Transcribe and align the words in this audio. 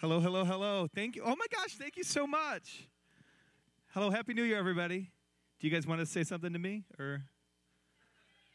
Hello, 0.00 0.20
hello, 0.20 0.44
hello. 0.44 0.88
Thank 0.92 1.16
you. 1.16 1.22
Oh 1.24 1.34
my 1.36 1.46
gosh, 1.50 1.76
thank 1.76 1.96
you 1.96 2.02
so 2.02 2.26
much. 2.26 2.88
Hello, 3.92 4.10
Happy 4.10 4.34
New 4.34 4.42
Year, 4.42 4.58
everybody. 4.58 5.12
Do 5.60 5.66
you 5.66 5.72
guys 5.72 5.86
want 5.86 6.00
to 6.00 6.06
say 6.06 6.24
something 6.24 6.52
to 6.52 6.58
me? 6.58 6.84
Or 6.98 7.22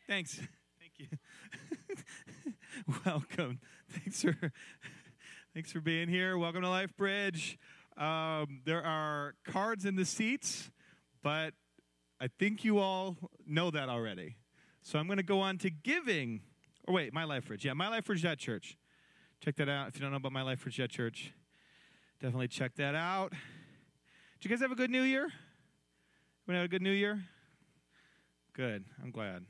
thanks. 0.07 0.39
Thank 0.79 0.93
you. 0.99 1.17
Welcome. 3.05 3.59
Thanks 3.89 4.21
for 4.21 4.35
thanks 5.53 5.71
for 5.71 5.79
being 5.79 6.09
here. 6.09 6.37
Welcome 6.37 6.61
to 6.61 6.69
Life 6.69 6.95
Bridge. 6.97 7.57
Um, 7.97 8.61
there 8.65 8.83
are 8.83 9.33
cards 9.45 9.85
in 9.85 9.95
the 9.95 10.05
seats, 10.05 10.69
but 11.23 11.53
I 12.19 12.27
think 12.27 12.63
you 12.63 12.79
all 12.79 13.17
know 13.47 13.71
that 13.71 13.87
already. 13.89 14.35
So 14.81 14.99
I'm 14.99 15.07
going 15.07 15.17
to 15.17 15.23
go 15.23 15.39
on 15.39 15.57
to 15.59 15.69
giving. 15.69 16.41
Or 16.87 16.93
wait, 16.93 17.13
My 17.13 17.23
Life 17.23 17.47
Bridge. 17.47 17.65
Yeah, 17.65 17.73
My 17.73 17.87
Life 17.87 18.05
Bridge 18.05 18.25
Church. 18.39 18.77
Check 19.43 19.55
that 19.55 19.69
out. 19.69 19.87
If 19.87 19.95
you 19.95 20.01
don't 20.01 20.11
know 20.11 20.17
about 20.17 20.33
My 20.33 20.41
Life 20.41 20.63
Bridge 20.63 20.81
Church, 20.91 21.31
definitely 22.19 22.49
check 22.49 22.75
that 22.75 22.93
out. 22.93 23.31
Did 23.31 24.43
you 24.43 24.49
guys 24.49 24.59
have 24.59 24.71
a 24.71 24.75
good 24.75 24.91
New 24.91 25.03
Year? 25.03 25.29
Everyone 26.43 26.61
had 26.61 26.65
a 26.65 26.67
good 26.67 26.81
New 26.81 26.91
Year? 26.91 27.23
Good. 28.51 28.83
I'm 29.01 29.11
glad. 29.11 29.45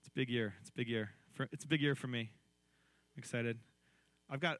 It's 0.00 0.08
a 0.08 0.10
big 0.10 0.28
year. 0.28 0.52
It's 0.60 0.68
a 0.68 0.72
big 0.74 0.86
year. 0.86 1.12
For, 1.32 1.48
it's 1.50 1.64
a 1.64 1.66
big 1.66 1.80
year 1.80 1.94
for 1.94 2.08
me. 2.08 2.30
I'm 3.16 3.18
excited. 3.18 3.58
I've 4.28 4.40
got, 4.40 4.58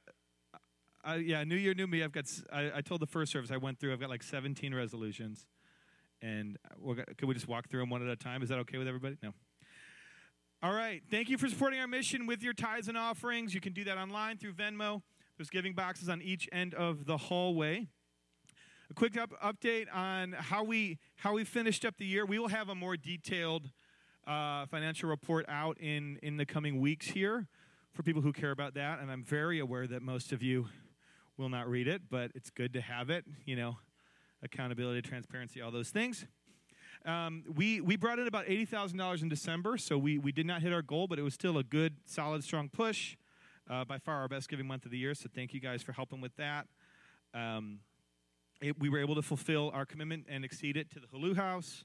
uh, 1.06 1.12
yeah, 1.12 1.44
New 1.44 1.56
Year, 1.56 1.74
new 1.74 1.86
me. 1.86 2.02
I've 2.02 2.12
got. 2.12 2.24
I, 2.50 2.70
I, 2.76 2.80
told 2.80 3.02
the 3.02 3.06
first 3.06 3.30
service 3.30 3.50
I 3.50 3.58
went 3.58 3.78
through. 3.78 3.92
I've 3.92 4.00
got 4.00 4.08
like 4.08 4.22
17 4.22 4.74
resolutions, 4.74 5.44
and 6.22 6.56
we'll, 6.78 6.96
could 6.96 7.28
we 7.28 7.34
just 7.34 7.46
walk 7.46 7.68
through 7.68 7.80
them 7.80 7.90
one 7.90 8.02
at 8.02 8.08
a 8.08 8.16
time? 8.16 8.42
Is 8.42 8.48
that 8.48 8.58
okay 8.60 8.78
with 8.78 8.88
everybody? 8.88 9.18
No. 9.22 9.34
All 10.60 10.72
right. 10.72 11.04
Thank 11.08 11.28
you 11.28 11.38
for 11.38 11.48
supporting 11.48 11.78
our 11.78 11.86
mission 11.86 12.26
with 12.26 12.42
your 12.42 12.52
tithes 12.52 12.88
and 12.88 12.98
offerings. 12.98 13.54
You 13.54 13.60
can 13.60 13.72
do 13.72 13.84
that 13.84 13.96
online 13.96 14.38
through 14.38 14.54
Venmo. 14.54 15.02
There's 15.36 15.50
giving 15.50 15.72
boxes 15.72 16.08
on 16.08 16.20
each 16.20 16.48
end 16.50 16.74
of 16.74 17.06
the 17.06 17.16
hallway. 17.16 17.86
A 18.90 18.94
quick 18.94 19.16
up, 19.16 19.30
update 19.40 19.86
on 19.94 20.32
how 20.32 20.64
we 20.64 20.98
how 21.18 21.34
we 21.34 21.44
finished 21.44 21.84
up 21.84 21.96
the 21.96 22.06
year. 22.06 22.26
We 22.26 22.40
will 22.40 22.48
have 22.48 22.68
a 22.70 22.74
more 22.74 22.96
detailed 22.96 23.70
uh, 24.26 24.66
financial 24.66 25.08
report 25.08 25.46
out 25.48 25.78
in 25.78 26.18
in 26.24 26.38
the 26.38 26.44
coming 26.44 26.80
weeks 26.80 27.06
here 27.06 27.46
for 27.92 28.02
people 28.02 28.22
who 28.22 28.32
care 28.32 28.50
about 28.50 28.74
that. 28.74 28.98
And 28.98 29.12
I'm 29.12 29.22
very 29.22 29.60
aware 29.60 29.86
that 29.86 30.02
most 30.02 30.32
of 30.32 30.42
you 30.42 30.66
will 31.36 31.48
not 31.48 31.68
read 31.68 31.86
it, 31.86 32.02
but 32.10 32.32
it's 32.34 32.50
good 32.50 32.72
to 32.72 32.80
have 32.80 33.10
it. 33.10 33.24
You 33.46 33.54
know, 33.54 33.78
accountability, 34.42 35.02
transparency, 35.02 35.62
all 35.62 35.70
those 35.70 35.90
things. 35.90 36.26
Um, 37.04 37.44
we, 37.54 37.80
we 37.80 37.96
brought 37.96 38.18
in 38.18 38.26
about 38.26 38.46
$80,000 38.46 39.22
in 39.22 39.28
December, 39.28 39.78
so 39.78 39.96
we, 39.96 40.18
we 40.18 40.32
did 40.32 40.46
not 40.46 40.62
hit 40.62 40.72
our 40.72 40.82
goal, 40.82 41.06
but 41.06 41.18
it 41.18 41.22
was 41.22 41.34
still 41.34 41.58
a 41.58 41.62
good, 41.62 41.96
solid, 42.04 42.44
strong 42.44 42.68
push. 42.68 43.16
Uh, 43.70 43.84
by 43.84 43.98
far 43.98 44.16
our 44.16 44.28
best 44.28 44.48
giving 44.48 44.66
month 44.66 44.86
of 44.86 44.90
the 44.90 44.96
year, 44.96 45.14
so 45.14 45.28
thank 45.34 45.52
you 45.52 45.60
guys 45.60 45.82
for 45.82 45.92
helping 45.92 46.22
with 46.22 46.34
that. 46.36 46.66
Um, 47.34 47.80
it, 48.62 48.78
we 48.80 48.88
were 48.88 48.98
able 48.98 49.14
to 49.14 49.22
fulfill 49.22 49.70
our 49.74 49.84
commitment 49.84 50.24
and 50.28 50.44
exceed 50.44 50.76
it 50.76 50.90
to 50.92 51.00
the 51.00 51.06
Halloo 51.12 51.34
House. 51.34 51.84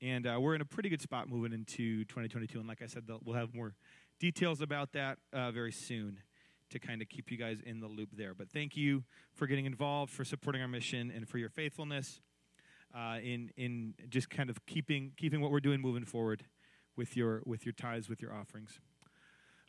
And 0.00 0.26
uh, 0.26 0.38
we're 0.40 0.54
in 0.54 0.60
a 0.60 0.64
pretty 0.64 0.88
good 0.88 1.02
spot 1.02 1.28
moving 1.28 1.52
into 1.52 2.04
2022. 2.04 2.58
And 2.58 2.68
like 2.68 2.82
I 2.82 2.86
said, 2.86 3.04
we'll 3.24 3.36
have 3.36 3.54
more 3.54 3.74
details 4.18 4.60
about 4.60 4.92
that 4.92 5.18
uh, 5.32 5.50
very 5.50 5.72
soon 5.72 6.20
to 6.70 6.78
kind 6.78 7.02
of 7.02 7.08
keep 7.08 7.30
you 7.30 7.36
guys 7.36 7.58
in 7.64 7.80
the 7.80 7.86
loop 7.86 8.10
there. 8.16 8.34
But 8.34 8.50
thank 8.50 8.76
you 8.76 9.04
for 9.34 9.46
getting 9.46 9.64
involved, 9.64 10.12
for 10.12 10.24
supporting 10.24 10.62
our 10.62 10.68
mission, 10.68 11.12
and 11.14 11.28
for 11.28 11.38
your 11.38 11.48
faithfulness 11.48 12.20
uh, 12.94 13.18
in 13.22 13.50
in 13.56 13.94
just 14.08 14.30
kind 14.30 14.50
of 14.50 14.64
keeping 14.66 15.12
keeping 15.16 15.40
what 15.40 15.50
we're 15.50 15.60
doing 15.60 15.80
moving 15.80 16.04
forward 16.04 16.44
with 16.96 17.16
your 17.16 17.42
with 17.46 17.64
your 17.64 17.72
tithes, 17.72 18.08
with 18.08 18.20
your 18.20 18.34
offerings. 18.34 18.80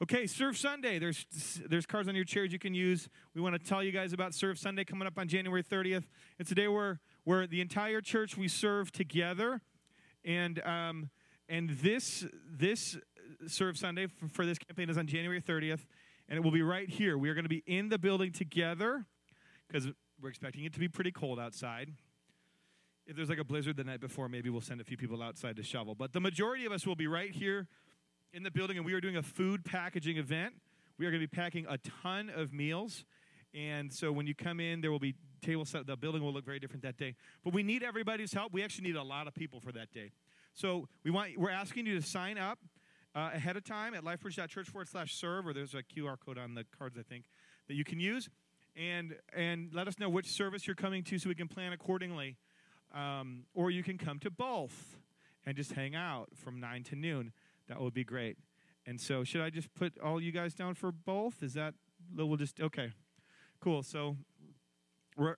Okay, 0.01 0.27
Serve 0.27 0.57
Sunday. 0.57 0.97
There's 0.97 1.25
there's 1.67 1.85
cards 1.85 2.07
on 2.07 2.15
your 2.15 2.23
chairs 2.23 2.53
you 2.53 2.59
can 2.59 2.73
use. 2.73 3.09
We 3.35 3.41
want 3.41 3.55
to 3.55 3.59
tell 3.59 3.83
you 3.83 3.91
guys 3.91 4.13
about 4.13 4.33
Serve 4.33 4.57
Sunday 4.57 4.85
coming 4.85 5.07
up 5.07 5.17
on 5.17 5.27
January 5.27 5.63
30th. 5.63 6.05
It's 6.39 6.51
a 6.51 6.55
day 6.55 6.69
where 6.69 6.99
where 7.25 7.45
the 7.47 7.59
entire 7.59 7.99
church 7.99 8.37
we 8.37 8.47
serve 8.47 8.91
together, 8.91 9.61
and 10.23 10.65
um, 10.65 11.09
and 11.49 11.69
this 11.69 12.25
this 12.49 12.97
Serve 13.47 13.77
Sunday 13.77 14.07
for, 14.07 14.29
for 14.29 14.45
this 14.45 14.57
campaign 14.57 14.89
is 14.89 14.97
on 14.97 15.05
January 15.05 15.41
30th, 15.41 15.85
and 16.29 16.37
it 16.37 16.43
will 16.43 16.51
be 16.51 16.61
right 16.61 16.89
here. 16.89 17.17
We 17.17 17.29
are 17.29 17.33
going 17.33 17.43
to 17.43 17.49
be 17.49 17.63
in 17.67 17.89
the 17.89 17.97
building 17.97 18.31
together 18.31 19.05
because 19.67 19.87
we're 20.21 20.29
expecting 20.29 20.63
it 20.63 20.73
to 20.73 20.79
be 20.79 20.87
pretty 20.87 21.11
cold 21.11 21.39
outside. 21.39 21.91
If 23.09 23.15
there's 23.15 23.29
like 23.29 23.39
a 23.39 23.43
blizzard 23.43 23.75
the 23.75 23.83
night 23.83 24.01
before, 24.01 24.29
maybe 24.29 24.51
we'll 24.51 24.61
send 24.61 24.79
a 24.81 24.83
few 24.83 24.95
people 24.95 25.23
outside 25.23 25.55
to 25.55 25.63
shovel. 25.63 25.95
But 25.95 26.13
the 26.13 26.19
majority 26.19 26.67
of 26.67 26.71
us 26.71 26.85
will 26.85 26.95
be 26.95 27.07
right 27.07 27.31
here 27.31 27.67
in 28.33 28.43
the 28.43 28.51
building, 28.51 28.77
and 28.77 28.85
we 28.85 28.93
are 28.93 29.01
doing 29.01 29.17
a 29.17 29.23
food 29.23 29.65
packaging 29.65 30.17
event. 30.17 30.53
We 30.99 31.07
are 31.07 31.09
going 31.09 31.19
to 31.19 31.27
be 31.27 31.35
packing 31.35 31.65
a 31.67 31.79
ton 32.03 32.29
of 32.29 32.53
meals. 32.53 33.05
And 33.51 33.91
so 33.91 34.11
when 34.11 34.27
you 34.27 34.35
come 34.35 34.59
in, 34.59 34.81
there 34.81 34.91
will 34.91 34.99
be 34.99 35.15
table 35.41 35.65
set. 35.65 35.87
The 35.87 35.97
building 35.97 36.21
will 36.21 36.31
look 36.31 36.45
very 36.45 36.59
different 36.59 36.83
that 36.83 36.97
day. 36.97 37.15
But 37.43 37.51
we 37.51 37.63
need 37.63 37.81
everybody's 37.81 38.31
help. 38.31 38.53
We 38.53 38.63
actually 38.63 38.89
need 38.89 38.95
a 38.95 39.01
lot 39.01 39.25
of 39.25 39.33
people 39.33 39.59
for 39.59 39.71
that 39.71 39.91
day. 39.91 40.11
So 40.53 40.87
we 41.03 41.09
want, 41.09 41.35
we're 41.35 41.49
asking 41.49 41.87
you 41.87 41.99
to 41.99 42.05
sign 42.05 42.37
up 42.37 42.59
uh, 43.15 43.31
ahead 43.33 43.57
of 43.57 43.63
time 43.63 43.95
at 43.95 44.03
lifebridge.church 44.03 44.69
forward 44.69 44.87
slash 44.87 45.15
serve, 45.15 45.47
or 45.47 45.53
there's 45.53 45.73
a 45.73 45.81
QR 45.81 46.15
code 46.23 46.37
on 46.37 46.53
the 46.53 46.63
cards, 46.77 46.95
I 46.95 47.01
think, 47.01 47.23
that 47.69 47.73
you 47.73 47.83
can 47.83 47.99
use. 47.99 48.29
And, 48.75 49.15
and 49.35 49.73
let 49.73 49.87
us 49.87 49.97
know 49.97 50.09
which 50.09 50.27
service 50.27 50.67
you're 50.67 50.75
coming 50.75 51.03
to 51.05 51.17
so 51.17 51.27
we 51.27 51.33
can 51.33 51.47
plan 51.47 51.73
accordingly. 51.73 52.37
Um, 52.93 53.45
or 53.53 53.69
you 53.69 53.83
can 53.83 53.97
come 53.97 54.19
to 54.19 54.31
both 54.31 54.97
and 55.45 55.55
just 55.55 55.73
hang 55.73 55.95
out 55.95 56.29
from 56.35 56.59
9 56.59 56.83
to 56.85 56.95
noon. 56.95 57.31
That 57.67 57.79
would 57.81 57.93
be 57.93 58.03
great. 58.03 58.37
And 58.85 58.99
so, 58.99 59.23
should 59.23 59.41
I 59.41 59.49
just 59.49 59.73
put 59.73 59.99
all 59.99 60.21
you 60.21 60.31
guys 60.31 60.55
down 60.55 60.73
for 60.73 60.91
both? 60.91 61.43
Is 61.43 61.53
that 61.53 61.75
we'll 62.15 62.37
just 62.37 62.59
okay, 62.59 62.91
cool. 63.59 63.83
So 63.83 64.17
we're 65.15 65.35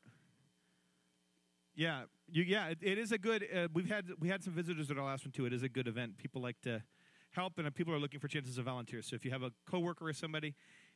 yeah, 1.75 2.03
you, 2.29 2.43
yeah. 2.43 2.67
It, 2.67 2.77
it 2.81 2.97
is 2.97 3.11
a 3.11 3.17
good. 3.17 3.45
Uh, 3.53 3.67
we've 3.73 3.89
had 3.89 4.05
we 4.19 4.29
had 4.29 4.43
some 4.43 4.53
visitors 4.53 4.91
at 4.91 4.97
our 4.97 5.05
last 5.05 5.25
one 5.25 5.31
too. 5.31 5.45
It 5.45 5.53
is 5.53 5.63
a 5.63 5.69
good 5.69 5.87
event. 5.87 6.17
People 6.17 6.41
like 6.41 6.61
to 6.61 6.83
help, 7.31 7.57
and 7.57 7.73
people 7.73 7.93
are 7.93 7.99
looking 7.99 8.19
for 8.19 8.27
chances 8.27 8.57
of 8.57 8.65
volunteers. 8.65 9.07
So 9.07 9.15
if 9.15 9.25
you 9.25 9.31
have 9.31 9.43
a 9.43 9.51
coworker 9.69 10.07
or 10.07 10.13
somebody, 10.13 10.53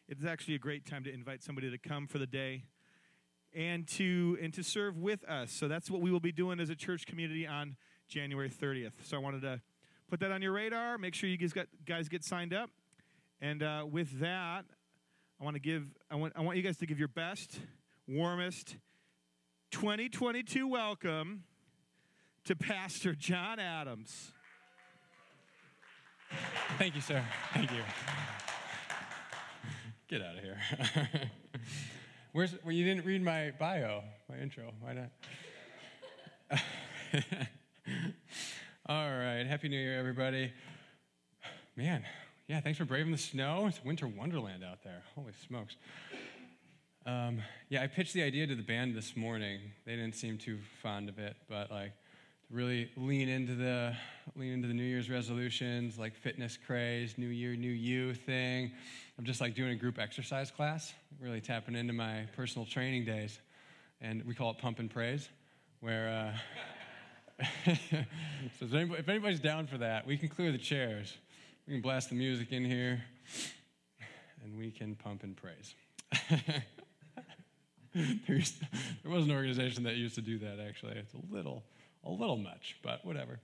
it's 0.07 0.25
actually 0.25 0.55
a 0.55 0.59
great 0.59 0.85
time 0.85 1.03
to 1.05 1.13
invite 1.13 1.43
somebody 1.43 1.71
to 1.71 1.77
come 1.77 2.07
for 2.07 2.19
the 2.19 2.27
day 2.27 2.63
and 3.55 3.87
to 3.87 4.37
and 4.41 4.53
to 4.53 4.63
serve 4.63 4.97
with 4.97 5.23
us. 5.29 5.51
So 5.51 5.67
that's 5.67 5.89
what 5.89 6.01
we 6.01 6.11
will 6.11 6.19
be 6.19 6.31
doing 6.31 6.59
as 6.59 6.69
a 6.69 6.75
church 6.75 7.05
community 7.05 7.47
on 7.47 7.77
January 8.07 8.49
30th. 8.49 8.91
So 9.03 9.17
I 9.17 9.19
wanted 9.19 9.41
to 9.41 9.61
put 10.09 10.19
that 10.19 10.31
on 10.31 10.41
your 10.41 10.51
radar. 10.51 10.97
Make 10.97 11.15
sure 11.15 11.29
you 11.29 11.37
guys, 11.37 11.53
got, 11.53 11.67
guys 11.85 12.09
get 12.09 12.23
signed 12.23 12.53
up. 12.53 12.69
And 13.41 13.63
uh, 13.63 13.85
with 13.89 14.19
that, 14.19 14.65
I 15.39 15.43
want 15.43 15.55
to 15.55 15.59
give 15.59 15.85
I 16.09 16.15
want 16.15 16.33
I 16.35 16.41
want 16.41 16.57
you 16.57 16.63
guys 16.63 16.77
to 16.77 16.85
give 16.85 16.99
your 16.99 17.09
best, 17.09 17.59
warmest 18.07 18.77
2022 19.71 20.67
welcome 20.67 21.43
to 22.45 22.55
Pastor 22.55 23.13
John 23.13 23.59
Adams. 23.59 24.31
Thank 26.77 26.95
you, 26.95 27.01
sir. 27.01 27.23
Thank 27.53 27.71
you. 27.71 27.81
Get 30.07 30.21
out 30.21 30.37
of 30.37 30.43
here. 30.43 31.31
Where's 32.35 32.53
well, 32.65 32.73
you 32.73 32.83
didn't 32.83 33.05
read 33.05 33.23
my 33.23 33.53
bio, 33.57 34.03
my 34.27 34.35
intro. 34.35 34.65
Why 34.81 34.91
not? 34.91 35.09
All 38.89 39.09
right. 39.09 39.45
Happy 39.45 39.69
New 39.69 39.79
Year, 39.79 39.97
everybody. 39.97 40.51
Man, 41.77 42.03
yeah, 42.49 42.59
thanks 42.59 42.77
for 42.77 42.83
braving 42.83 43.13
the 43.13 43.17
snow. 43.17 43.67
It's 43.67 43.81
winter 43.85 44.09
wonderland 44.09 44.65
out 44.65 44.83
there. 44.83 45.01
Holy 45.15 45.31
smokes. 45.47 45.77
Um, 47.05 47.41
yeah, 47.69 47.81
I 47.81 47.87
pitched 47.87 48.13
the 48.13 48.23
idea 48.23 48.45
to 48.47 48.55
the 48.55 48.63
band 48.63 48.95
this 48.95 49.15
morning. 49.15 49.61
They 49.85 49.95
didn't 49.95 50.15
seem 50.15 50.37
too 50.37 50.57
fond 50.83 51.07
of 51.07 51.17
it, 51.17 51.37
but 51.47 51.71
like 51.71 51.93
really 52.49 52.89
lean 52.95 53.29
into 53.29 53.55
the 53.55 53.95
lean 54.35 54.53
into 54.53 54.67
the 54.67 54.73
New 54.73 54.83
Year's 54.83 55.09
resolutions, 55.09 55.97
like 55.97 56.15
fitness 56.15 56.57
craze, 56.57 57.17
New 57.17 57.27
Year, 57.27 57.55
New 57.55 57.71
You 57.71 58.13
thing. 58.13 58.71
I'm 59.17 59.25
just 59.25 59.41
like 59.41 59.55
doing 59.55 59.71
a 59.71 59.75
group 59.75 59.99
exercise 59.99 60.51
class, 60.51 60.93
really 61.19 61.41
tapping 61.41 61.75
into 61.75 61.93
my 61.93 62.25
personal 62.35 62.65
training 62.65 63.05
days, 63.05 63.39
and 64.01 64.23
we 64.25 64.33
call 64.33 64.51
it 64.51 64.57
pump 64.57 64.79
and 64.79 64.89
praise, 64.89 65.29
where. 65.79 66.09
Uh, 66.09 66.37
so 68.59 68.77
anybody, 68.77 68.99
if 68.99 69.09
anybody's 69.09 69.41
down 69.41 69.67
for 69.67 69.77
that, 69.77 70.07
we 70.07 70.17
can 70.17 70.29
clear 70.29 70.53
the 70.53 70.57
chairs. 70.57 71.17
We 71.67 71.73
can 71.73 71.81
blast 71.81 72.09
the 72.09 72.15
music 72.15 72.53
in 72.53 72.63
here, 72.63 73.03
and 74.43 74.57
we 74.57 74.71
can 74.71 74.95
pump 74.95 75.23
and 75.23 75.35
praise. 75.35 75.75
There 77.95 78.41
was 79.05 79.23
an 79.23 79.31
organization 79.31 79.83
that 79.83 79.95
used 79.95 80.15
to 80.15 80.21
do 80.21 80.37
that. 80.39 80.59
Actually, 80.59 80.97
it's 80.97 81.13
a 81.13 81.33
little, 81.33 81.63
a 82.05 82.09
little 82.09 82.37
much, 82.37 82.77
but 82.83 83.05
whatever. 83.05 83.39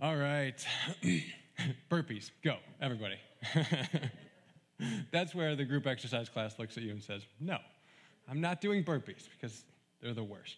All 0.00 0.16
right, 0.16 0.64
burpees, 1.90 2.30
go, 2.44 2.56
everybody. 2.80 3.16
That's 5.10 5.34
where 5.34 5.56
the 5.56 5.64
group 5.64 5.86
exercise 5.86 6.28
class 6.28 6.58
looks 6.58 6.76
at 6.76 6.82
you 6.82 6.92
and 6.92 7.02
says, 7.02 7.22
"No, 7.40 7.58
I'm 8.28 8.40
not 8.40 8.60
doing 8.60 8.84
burpees 8.84 9.28
because 9.40 9.64
they're 10.00 10.14
the 10.14 10.24
worst." 10.24 10.56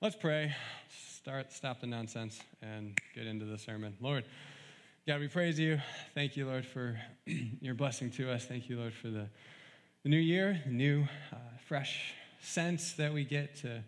Let's 0.00 0.16
pray 0.16 0.52
start, 1.22 1.52
stop 1.52 1.80
the 1.80 1.86
nonsense 1.86 2.40
and 2.62 2.98
get 3.14 3.28
into 3.28 3.44
the 3.44 3.56
sermon. 3.56 3.94
Lord, 4.00 4.24
God, 5.06 5.20
we 5.20 5.28
praise 5.28 5.56
you. 5.56 5.80
Thank 6.14 6.36
you, 6.36 6.48
Lord, 6.48 6.66
for 6.66 6.98
your 7.60 7.76
blessing 7.76 8.10
to 8.12 8.28
us. 8.28 8.44
Thank 8.44 8.68
you, 8.68 8.80
Lord, 8.80 8.92
for 8.92 9.06
the, 9.06 9.28
the 10.02 10.08
new 10.08 10.18
year, 10.18 10.60
the 10.66 10.72
new 10.72 11.04
uh, 11.32 11.36
fresh 11.68 12.14
sense 12.42 12.94
that 12.94 13.12
we 13.12 13.22
get 13.22 13.54
to, 13.58 13.84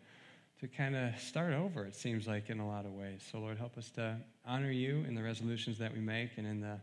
to 0.65 0.69
kind 0.75 0.97
of 0.97 1.15
start 1.21 1.53
over, 1.53 1.85
it 1.85 1.95
seems 1.95 2.27
like, 2.27 2.49
in 2.49 2.59
a 2.59 2.67
lot 2.67 2.87
of 2.87 2.93
ways. 2.93 3.23
So, 3.31 3.39
Lord, 3.39 3.59
help 3.59 3.77
us 3.77 3.91
to 3.97 4.17
honor 4.47 4.71
you 4.71 5.05
in 5.07 5.15
the 5.15 5.23
resolutions 5.23 5.77
that 5.77 5.93
we 5.93 6.01
make 6.01 6.31
and 6.39 6.47
in 6.47 6.63
the, 6.63 6.81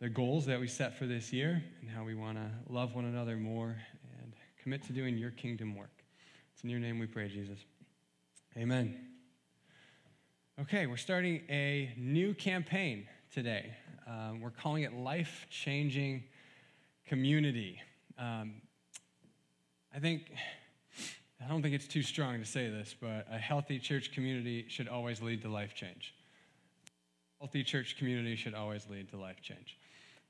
the 0.00 0.08
goals 0.08 0.46
that 0.46 0.58
we 0.58 0.66
set 0.66 0.98
for 0.98 1.04
this 1.04 1.30
year 1.30 1.62
and 1.82 1.90
how 1.90 2.02
we 2.02 2.14
want 2.14 2.38
to 2.38 2.50
love 2.72 2.94
one 2.94 3.04
another 3.04 3.36
more 3.36 3.76
and 4.22 4.32
commit 4.62 4.82
to 4.84 4.94
doing 4.94 5.18
your 5.18 5.32
kingdom 5.32 5.76
work. 5.76 6.02
It's 6.54 6.64
in 6.64 6.70
your 6.70 6.80
name 6.80 6.98
we 6.98 7.04
pray, 7.04 7.28
Jesus. 7.28 7.58
Amen. 8.56 8.98
Okay, 10.58 10.86
we're 10.86 10.96
starting 10.96 11.42
a 11.50 11.92
new 11.98 12.32
campaign 12.32 13.06
today. 13.34 13.74
Um, 14.08 14.40
we're 14.40 14.48
calling 14.48 14.84
it 14.84 14.94
Life 14.94 15.46
Changing 15.50 16.24
Community. 17.06 17.82
Um, 18.18 18.62
I 19.94 19.98
think, 19.98 20.32
I 21.42 21.48
don't 21.48 21.62
think 21.62 21.74
it's 21.74 21.86
too 21.86 22.02
strong 22.02 22.38
to 22.38 22.44
say 22.44 22.68
this, 22.68 22.94
but 23.00 23.26
a 23.30 23.38
healthy 23.38 23.78
church 23.78 24.12
community 24.12 24.66
should 24.68 24.88
always 24.88 25.22
lead 25.22 25.42
to 25.42 25.48
life 25.48 25.74
change. 25.74 26.14
A 27.40 27.44
healthy 27.44 27.64
church 27.64 27.96
community 27.96 28.36
should 28.36 28.54
always 28.54 28.86
lead 28.90 29.10
to 29.10 29.16
life 29.16 29.40
change. 29.40 29.78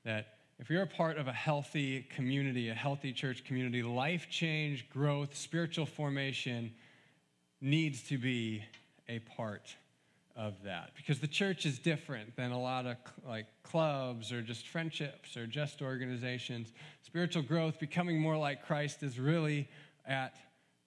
That 0.05 0.27
if 0.57 0.69
you're 0.69 0.83
a 0.83 0.87
part 0.87 1.17
of 1.17 1.27
a 1.27 1.33
healthy 1.33 2.07
community, 2.15 2.69
a 2.69 2.73
healthy 2.73 3.11
church 3.11 3.43
community, 3.43 3.83
life 3.83 4.27
change, 4.29 4.89
growth, 4.89 5.35
spiritual 5.35 5.85
formation 5.85 6.71
needs 7.59 8.03
to 8.03 8.17
be 8.17 8.63
a 9.09 9.19
part 9.19 9.75
of 10.35 10.53
that 10.63 10.91
because 10.95 11.19
the 11.19 11.27
church 11.27 11.65
is 11.65 11.77
different 11.77 12.35
than 12.37 12.51
a 12.51 12.59
lot 12.59 12.85
of 12.85 12.95
like 13.27 13.45
clubs 13.63 14.31
or 14.31 14.41
just 14.41 14.67
friendships 14.67 15.35
or 15.35 15.45
just 15.45 15.81
organizations 15.81 16.71
spiritual 17.01 17.43
growth 17.43 17.77
becoming 17.79 18.17
more 18.17 18.37
like 18.37 18.65
christ 18.65 19.03
is 19.03 19.19
really 19.19 19.67
at 20.05 20.33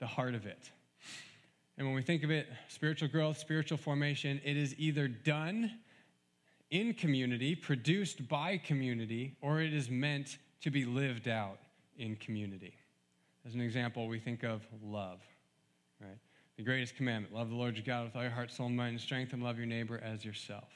the 0.01 0.07
heart 0.07 0.35
of 0.35 0.47
it 0.47 0.71
and 1.77 1.87
when 1.87 1.95
we 1.95 2.03
think 2.03 2.23
of 2.23 2.31
it 2.31 2.49
spiritual 2.69 3.09
growth 3.09 3.39
spiritual 3.39 3.79
formation 3.79 4.41
it 4.45 4.57
is 4.57 4.75
either 4.79 5.09
done 5.09 5.71
in 6.71 6.93
community 6.95 7.55
produced 7.55 8.29
by 8.29 8.57
community 8.57 9.37
or 9.41 9.61
it 9.61 9.73
is 9.73 9.91
meant 9.91 10.39
to 10.61 10.71
be 10.71 10.85
lived 10.85 11.29
out 11.29 11.59
in 11.99 12.17
community 12.17 12.75
as 13.47 13.55
an 13.55 13.61
example 13.61 14.09
we 14.09 14.19
think 14.19 14.43
of 14.43 14.67
love 14.83 15.21
right 16.01 16.19
the 16.57 16.63
greatest 16.63 16.95
commandment 16.95 17.35
love 17.35 17.51
the 17.51 17.57
Lord 17.57 17.75
your 17.75 17.85
God 17.85 18.05
with 18.05 18.17
all 18.17 18.23
your 18.23 18.31
heart, 18.31 18.53
soul, 18.53 18.69
mind, 18.69 18.91
and 18.91 19.01
strength, 19.01 19.33
and 19.33 19.43
love 19.43 19.57
your 19.57 19.67
neighbor 19.67 20.01
as 20.03 20.25
yourself. 20.25 20.69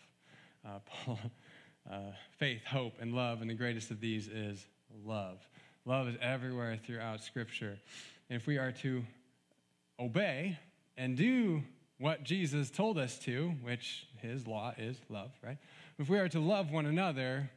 Uh, 0.67 0.81
Paul, 1.05 1.19
uh, 1.91 2.01
faith, 2.37 2.65
hope, 2.65 2.95
and 3.01 3.15
love, 3.15 3.43
and 3.43 3.49
the 3.49 3.55
greatest 3.55 3.91
of 3.93 4.01
these 4.01 4.27
is 4.27 4.67
love. 5.05 5.39
Love 5.85 6.09
is 6.09 6.17
everywhere 6.21 6.79
throughout 6.85 7.23
Scripture. 7.23 7.79
If 8.29 8.47
we 8.47 8.59
are 8.59 8.73
to 8.73 9.05
obey 9.99 10.59
and 10.97 11.17
do 11.17 11.63
what 11.99 12.23
Jesus 12.25 12.71
told 12.71 12.99
us 12.99 13.19
to, 13.21 13.55
which 13.63 14.07
his 14.21 14.47
law 14.47 14.75
is 14.77 14.97
love, 15.09 15.31
right? 15.43 15.59
If 15.99 16.09
we 16.09 16.19
are 16.19 16.29
to 16.29 16.41
love 16.41 16.71
one 16.71 16.87
another, 16.87 17.51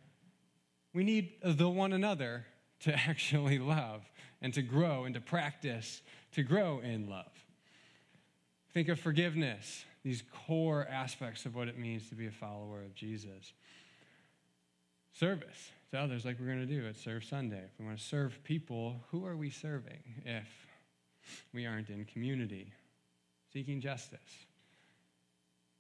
we 0.94 1.03
need 1.03 1.33
the 1.44 1.69
one 1.69 1.94
another 1.94 2.45
to 2.81 2.94
actually 3.07 3.59
love 3.59 4.01
and 4.41 4.53
to 4.53 4.62
grow 4.62 5.06
and 5.06 5.13
to 5.13 5.21
practice 5.21 6.01
to 6.33 6.44
grow 6.44 6.79
in 6.79 7.09
love. 7.09 7.31
Think 8.73 8.88
of 8.88 9.00
forgiveness, 9.00 9.83
these 10.03 10.23
core 10.47 10.88
aspects 10.89 11.45
of 11.45 11.56
what 11.56 11.68
it 11.68 11.77
means 11.77 12.09
to 12.09 12.15
be 12.15 12.27
a 12.27 12.31
follower 12.31 12.81
of 12.81 12.95
Jesus. 12.95 13.53
Service 15.13 15.71
to 15.91 15.99
others, 15.99 16.23
like 16.23 16.39
we're 16.39 16.45
going 16.45 16.65
to 16.65 16.65
do 16.65 16.88
at 16.88 16.95
Serve 16.95 17.23
Sunday. 17.23 17.61
If 17.65 17.77
we 17.77 17.85
want 17.85 17.97
to 17.97 18.03
serve 18.03 18.41
people, 18.43 19.03
who 19.11 19.25
are 19.25 19.35
we 19.35 19.49
serving 19.49 19.99
if 20.25 20.47
we 21.53 21.65
aren't 21.65 21.89
in 21.89 22.05
community? 22.05 22.71
Seeking 23.51 23.81
justice, 23.81 24.19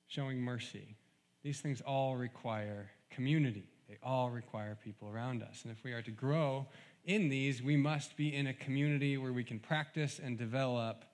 showing 0.07 0.41
mercy. 0.41 0.97
These 1.43 1.61
things 1.61 1.79
all 1.79 2.17
require 2.17 2.91
community. 3.09 3.63
They 3.87 3.97
all 4.03 4.29
require 4.29 4.77
people 4.83 5.07
around 5.07 5.43
us. 5.43 5.61
And 5.63 5.71
if 5.71 5.81
we 5.85 5.93
are 5.93 6.01
to 6.01 6.11
grow 6.11 6.67
in 7.05 7.29
these, 7.29 7.63
we 7.63 7.77
must 7.77 8.17
be 8.17 8.35
in 8.35 8.47
a 8.47 8.53
community 8.53 9.17
where 9.17 9.33
we 9.33 9.45
can 9.45 9.59
practice 9.59 10.19
and 10.21 10.37
develop 10.37 11.05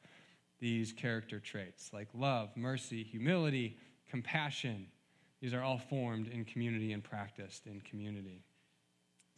these 0.60 0.92
character 0.92 1.40
traits 1.40 1.92
like 1.94 2.08
love, 2.16 2.50
mercy, 2.56 3.04
humility, 3.04 3.78
compassion. 4.10 4.88
These 5.40 5.54
are 5.54 5.62
all 5.62 5.78
formed 5.78 6.28
in 6.28 6.46
community 6.46 6.94
and 6.94 7.04
practiced 7.04 7.68
in 7.68 7.80
community. 7.82 8.44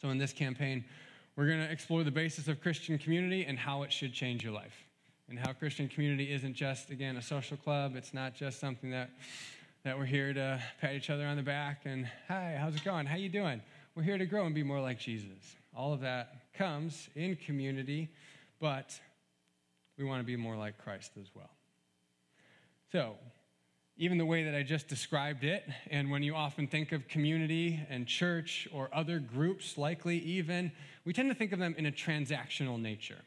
So, 0.02 0.10
in 0.10 0.18
this 0.18 0.32
campaign, 0.32 0.86
we're 1.36 1.48
going 1.48 1.60
to 1.60 1.72
explore 1.72 2.04
the 2.04 2.12
basis 2.12 2.48
of 2.48 2.62
Christian 2.62 2.98
community 2.98 3.46
and 3.46 3.58
how 3.58 3.84
it 3.84 3.92
should 3.92 4.14
change 4.14 4.44
your 4.44 4.54
life. 4.54 4.86
And 5.30 5.38
how 5.38 5.54
Christian 5.54 5.88
community 5.88 6.32
isn't 6.32 6.54
just, 6.54 6.90
again, 6.90 7.18
a 7.18 7.22
social 7.22 7.58
club. 7.58 7.96
It's 7.96 8.14
not 8.14 8.34
just 8.34 8.60
something 8.60 8.90
that, 8.92 9.10
that 9.84 9.98
we're 9.98 10.06
here 10.06 10.34
to 10.34 10.60
pat 10.82 10.96
each 10.96 11.10
other 11.10 11.26
on 11.26 11.38
the 11.38 11.44
back 11.44 11.82
and, 11.86 12.10
hi, 12.28 12.58
how's 12.60 12.76
it 12.76 12.84
going? 12.84 13.06
How 13.06 13.16
you 13.16 13.30
doing? 13.30 13.62
We're 13.96 14.04
here 14.04 14.18
to 14.18 14.26
grow 14.26 14.46
and 14.46 14.56
be 14.56 14.64
more 14.64 14.80
like 14.80 15.00
Jesus. 15.00 15.56
All 15.76 15.94
of 15.94 16.02
that 16.02 16.54
comes 16.54 17.10
in 17.16 17.36
community, 17.36 18.10
but 18.60 19.00
we 19.98 20.06
want 20.06 20.22
to 20.22 20.26
be 20.26 20.36
more 20.36 20.56
like 20.56 20.78
Christ 20.84 21.12
as 21.20 21.28
well. 21.36 21.50
So, 22.92 23.16
even 24.02 24.18
the 24.18 24.26
way 24.26 24.46
that 24.46 24.56
I 24.56 24.64
just 24.64 24.88
described 24.88 25.44
it, 25.44 25.66
and 25.92 26.10
when 26.10 26.24
you 26.24 26.34
often 26.34 26.68
think 26.68 26.94
of 26.94 27.10
community 27.10 27.86
and 27.90 28.08
church 28.08 28.66
or 28.72 28.90
other 28.94 29.20
groups, 29.20 29.78
likely 29.78 30.18
even, 30.20 30.72
we 31.04 31.12
tend 31.12 31.30
to 31.30 31.36
think 31.36 31.52
of 31.52 31.60
them 31.60 31.76
in 31.78 31.86
a 31.86 31.92
transactional 31.92 32.80
nature. 32.82 33.18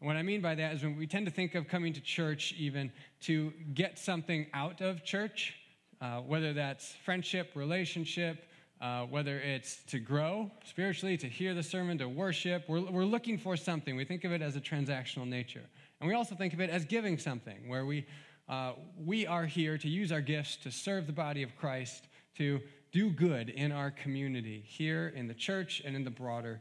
And 0.00 0.06
what 0.06 0.16
I 0.16 0.22
mean 0.22 0.40
by 0.40 0.54
that 0.54 0.76
is 0.76 0.82
when 0.82 0.96
we 0.96 1.06
tend 1.06 1.26
to 1.26 1.30
think 1.30 1.54
of 1.54 1.68
coming 1.68 1.92
to 1.92 2.00
church 2.00 2.54
even 2.56 2.90
to 3.22 3.52
get 3.74 3.98
something 3.98 4.46
out 4.54 4.80
of 4.80 5.04
church, 5.04 5.56
uh, 6.00 6.20
whether 6.20 6.54
that's 6.54 6.94
friendship, 7.04 7.50
relationship, 7.54 8.46
uh, 8.80 9.02
whether 9.02 9.38
it's 9.40 9.84
to 9.84 9.98
grow 9.98 10.50
spiritually, 10.64 11.18
to 11.18 11.28
hear 11.28 11.52
the 11.52 11.62
sermon, 11.62 11.98
to 11.98 12.08
worship, 12.08 12.64
we're, 12.66 12.80
we're 12.80 13.04
looking 13.04 13.36
for 13.36 13.58
something. 13.58 13.94
We 13.94 14.06
think 14.06 14.24
of 14.24 14.32
it 14.32 14.40
as 14.40 14.56
a 14.56 14.60
transactional 14.60 15.28
nature. 15.28 15.64
And 16.00 16.08
we 16.08 16.14
also 16.14 16.34
think 16.34 16.54
of 16.54 16.60
it 16.60 16.70
as 16.70 16.86
giving 16.86 17.18
something, 17.18 17.68
where 17.68 17.84
we, 17.84 18.06
uh, 18.48 18.72
we 19.02 19.26
are 19.26 19.46
here 19.46 19.78
to 19.78 19.88
use 19.88 20.12
our 20.12 20.20
gifts 20.20 20.56
to 20.56 20.70
serve 20.70 21.06
the 21.06 21.12
body 21.12 21.42
of 21.42 21.56
Christ, 21.56 22.08
to 22.36 22.60
do 22.92 23.10
good 23.10 23.48
in 23.48 23.72
our 23.72 23.90
community, 23.90 24.62
here 24.66 25.12
in 25.16 25.26
the 25.26 25.34
church 25.34 25.82
and 25.84 25.96
in 25.96 26.04
the 26.04 26.10
broader 26.10 26.60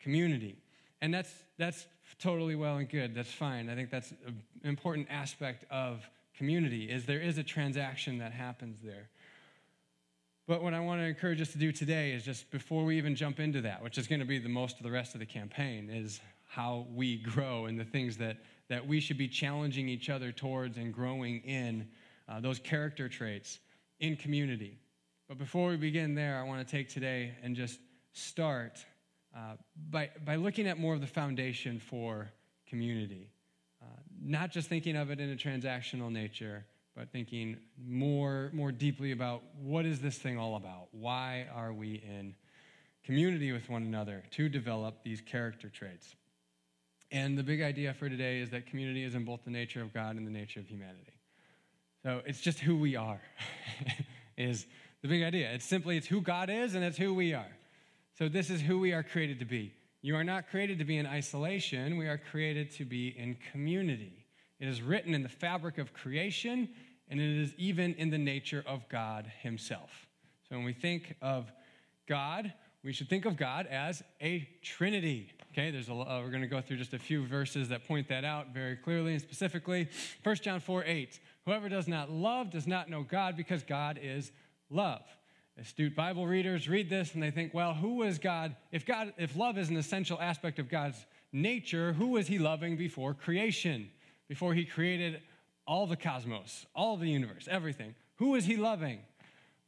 community. 0.00 0.56
And 1.00 1.14
that's, 1.14 1.32
that's 1.58 1.86
totally 2.18 2.54
well 2.54 2.76
and 2.76 2.88
good. 2.88 3.14
That's 3.14 3.32
fine. 3.32 3.70
I 3.70 3.74
think 3.74 3.90
that's 3.90 4.10
an 4.26 4.42
important 4.64 5.08
aspect 5.10 5.64
of 5.70 6.04
community 6.36 6.90
is 6.90 7.06
there 7.06 7.20
is 7.20 7.38
a 7.38 7.42
transaction 7.42 8.18
that 8.18 8.32
happens 8.32 8.78
there. 8.82 9.08
But 10.46 10.62
what 10.62 10.74
I 10.74 10.80
want 10.80 11.00
to 11.00 11.04
encourage 11.04 11.40
us 11.40 11.52
to 11.52 11.58
do 11.58 11.70
today 11.70 12.12
is 12.12 12.24
just 12.24 12.50
before 12.50 12.84
we 12.84 12.98
even 12.98 13.14
jump 13.14 13.38
into 13.38 13.60
that, 13.60 13.82
which 13.82 13.98
is 13.98 14.08
going 14.08 14.20
to 14.20 14.26
be 14.26 14.38
the 14.38 14.48
most 14.48 14.78
of 14.78 14.82
the 14.82 14.90
rest 14.90 15.14
of 15.14 15.20
the 15.20 15.26
campaign, 15.26 15.88
is 15.88 16.20
how 16.48 16.86
we 16.92 17.18
grow 17.18 17.66
and 17.66 17.78
the 17.78 17.84
things 17.84 18.16
that 18.16 18.38
that 18.70 18.86
we 18.86 19.00
should 19.00 19.18
be 19.18 19.28
challenging 19.28 19.88
each 19.88 20.08
other 20.08 20.30
towards 20.30 20.78
and 20.78 20.94
growing 20.94 21.40
in 21.40 21.86
uh, 22.28 22.38
those 22.40 22.60
character 22.60 23.08
traits 23.08 23.58
in 23.98 24.16
community. 24.16 24.78
But 25.28 25.38
before 25.38 25.70
we 25.70 25.76
begin 25.76 26.14
there, 26.14 26.38
I 26.38 26.44
want 26.44 26.66
to 26.66 26.70
take 26.70 26.88
today 26.88 27.32
and 27.42 27.56
just 27.56 27.80
start 28.12 28.78
uh, 29.36 29.56
by, 29.90 30.10
by 30.24 30.36
looking 30.36 30.68
at 30.68 30.78
more 30.78 30.94
of 30.94 31.00
the 31.00 31.06
foundation 31.08 31.80
for 31.80 32.30
community. 32.68 33.28
Uh, 33.82 33.86
not 34.22 34.52
just 34.52 34.68
thinking 34.68 34.96
of 34.96 35.10
it 35.10 35.18
in 35.18 35.32
a 35.32 35.36
transactional 35.36 36.10
nature, 36.10 36.64
but 36.96 37.10
thinking 37.10 37.56
more, 37.84 38.50
more 38.52 38.70
deeply 38.70 39.10
about 39.10 39.42
what 39.60 39.84
is 39.84 40.00
this 40.00 40.16
thing 40.16 40.38
all 40.38 40.54
about? 40.54 40.88
Why 40.92 41.46
are 41.52 41.72
we 41.72 42.02
in 42.06 42.36
community 43.04 43.50
with 43.50 43.68
one 43.68 43.82
another 43.82 44.22
to 44.32 44.48
develop 44.48 45.02
these 45.02 45.20
character 45.20 45.68
traits? 45.68 46.14
And 47.12 47.36
the 47.36 47.42
big 47.42 47.60
idea 47.60 47.92
for 47.92 48.08
today 48.08 48.38
is 48.38 48.50
that 48.50 48.66
community 48.66 49.02
is 49.02 49.14
in 49.14 49.24
both 49.24 49.44
the 49.44 49.50
nature 49.50 49.82
of 49.82 49.92
God 49.92 50.16
and 50.16 50.26
the 50.26 50.30
nature 50.30 50.60
of 50.60 50.66
humanity. 50.66 51.18
So 52.02 52.22
it's 52.24 52.40
just 52.40 52.60
who 52.60 52.76
we 52.76 52.96
are, 52.96 53.20
is 54.36 54.66
the 55.02 55.08
big 55.08 55.22
idea. 55.22 55.50
It's 55.52 55.64
simply 55.64 55.96
it's 55.96 56.06
who 56.06 56.20
God 56.20 56.48
is 56.48 56.74
and 56.74 56.84
it's 56.84 56.96
who 56.96 57.12
we 57.12 57.34
are. 57.34 57.56
So 58.16 58.28
this 58.28 58.48
is 58.48 58.60
who 58.60 58.78
we 58.78 58.92
are 58.92 59.02
created 59.02 59.38
to 59.40 59.44
be. 59.44 59.72
You 60.02 60.16
are 60.16 60.24
not 60.24 60.48
created 60.48 60.78
to 60.78 60.84
be 60.84 60.96
in 60.96 61.06
isolation, 61.06 61.96
we 61.96 62.06
are 62.06 62.18
created 62.18 62.70
to 62.72 62.84
be 62.84 63.08
in 63.08 63.36
community. 63.52 64.26
It 64.58 64.68
is 64.68 64.80
written 64.80 65.14
in 65.14 65.22
the 65.22 65.28
fabric 65.28 65.78
of 65.78 65.92
creation, 65.92 66.68
and 67.08 67.20
it 67.20 67.42
is 67.42 67.54
even 67.58 67.94
in 67.94 68.10
the 68.10 68.18
nature 68.18 68.64
of 68.66 68.88
God 68.88 69.30
Himself. 69.42 69.90
So 70.48 70.56
when 70.56 70.64
we 70.64 70.72
think 70.72 71.16
of 71.20 71.50
God, 72.06 72.52
we 72.82 72.92
should 72.92 73.08
think 73.08 73.26
of 73.26 73.36
God 73.36 73.66
as 73.66 74.02
a 74.22 74.48
trinity. 74.62 75.32
Okay, 75.52 75.72
there's 75.72 75.88
a, 75.88 75.92
uh, 75.92 76.20
we're 76.22 76.30
going 76.30 76.42
to 76.42 76.46
go 76.46 76.60
through 76.60 76.76
just 76.76 76.94
a 76.94 76.98
few 76.98 77.26
verses 77.26 77.68
that 77.70 77.86
point 77.86 78.08
that 78.08 78.24
out 78.24 78.54
very 78.54 78.76
clearly 78.76 79.14
and 79.14 79.20
specifically. 79.20 79.88
1 80.22 80.36
John 80.36 80.60
4 80.60 80.84
8. 80.84 81.18
Whoever 81.44 81.68
does 81.68 81.88
not 81.88 82.10
love 82.10 82.50
does 82.50 82.68
not 82.68 82.88
know 82.88 83.02
God 83.02 83.36
because 83.36 83.64
God 83.64 83.98
is 84.00 84.30
love. 84.70 85.02
Astute 85.60 85.96
Bible 85.96 86.26
readers 86.26 86.68
read 86.68 86.88
this 86.88 87.14
and 87.14 87.22
they 87.22 87.32
think, 87.32 87.52
well, 87.52 87.74
who 87.74 88.02
is 88.04 88.18
God? 88.18 88.54
If 88.70 88.86
God, 88.86 89.12
if 89.18 89.36
love 89.36 89.58
is 89.58 89.68
an 89.70 89.76
essential 89.76 90.20
aspect 90.20 90.58
of 90.60 90.68
God's 90.68 91.04
nature, 91.32 91.92
who 91.94 92.08
was 92.08 92.28
he 92.28 92.38
loving 92.38 92.76
before 92.76 93.12
creation? 93.12 93.90
Before 94.28 94.54
he 94.54 94.64
created 94.64 95.20
all 95.66 95.88
the 95.88 95.96
cosmos, 95.96 96.66
all 96.74 96.96
the 96.96 97.08
universe, 97.08 97.48
everything. 97.50 97.96
Who 98.16 98.30
was 98.30 98.44
he 98.44 98.56
loving? 98.56 99.00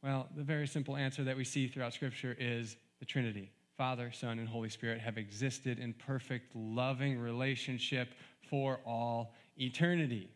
Well, 0.01 0.29
the 0.35 0.43
very 0.43 0.67
simple 0.67 0.95
answer 0.95 1.25
that 1.25 1.35
we 1.35 1.43
see 1.43 1.67
throughout 1.67 1.93
Scripture 1.93 2.35
is 2.39 2.77
the 2.99 3.05
Trinity. 3.05 3.51
Father, 3.77 4.11
Son, 4.11 4.39
and 4.39 4.47
Holy 4.47 4.69
Spirit 4.69 5.01
have 5.01 5.17
existed 5.17 5.79
in 5.79 5.93
perfect, 5.93 6.55
loving 6.55 7.17
relationship 7.19 8.09
for 8.49 8.79
all 8.85 9.33
eternity. 9.57 10.29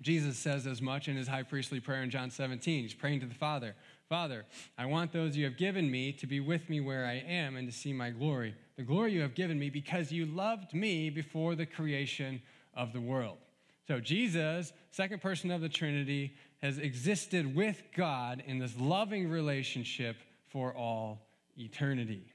Jesus 0.00 0.36
says 0.36 0.66
as 0.66 0.82
much 0.82 1.08
in 1.08 1.16
his 1.16 1.28
high 1.28 1.44
priestly 1.44 1.78
prayer 1.78 2.02
in 2.02 2.10
John 2.10 2.30
17. 2.30 2.82
He's 2.82 2.94
praying 2.94 3.20
to 3.20 3.26
the 3.26 3.34
Father 3.34 3.74
Father, 4.12 4.44
I 4.76 4.84
want 4.84 5.10
those 5.10 5.38
you 5.38 5.46
have 5.46 5.56
given 5.56 5.90
me 5.90 6.12
to 6.12 6.26
be 6.26 6.38
with 6.38 6.68
me 6.68 6.82
where 6.82 7.06
I 7.06 7.24
am 7.26 7.56
and 7.56 7.66
to 7.66 7.72
see 7.72 7.94
my 7.94 8.10
glory. 8.10 8.54
The 8.76 8.82
glory 8.82 9.14
you 9.14 9.22
have 9.22 9.34
given 9.34 9.58
me 9.58 9.70
because 9.70 10.12
you 10.12 10.26
loved 10.26 10.74
me 10.74 11.08
before 11.08 11.54
the 11.54 11.64
creation 11.64 12.42
of 12.74 12.92
the 12.92 13.00
world. 13.00 13.38
So, 13.88 14.00
Jesus, 14.00 14.74
second 14.90 15.22
person 15.22 15.50
of 15.50 15.62
the 15.62 15.68
Trinity, 15.70 16.34
has 16.60 16.76
existed 16.76 17.56
with 17.56 17.82
God 17.96 18.42
in 18.46 18.58
this 18.58 18.78
loving 18.78 19.30
relationship 19.30 20.16
for 20.50 20.74
all 20.74 21.22
eternity. 21.64 22.32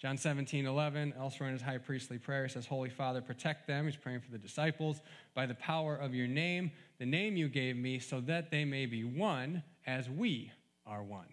John 0.00 0.16
17, 0.16 0.64
11, 0.64 1.12
elsewhere 1.18 1.50
in 1.50 1.54
his 1.54 1.62
high 1.62 1.76
priestly 1.76 2.16
prayer, 2.16 2.48
says, 2.48 2.64
Holy 2.64 2.88
Father, 2.88 3.20
protect 3.20 3.66
them. 3.66 3.84
He's 3.84 3.96
praying 3.96 4.20
for 4.20 4.30
the 4.30 4.38
disciples 4.38 5.02
by 5.34 5.44
the 5.44 5.54
power 5.54 5.94
of 5.94 6.14
your 6.14 6.26
name, 6.26 6.70
the 6.98 7.04
name 7.04 7.36
you 7.36 7.48
gave 7.50 7.76
me, 7.76 7.98
so 7.98 8.20
that 8.22 8.50
they 8.50 8.64
may 8.64 8.86
be 8.86 9.04
one 9.04 9.62
as 9.86 10.08
we 10.08 10.52
are 10.86 11.02
one. 11.02 11.26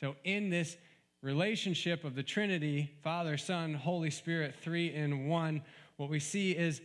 So, 0.00 0.16
in 0.24 0.50
this 0.50 0.76
relationship 1.22 2.02
of 2.02 2.16
the 2.16 2.24
Trinity, 2.24 2.90
Father, 3.04 3.36
Son, 3.36 3.72
Holy 3.72 4.10
Spirit, 4.10 4.56
three 4.60 4.92
in 4.92 5.28
one, 5.28 5.62
what 5.96 6.10
we 6.10 6.18
see 6.18 6.50
is 6.50 6.80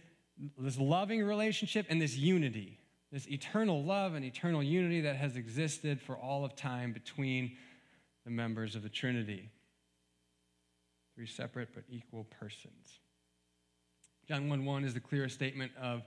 this 0.60 0.77
loving 0.77 1.24
relationship 1.24 1.88
and 1.89 2.00
this 2.00 2.16
unity, 2.16 2.77
this 3.12 3.27
eternal 3.27 3.84
love 3.84 4.13
and 4.13 4.24
eternal 4.24 4.62
unity 4.62 5.01
that 5.01 5.16
has 5.16 5.36
existed 5.36 6.00
for 6.00 6.16
all 6.16 6.46
of 6.46 6.56
time 6.56 6.94
between 6.94 7.58
the 8.27 8.31
members 8.34 8.75
of 8.75 8.84
the 8.84 8.89
Trinity 8.89 9.50
three 11.15 11.25
separate 11.25 11.69
but 11.74 11.84
equal 11.89 12.25
persons. 12.25 13.00
John 14.27 14.50
1 14.50 14.65
1 14.65 14.84
is 14.84 14.93
the 14.93 15.00
clearest 15.00 15.36
statement 15.36 15.72
of 15.81 16.03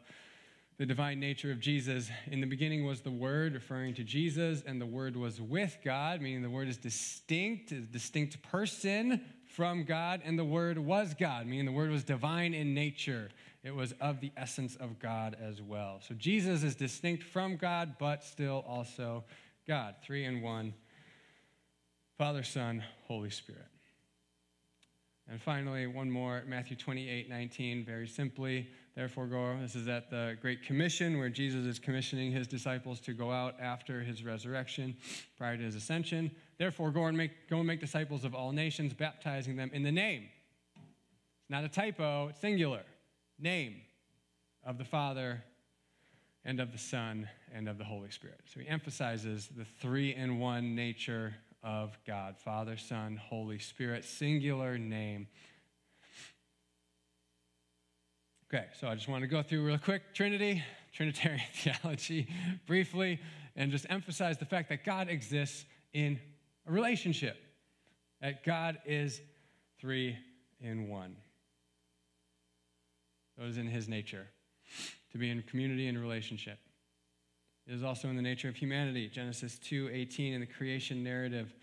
the 0.77 0.85
divine 0.85 1.19
nature 1.19 1.51
of 1.51 1.61
Jesus. 1.61 2.11
In 2.31 2.43
the 2.43 2.47
beginning 2.47 2.85
was 2.85 3.01
the 3.01 3.11
Word, 3.11 3.55
referring 3.55 3.95
to 3.95 4.05
Jesus, 4.05 4.63
and 4.67 4.79
the 4.79 4.85
Word 4.87 5.17
was 5.17 5.41
with 5.41 5.79
God, 5.83 6.21
meaning 6.21 6.43
the 6.43 6.51
Word 6.51 6.69
is 6.69 6.77
distinct, 6.77 7.73
is 7.73 7.87
distinct 7.87 8.43
person 8.43 9.23
from 9.47 9.85
God, 9.85 10.21
and 10.23 10.39
the 10.39 10.45
Word 10.45 10.77
was 10.77 11.15
God, 11.19 11.47
meaning 11.47 11.65
the 11.65 11.73
Word 11.73 11.91
was 11.91 12.05
divine 12.05 12.53
in 12.53 12.75
nature. 12.75 13.31
It 13.65 13.75
was 13.75 13.95
of 13.99 14.21
the 14.21 14.31
essence 14.37 14.77
of 14.77 14.99
God 14.99 15.39
as 15.41 15.63
well. 15.63 16.03
So 16.07 16.15
Jesus 16.15 16.65
is 16.65 16.75
distinct 16.75 17.23
from 17.23 17.57
God, 17.57 17.95
but 17.99 18.23
still 18.23 18.63
also 18.69 19.25
God. 19.67 19.95
Three 20.03 20.27
in 20.27 20.43
one 20.43 20.75
Father, 22.21 22.43
Son, 22.43 22.85
Holy 23.09 23.31
Spirit. 23.31 23.65
And 25.27 25.41
finally, 25.41 25.87
one 25.87 26.11
more, 26.11 26.43
Matthew 26.47 26.77
28 26.77 27.31
19, 27.31 27.83
very 27.83 28.07
simply. 28.07 28.69
Therefore, 28.95 29.27
go. 29.27 29.57
This 29.59 29.75
is 29.75 29.89
at 29.89 30.11
the 30.11 30.37
Great 30.43 30.63
Commission, 30.63 31.17
where 31.17 31.31
Jesus 31.31 31.65
is 31.65 31.79
commissioning 31.79 32.31
his 32.31 32.47
disciples 32.47 33.01
to 33.01 33.15
go 33.15 33.33
out 33.33 33.55
after 33.59 34.03
his 34.03 34.23
resurrection, 34.23 34.95
prior 35.39 35.57
to 35.57 35.63
his 35.63 35.75
ascension. 35.75 36.31
Therefore, 36.59 36.91
go 36.91 37.07
and 37.07 37.17
make, 37.17 37.49
go 37.49 37.57
and 37.57 37.67
make 37.67 37.81
disciples 37.81 38.23
of 38.27 38.35
all 38.35 38.53
nations, 38.53 38.93
baptizing 38.93 39.57
them 39.57 39.71
in 39.73 39.83
the 39.83 39.91
name. 39.91 40.29
It's 40.75 41.49
not 41.49 41.65
a 41.65 41.71
typo, 41.71 42.29
it's 42.29 42.41
singular. 42.43 42.83
Name 43.39 43.77
of 44.63 44.77
the 44.77 44.85
Father 44.85 45.43
and 46.45 46.61
of 46.61 46.71
the 46.71 46.79
Son 46.79 47.27
and 47.55 47.67
of 47.67 47.79
the 47.79 47.85
Holy 47.85 48.11
Spirit. 48.11 48.41
So 48.53 48.61
he 48.61 48.69
emphasizes 48.69 49.49
the 49.57 49.65
three 49.65 50.15
in 50.15 50.39
one 50.39 50.75
nature 50.75 51.35
of 51.63 51.97
God 52.07 52.37
Father, 52.39 52.77
Son, 52.77 53.17
Holy 53.17 53.59
Spirit, 53.59 54.05
singular 54.05 54.79
name. 54.79 55.29
Okay, 58.53 58.67
so 58.81 58.89
I 58.89 58.95
just 58.95 59.09
want 59.09 59.23
to 59.23 59.29
go 59.29 59.43
through 59.43 59.65
real 59.65 59.79
quick 59.79 60.15
Trinity, 60.15 60.63
Trinitarian 60.93 61.43
theology, 61.55 62.29
briefly, 62.67 63.21
and 63.55 63.71
just 63.71 63.87
emphasize 63.89 64.39
the 64.39 64.45
fact 64.45 64.69
that 64.71 64.85
God 64.85 65.09
exists 65.09 65.65
in 65.93 66.19
a 66.67 66.73
relationship, 66.73 67.37
that 68.21 68.45
God 68.45 68.79
is 68.85 69.21
three 69.81 70.17
in 70.61 70.89
one. 70.89 71.17
Is 73.43 73.57
in 73.57 73.69
his 73.69 73.89
nature, 73.89 74.27
to 75.13 75.19
be 75.19 75.31
in 75.31 75.41
community 75.45 75.89
and 75.89 75.99
relationship. 75.99 76.59
It 77.67 77.75
is 77.75 77.83
also 77.83 78.09
in 78.09 78.17
the 78.17 78.23
nature 78.23 78.49
of 78.49 78.57
humanity. 78.57 79.09
Genesis 79.09 79.59
2:18 79.59 80.33
in 80.33 80.41
the 80.41 80.47
creation 80.47 81.03
narrative, 81.03 81.55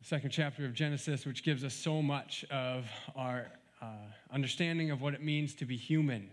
the 0.00 0.04
second 0.04 0.30
chapter 0.30 0.64
of 0.64 0.74
Genesis, 0.74 1.24
which 1.24 1.42
gives 1.42 1.64
us 1.64 1.74
so 1.74 2.02
much 2.02 2.44
of 2.50 2.86
our 3.14 3.50
uh, 3.80 3.86
understanding 4.30 4.90
of 4.90 5.00
what 5.00 5.14
it 5.14 5.22
means 5.22 5.54
to 5.54 5.66
be 5.66 5.76
human, 5.76 6.30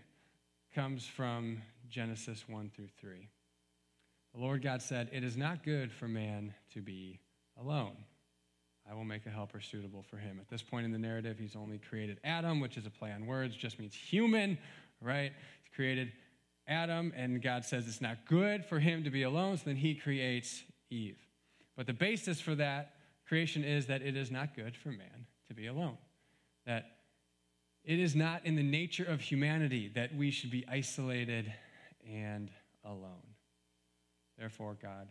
comes 0.74 1.06
from 1.06 1.62
Genesis 1.88 2.48
1 2.48 2.70
through 2.70 2.88
3. 2.98 3.28
The 4.34 4.40
Lord 4.40 4.62
God 4.62 4.80
said, 4.80 5.10
It 5.12 5.22
is 5.22 5.36
not 5.36 5.62
good 5.62 5.92
for 5.92 6.08
man 6.08 6.54
to 6.72 6.80
be 6.80 7.20
alone. 7.60 7.96
I 8.90 8.94
will 8.94 9.04
make 9.04 9.26
a 9.26 9.30
helper 9.30 9.60
suitable 9.60 10.02
for 10.02 10.16
him. 10.16 10.38
At 10.40 10.48
this 10.48 10.62
point 10.62 10.86
in 10.86 10.92
the 10.92 10.98
narrative, 10.98 11.38
he's 11.38 11.54
only 11.54 11.78
created 11.78 12.18
Adam, 12.24 12.58
which 12.58 12.76
is 12.76 12.86
a 12.86 12.90
play 12.90 13.12
on 13.12 13.26
words, 13.26 13.54
just 13.54 13.78
means 13.78 13.94
human, 13.94 14.58
right? 15.00 15.32
He's 15.62 15.74
created 15.74 16.12
Adam, 16.66 17.12
and 17.16 17.42
God 17.42 17.64
says 17.64 17.88
it's 17.88 18.00
not 18.00 18.24
good 18.26 18.64
for 18.64 18.78
him 18.78 19.04
to 19.04 19.10
be 19.10 19.22
alone, 19.22 19.56
so 19.56 19.64
then 19.66 19.76
he 19.76 19.94
creates 19.94 20.62
Eve. 20.90 21.18
But 21.76 21.86
the 21.86 21.92
basis 21.92 22.40
for 22.40 22.54
that 22.54 22.94
creation 23.26 23.64
is 23.64 23.86
that 23.86 24.02
it 24.02 24.16
is 24.16 24.30
not 24.30 24.54
good 24.54 24.76
for 24.76 24.90
man 24.90 25.26
to 25.48 25.54
be 25.54 25.66
alone. 25.66 25.98
That 26.66 26.84
it 27.84 27.98
is 27.98 28.14
not 28.14 28.46
in 28.46 28.54
the 28.54 28.62
nature 28.62 29.04
of 29.04 29.20
humanity 29.20 29.90
that 29.94 30.14
we 30.14 30.30
should 30.30 30.50
be 30.50 30.64
isolated 30.68 31.52
and 32.08 32.50
alone. 32.84 33.34
Therefore, 34.38 34.76
God 34.80 35.08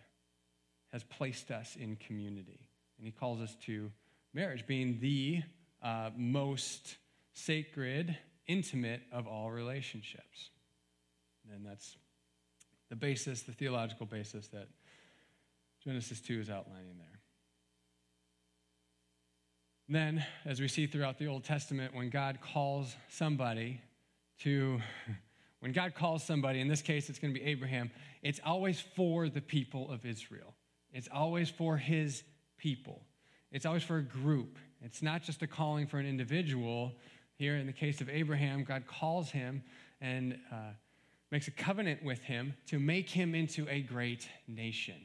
has 0.92 1.04
placed 1.04 1.52
us 1.52 1.76
in 1.80 1.96
community, 1.98 2.68
and 2.98 3.06
He 3.06 3.12
calls 3.12 3.42
us 3.42 3.56
to 3.66 3.92
marriage, 4.34 4.66
being 4.68 5.00
the 5.02 5.42
uh, 5.82 6.12
most 6.16 6.98
sacred, 7.34 8.18
intimate 8.48 9.02
of 9.12 9.28
all 9.28 9.52
relationships. 9.52 10.50
And 11.54 11.66
that's 11.66 11.98
the 12.90 12.96
basis, 12.96 13.42
the 13.42 13.54
theological 13.54 14.06
basis 14.06 14.48
that 14.50 14.68
Genesis 15.84 16.22
2 16.22 16.40
is 16.40 16.50
outlining 16.50 16.98
there. 16.98 17.20
Then, 19.90 20.24
as 20.46 20.62
we 20.62 20.68
see 20.68 20.88
throughout 20.88 21.18
the 21.18 21.28
Old 21.28 21.44
Testament, 21.44 21.94
when 21.94 22.10
God 22.10 22.40
calls 22.42 22.96
somebody 23.10 23.82
to, 24.40 24.80
when 25.60 25.74
God 25.74 25.96
calls 25.96 26.24
somebody, 26.24 26.62
in 26.62 26.68
this 26.68 26.82
case 26.82 27.10
it's 27.10 27.20
going 27.20 27.34
to 27.34 27.40
be 27.40 27.46
Abraham, 27.46 27.92
it's 28.22 28.40
always 28.46 28.80
for 28.80 29.28
the 29.28 29.42
people 29.42 29.92
of 29.92 30.06
Israel. 30.06 30.54
It's 30.94 31.10
always 31.12 31.50
for 31.50 31.78
his 31.78 32.24
people. 32.58 33.02
It's 33.52 33.66
always 33.66 33.84
for 33.84 33.98
a 33.98 34.04
group. 34.04 34.58
It's 34.82 35.02
not 35.02 35.24
just 35.24 35.42
a 35.42 35.48
calling 35.48 35.88
for 35.88 35.98
an 36.00 36.06
individual. 36.06 36.94
Here, 37.36 37.58
in 37.58 37.68
the 37.68 37.74
case 37.74 38.02
of 38.02 38.10
Abraham, 38.10 38.64
God 38.64 38.86
calls 38.88 39.30
him 39.30 39.64
and 40.00 40.38
uh, 40.52 40.72
makes 41.32 41.48
a 41.48 41.52
covenant 41.52 42.04
with 42.04 42.24
him 42.24 42.54
to 42.68 42.80
make 42.80 43.10
him 43.10 43.34
into 43.34 43.68
a 43.70 43.82
great 43.82 44.28
nation. 44.48 44.96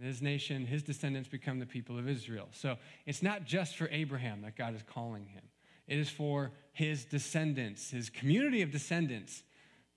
His 0.00 0.22
nation, 0.22 0.66
his 0.66 0.82
descendants 0.82 1.28
become 1.28 1.58
the 1.58 1.66
people 1.66 1.98
of 1.98 2.08
Israel. 2.08 2.48
So 2.52 2.76
it's 3.06 3.22
not 3.22 3.44
just 3.44 3.76
for 3.76 3.88
Abraham 3.90 4.42
that 4.42 4.56
God 4.56 4.74
is 4.74 4.82
calling 4.82 5.26
him, 5.26 5.42
it 5.86 5.98
is 5.98 6.08
for 6.08 6.52
his 6.72 7.04
descendants, 7.04 7.90
his 7.90 8.10
community 8.10 8.62
of 8.62 8.70
descendants 8.70 9.42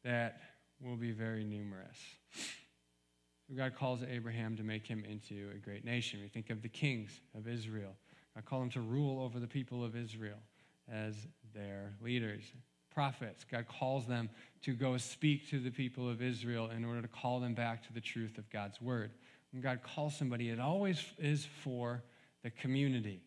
that 0.03 0.41
will 0.81 0.97
be 0.97 1.11
very 1.11 1.43
numerous. 1.43 1.97
God 3.55 3.75
calls 3.75 4.01
Abraham 4.03 4.57
to 4.57 4.63
make 4.63 4.87
him 4.87 5.03
into 5.09 5.49
a 5.55 5.57
great 5.57 5.85
nation. 5.85 6.19
We 6.21 6.27
think 6.27 6.49
of 6.49 6.61
the 6.61 6.69
kings 6.69 7.21
of 7.35 7.47
Israel. 7.47 7.95
God 8.33 8.45
called 8.45 8.63
him 8.63 8.69
to 8.71 8.81
rule 8.81 9.21
over 9.21 9.39
the 9.39 9.47
people 9.47 9.83
of 9.83 9.95
Israel 9.95 10.37
as 10.91 11.15
their 11.53 11.93
leaders 12.01 12.43
prophets. 12.95 13.45
God 13.51 13.65
calls 13.67 14.07
them 14.07 14.29
to 14.63 14.73
go 14.73 14.97
speak 14.97 15.49
to 15.49 15.59
the 15.59 15.69
people 15.69 16.09
of 16.09 16.21
Israel 16.21 16.71
in 16.75 16.85
order 16.85 17.01
to 17.01 17.07
call 17.09 17.41
them 17.41 17.53
back 17.53 17.85
to 17.85 17.93
the 17.93 18.01
truth 18.01 18.37
of 18.37 18.49
God's 18.49 18.81
word. 18.81 19.11
When 19.51 19.61
God 19.61 19.81
calls 19.83 20.17
somebody, 20.17 20.49
it 20.49 20.59
always 20.59 21.03
is 21.19 21.45
for 21.63 22.01
the 22.41 22.49
community. 22.49 23.21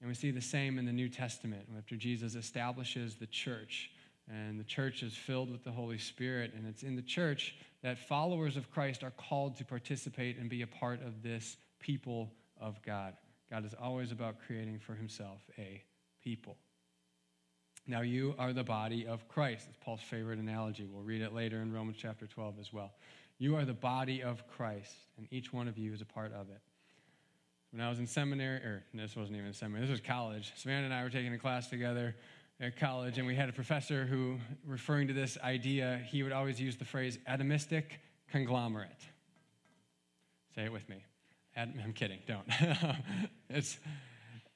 And 0.00 0.08
we 0.08 0.14
see 0.14 0.30
the 0.30 0.40
same 0.40 0.78
in 0.78 0.86
the 0.86 0.92
New 0.92 1.08
Testament 1.08 1.68
after 1.76 1.96
Jesus 1.96 2.34
establishes 2.34 3.16
the 3.16 3.26
church. 3.26 3.90
And 4.28 4.58
the 4.58 4.64
church 4.64 5.02
is 5.02 5.14
filled 5.14 5.50
with 5.50 5.64
the 5.64 5.70
Holy 5.72 5.98
Spirit. 5.98 6.52
And 6.56 6.66
it's 6.66 6.84
in 6.84 6.96
the 6.96 7.02
church 7.02 7.56
that 7.82 7.98
followers 7.98 8.56
of 8.56 8.70
Christ 8.70 9.02
are 9.02 9.12
called 9.12 9.56
to 9.58 9.64
participate 9.64 10.38
and 10.38 10.48
be 10.48 10.62
a 10.62 10.66
part 10.66 11.02
of 11.02 11.22
this 11.22 11.56
people 11.80 12.32
of 12.60 12.80
God. 12.82 13.14
God 13.50 13.64
is 13.64 13.74
always 13.80 14.12
about 14.12 14.36
creating 14.46 14.78
for 14.78 14.94
himself 14.94 15.40
a 15.58 15.82
people. 16.22 16.56
Now, 17.86 18.02
you 18.02 18.34
are 18.38 18.52
the 18.52 18.62
body 18.62 19.06
of 19.06 19.26
Christ. 19.28 19.66
It's 19.68 19.78
Paul's 19.80 20.00
favorite 20.00 20.38
analogy. 20.38 20.86
We'll 20.90 21.02
read 21.02 21.20
it 21.20 21.32
later 21.32 21.60
in 21.60 21.72
Romans 21.72 21.96
chapter 21.98 22.26
12 22.26 22.60
as 22.60 22.72
well. 22.72 22.92
You 23.38 23.56
are 23.56 23.64
the 23.64 23.72
body 23.72 24.22
of 24.22 24.46
Christ, 24.46 24.94
and 25.18 25.26
each 25.32 25.52
one 25.52 25.66
of 25.66 25.76
you 25.76 25.92
is 25.92 26.00
a 26.00 26.04
part 26.04 26.32
of 26.32 26.48
it. 26.48 26.60
When 27.72 27.80
I 27.80 27.88
was 27.88 27.98
in 27.98 28.06
seminary, 28.06 28.58
or 28.58 28.84
this 28.94 29.16
wasn't 29.16 29.38
even 29.38 29.52
seminary, 29.52 29.86
this 29.86 29.90
was 29.90 30.00
college, 30.00 30.52
Savannah 30.56 30.84
and 30.84 30.94
I 30.94 31.02
were 31.02 31.10
taking 31.10 31.34
a 31.34 31.38
class 31.38 31.68
together 31.68 32.14
at 32.60 32.76
college, 32.76 33.18
and 33.18 33.26
we 33.26 33.34
had 33.34 33.48
a 33.48 33.52
professor 33.52 34.04
who, 34.04 34.38
referring 34.64 35.08
to 35.08 35.14
this 35.14 35.36
idea, 35.42 36.00
he 36.06 36.22
would 36.22 36.32
always 36.32 36.60
use 36.60 36.76
the 36.76 36.84
phrase 36.84 37.18
atomistic 37.28 37.84
conglomerate. 38.30 38.90
Say 40.54 40.64
it 40.64 40.72
with 40.72 40.88
me. 40.88 41.04
Ad, 41.56 41.74
I'm 41.82 41.92
kidding, 41.92 42.20
don't. 42.28 42.46
it's, 43.50 43.78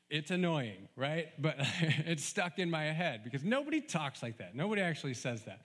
it's 0.08 0.30
annoying, 0.30 0.88
right? 0.96 1.28
But 1.38 1.56
it's 1.80 2.24
stuck 2.24 2.58
in 2.58 2.70
my 2.70 2.84
head 2.84 3.22
because 3.24 3.44
nobody 3.44 3.80
talks 3.80 4.22
like 4.22 4.38
that. 4.38 4.54
Nobody 4.54 4.82
actually 4.82 5.14
says 5.14 5.42
that. 5.44 5.62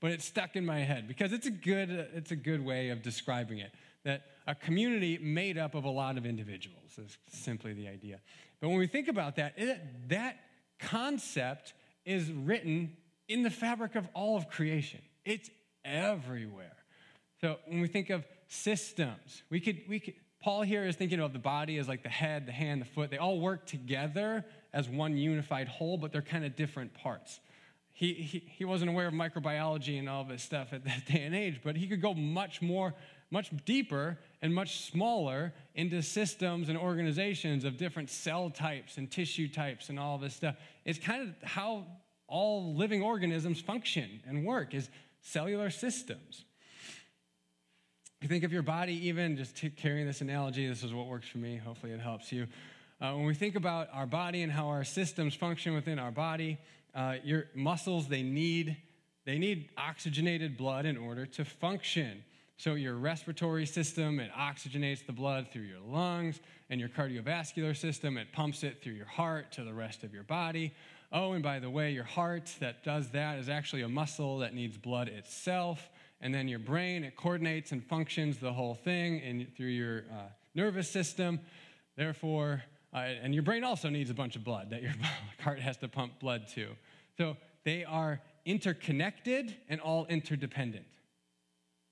But 0.00 0.10
it's 0.10 0.24
stuck 0.24 0.56
in 0.56 0.66
my 0.66 0.80
head 0.80 1.08
because 1.08 1.32
it's 1.32 1.46
a 1.46 1.50
good, 1.50 1.90
it's 1.90 2.30
a 2.30 2.36
good 2.36 2.64
way 2.64 2.90
of 2.90 3.02
describing 3.02 3.58
it. 3.58 3.72
That 4.04 4.22
a 4.46 4.54
community 4.54 5.18
made 5.18 5.56
up 5.56 5.74
of 5.74 5.84
a 5.84 5.90
lot 5.90 6.18
of 6.18 6.26
individuals 6.26 6.98
is 6.98 7.16
simply 7.30 7.72
the 7.72 7.88
idea. 7.88 8.20
But 8.60 8.68
when 8.68 8.78
we 8.78 8.86
think 8.86 9.08
about 9.08 9.36
that, 9.36 9.54
it, 9.56 9.80
that 10.08 10.36
concept 10.78 11.72
is 12.04 12.30
written 12.30 12.96
in 13.28 13.42
the 13.42 13.50
fabric 13.50 13.94
of 13.94 14.06
all 14.12 14.36
of 14.36 14.48
creation. 14.48 15.00
It's 15.24 15.48
everywhere. 15.84 16.76
So 17.40 17.56
when 17.66 17.80
we 17.80 17.88
think 17.88 18.10
of 18.10 18.24
systems, 18.48 19.42
we 19.50 19.60
could, 19.60 19.82
we 19.88 20.00
could, 20.00 20.14
Paul 20.44 20.60
here 20.60 20.84
is 20.84 20.94
thinking 20.94 21.20
of 21.20 21.32
the 21.32 21.38
body 21.38 21.78
as 21.78 21.88
like 21.88 22.02
the 22.02 22.10
head, 22.10 22.44
the 22.44 22.52
hand, 22.52 22.82
the 22.82 22.84
foot. 22.84 23.10
They 23.10 23.16
all 23.16 23.40
work 23.40 23.64
together 23.64 24.44
as 24.74 24.90
one 24.90 25.16
unified 25.16 25.68
whole, 25.68 25.96
but 25.96 26.12
they're 26.12 26.20
kind 26.20 26.44
of 26.44 26.54
different 26.54 26.92
parts. 26.92 27.40
He, 27.94 28.12
he, 28.12 28.40
he 28.40 28.66
wasn't 28.66 28.90
aware 28.90 29.06
of 29.06 29.14
microbiology 29.14 29.98
and 29.98 30.06
all 30.06 30.22
this 30.22 30.42
stuff 30.42 30.74
at 30.74 30.84
that 30.84 31.06
day 31.06 31.22
and 31.22 31.34
age, 31.34 31.62
but 31.64 31.76
he 31.76 31.86
could 31.86 32.02
go 32.02 32.12
much 32.12 32.60
more, 32.60 32.92
much 33.30 33.52
deeper 33.64 34.18
and 34.42 34.54
much 34.54 34.82
smaller 34.82 35.54
into 35.76 36.02
systems 36.02 36.68
and 36.68 36.76
organizations 36.76 37.64
of 37.64 37.78
different 37.78 38.10
cell 38.10 38.50
types 38.50 38.98
and 38.98 39.10
tissue 39.10 39.48
types 39.48 39.88
and 39.88 39.98
all 39.98 40.18
this 40.18 40.34
stuff. 40.34 40.56
It's 40.84 40.98
kind 40.98 41.22
of 41.22 41.48
how 41.48 41.86
all 42.26 42.74
living 42.74 43.00
organisms 43.00 43.62
function 43.62 44.20
and 44.26 44.44
work 44.44 44.74
is 44.74 44.90
cellular 45.22 45.70
systems 45.70 46.44
you 48.24 48.28
think 48.28 48.42
of 48.42 48.54
your 48.54 48.62
body, 48.62 49.08
even 49.08 49.36
just 49.36 49.62
carrying 49.76 50.06
this 50.06 50.22
analogy, 50.22 50.66
this 50.66 50.82
is 50.82 50.94
what 50.94 51.08
works 51.08 51.28
for 51.28 51.36
me. 51.36 51.58
Hopefully, 51.58 51.92
it 51.92 52.00
helps 52.00 52.32
you. 52.32 52.46
Uh, 52.98 53.12
when 53.12 53.26
we 53.26 53.34
think 53.34 53.54
about 53.54 53.88
our 53.92 54.06
body 54.06 54.40
and 54.40 54.50
how 54.50 54.68
our 54.68 54.82
systems 54.82 55.34
function 55.34 55.74
within 55.74 55.98
our 55.98 56.10
body, 56.10 56.56
uh, 56.94 57.16
your 57.22 57.44
muscles 57.54 58.08
they 58.08 58.22
need 58.22 58.78
they 59.26 59.36
need 59.36 59.68
oxygenated 59.76 60.56
blood 60.56 60.86
in 60.86 60.96
order 60.96 61.26
to 61.26 61.44
function. 61.44 62.24
So 62.56 62.74
your 62.74 62.94
respiratory 62.94 63.66
system 63.66 64.18
it 64.18 64.30
oxygenates 64.32 65.04
the 65.04 65.12
blood 65.12 65.48
through 65.52 65.64
your 65.64 65.80
lungs, 65.80 66.40
and 66.70 66.80
your 66.80 66.88
cardiovascular 66.88 67.76
system 67.76 68.16
it 68.16 68.32
pumps 68.32 68.64
it 68.64 68.82
through 68.82 68.94
your 68.94 69.04
heart 69.04 69.52
to 69.52 69.64
the 69.64 69.74
rest 69.74 70.02
of 70.02 70.14
your 70.14 70.24
body. 70.24 70.72
Oh, 71.12 71.32
and 71.32 71.42
by 71.42 71.58
the 71.58 71.68
way, 71.68 71.92
your 71.92 72.04
heart 72.04 72.50
that 72.60 72.84
does 72.84 73.10
that 73.10 73.38
is 73.38 73.50
actually 73.50 73.82
a 73.82 73.88
muscle 73.88 74.38
that 74.38 74.54
needs 74.54 74.78
blood 74.78 75.08
itself 75.08 75.90
and 76.24 76.34
then 76.34 76.48
your 76.48 76.58
brain 76.58 77.04
it 77.04 77.14
coordinates 77.14 77.70
and 77.70 77.84
functions 77.84 78.38
the 78.38 78.52
whole 78.52 78.74
thing 78.74 79.46
through 79.56 79.68
your 79.68 79.98
uh, 80.10 80.26
nervous 80.56 80.90
system. 80.90 81.38
Therefore 81.96 82.64
uh, 82.94 82.98
and 83.22 83.34
your 83.34 83.42
brain 83.42 83.64
also 83.64 83.88
needs 83.88 84.10
a 84.10 84.14
bunch 84.14 84.36
of 84.36 84.44
blood 84.44 84.70
that 84.70 84.82
your 84.82 84.92
heart 85.40 85.58
has 85.58 85.76
to 85.78 85.88
pump 85.88 86.18
blood 86.20 86.46
to. 86.54 86.68
So 87.18 87.36
they 87.64 87.84
are 87.84 88.20
interconnected 88.44 89.56
and 89.68 89.80
all 89.80 90.06
interdependent. 90.06 90.86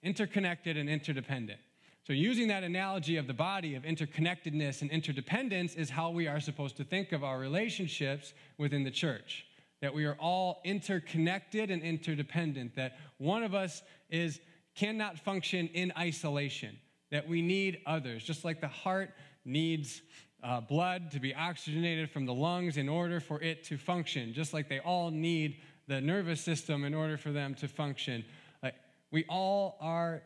Interconnected 0.03 0.77
and 0.77 0.89
interdependent. 0.89 1.59
So 2.05 2.13
using 2.13 2.49
that 2.49 2.65
analogy 2.65 3.17
of 3.17 3.27
the 3.27 3.35
body 3.35 3.75
of 3.75 3.85
interconnectedness 3.85 4.83
and 4.83 4.91
interdependence 4.91 5.75
is 5.75 5.91
how 5.91 6.11
we 6.11 6.27
are 6.27 6.41
supposed 6.41 6.77
to 6.79 6.85
think 6.85 7.13
of 7.13 7.23
our 7.23 7.39
relationships 7.39 8.33
within 8.59 8.83
the 8.83 8.91
church. 8.91 9.47
That 9.81 9.95
we 9.95 10.05
are 10.05 10.17
all 10.21 10.61
interconnected 10.65 11.71
and 11.71 11.83
interdependent, 11.83 12.77
that 12.77 12.99
one 13.19 13.43
of 13.43 13.55
us 13.55 13.83
is 14.13 14.39
cannot 14.77 15.19
function 15.19 15.69
in 15.75 15.93
isolation, 15.99 16.79
that 17.11 17.29
we 17.29 17.43
need 17.43 17.81
others, 17.87 18.23
just 18.23 18.45
like 18.45 18.61
the 18.61 18.69
heart 18.69 19.11
needs 19.45 20.03
uh, 20.43 20.61
blood 20.61 21.11
to 21.11 21.21
be 21.21 21.35
oxygenated 21.35 22.11
from 22.11 22.27
the 22.27 22.35
lungs 22.35 22.77
in 22.77 22.89
order 22.89 23.21
for 23.21 23.41
it 23.43 23.65
to 23.65 23.77
function, 23.77 24.33
just 24.33 24.53
like 24.53 24.69
they 24.69 24.81
all 24.81 25.11
need 25.11 25.57
the 25.89 26.01
nervous 26.01 26.41
system 26.41 26.85
in 26.85 26.95
order 26.95 27.17
for 27.17 27.33
them 27.33 27.55
to 27.55 27.69
function. 27.69 28.25
Like 28.63 28.75
we 29.11 29.25
all 29.29 29.77
are 29.81 30.23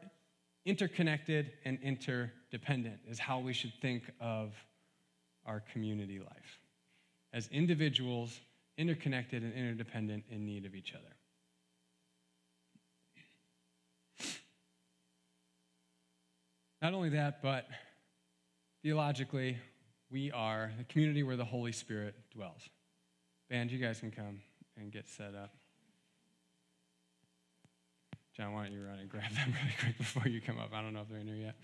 interconnected 0.65 1.53
and 1.65 1.79
interdependent, 1.83 3.01
is 3.09 3.19
how 3.19 3.39
we 3.39 3.53
should 3.53 3.73
think 3.81 4.11
of 4.21 4.53
our 5.45 5.63
community 5.73 6.19
life. 6.19 6.61
As 7.33 7.49
individuals 7.53 8.41
interconnected 8.79 9.43
and 9.43 9.53
interdependent 9.55 10.25
in 10.31 10.45
need 10.45 10.67
of 10.67 10.75
each 10.75 10.93
other. 10.95 11.16
Not 16.83 16.95
only 16.95 17.11
that, 17.11 17.43
but 17.43 17.67
theologically, 18.83 19.57
we 20.11 20.31
are 20.31 20.73
the 20.79 20.85
community 20.85 21.23
where 21.23 21.37
the 21.37 21.45
Holy 21.45 21.73
Spirit 21.73 22.15
dwells. 22.35 22.69
Band, 23.49 23.71
you 23.71 23.79
guys 23.79 24.01
can 24.01 24.11
come 24.11 24.41
and 24.77 24.93
get 24.93 25.09
set 25.09 25.35
up. 25.35 25.55
John, 28.37 28.53
why 28.53 28.65
don't 28.65 28.73
you 28.73 28.85
run 28.85 28.99
and 28.99 29.09
grab 29.09 29.31
them 29.33 29.55
really 29.63 29.75
quick 29.81 29.97
before 29.97 30.29
you 30.29 30.41
come 30.41 30.59
up? 30.59 30.71
I 30.75 30.83
don't 30.83 30.93
know 30.93 31.01
if 31.01 31.09
they're 31.09 31.19
in 31.19 31.27
here 31.27 31.37
yet. 31.37 31.57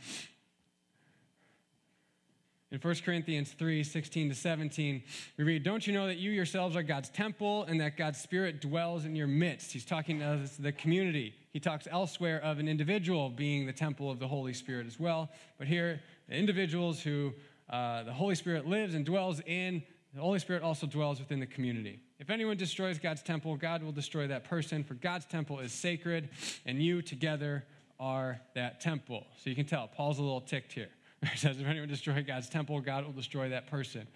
In 2.71 2.79
1 2.79 2.95
Corinthians 3.05 3.53
3 3.53 3.85
16 3.85 4.31
to 4.31 4.35
17, 4.35 5.03
we 5.37 5.45
read, 5.45 5.63
Don't 5.63 5.87
you 5.87 5.93
know 5.93 6.07
that 6.07 6.17
you 6.17 6.31
yourselves 6.31 6.75
are 6.75 6.83
God's 6.83 7.11
temple 7.11 7.65
and 7.65 7.79
that 7.83 7.99
God's 7.99 8.19
Spirit 8.19 8.63
dwells 8.63 9.05
in 9.05 9.15
your 9.15 9.27
midst? 9.27 9.73
He's 9.73 9.85
talking 9.85 10.21
to 10.21 10.25
us, 10.25 10.57
the 10.57 10.73
community. 10.73 11.35
He 11.53 11.61
talks 11.61 11.87
elsewhere 11.91 12.41
of 12.41 12.59
an 12.59 12.69
individual 12.69 13.29
being 13.29 13.67
the 13.67 13.73
temple 13.73 14.11
of 14.11 14.19
the 14.19 14.27
Holy 14.27 14.55
Spirit 14.55 14.87
as 14.87 14.99
well. 14.99 15.31
But 15.59 15.67
here, 15.67 16.01
the 16.29 16.35
individuals 16.35 17.03
who 17.03 17.35
uh, 17.69 18.05
the 18.05 18.13
Holy 18.13 18.35
Spirit 18.35 18.67
lives 18.67 18.95
and 18.95 19.05
dwells 19.05 19.41
in, 19.47 19.83
the 20.15 20.21
Holy 20.21 20.39
Spirit 20.39 20.63
also 20.63 20.87
dwells 20.87 21.19
within 21.19 21.41
the 21.41 21.47
community. 21.47 22.01
If 22.19 22.31
anyone 22.31 22.57
destroys 22.57 22.99
God's 22.99 23.23
temple, 23.23 23.57
God 23.57 23.83
will 23.83 23.93
destroy 23.93 24.27
that 24.29 24.45
person, 24.45 24.85
for 24.85 24.95
God's 24.95 25.27
temple 25.27 25.61
is 25.61 25.73
sacred, 25.73 26.31
and 26.65 26.83
you 26.83 27.03
together 27.03 27.65
are 28.01 28.41
that 28.55 28.81
temple. 28.81 29.27
So 29.43 29.51
you 29.51 29.57
can 29.57 29.67
tell, 29.67 29.89
Paul's 29.89 30.19
a 30.19 30.23
little 30.23 30.41
ticked 30.41 30.73
here. 30.73 30.89
He 31.31 31.39
says, 31.39 31.61
if 31.61 31.67
anyone 31.67 31.89
destroys 31.89 32.25
God's 32.27 32.49
temple, 32.49 32.81
God 32.81 33.05
will 33.05 33.13
destroy 33.13 33.51
that 33.51 33.69
person. 33.69 34.09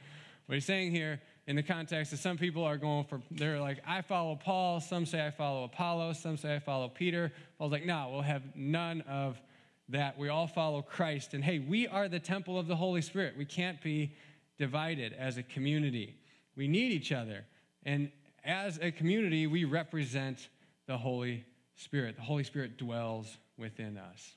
What 0.46 0.54
he's 0.54 0.64
saying 0.64 0.90
here 0.90 1.20
in 1.46 1.54
the 1.54 1.62
context 1.62 2.12
is 2.12 2.20
some 2.20 2.36
people 2.36 2.64
are 2.64 2.76
going 2.76 3.04
for, 3.04 3.20
they're 3.30 3.60
like, 3.60 3.78
I 3.86 4.02
follow 4.02 4.34
Paul. 4.34 4.80
Some 4.80 5.06
say 5.06 5.24
I 5.24 5.30
follow 5.30 5.64
Apollos. 5.64 6.18
Some 6.18 6.36
say 6.36 6.56
I 6.56 6.58
follow 6.58 6.88
Peter. 6.88 7.32
Paul's 7.56 7.70
like, 7.70 7.86
no, 7.86 8.08
we'll 8.12 8.22
have 8.22 8.42
none 8.56 9.02
of 9.02 9.40
that. 9.88 10.18
We 10.18 10.28
all 10.28 10.48
follow 10.48 10.82
Christ. 10.82 11.34
And 11.34 11.44
hey, 11.44 11.60
we 11.60 11.86
are 11.86 12.08
the 12.08 12.18
temple 12.18 12.58
of 12.58 12.66
the 12.66 12.74
Holy 12.74 13.00
Spirit. 13.00 13.34
We 13.38 13.44
can't 13.44 13.80
be 13.80 14.12
divided 14.58 15.12
as 15.12 15.36
a 15.36 15.42
community. 15.44 16.16
We 16.56 16.66
need 16.66 16.90
each 16.90 17.12
other. 17.12 17.44
And 17.84 18.10
as 18.44 18.78
a 18.82 18.90
community, 18.90 19.46
we 19.46 19.64
represent 19.64 20.48
the 20.86 20.98
Holy 20.98 21.44
Spirit. 21.76 22.16
The 22.16 22.22
Holy 22.22 22.42
Spirit 22.42 22.76
dwells 22.76 23.36
within 23.56 23.98
us. 23.98 24.32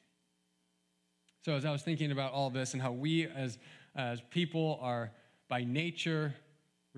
So, 1.43 1.54
as 1.54 1.65
I 1.65 1.72
was 1.72 1.82
thinking 1.82 2.12
about 2.12 2.34
all 2.34 2.50
this 2.50 2.74
and 2.74 2.82
how 2.82 2.91
we 2.91 3.26
as, 3.26 3.58
as 3.95 4.22
people 4.30 4.78
are 4.82 5.12
by 5.48 5.63
nature 5.63 6.36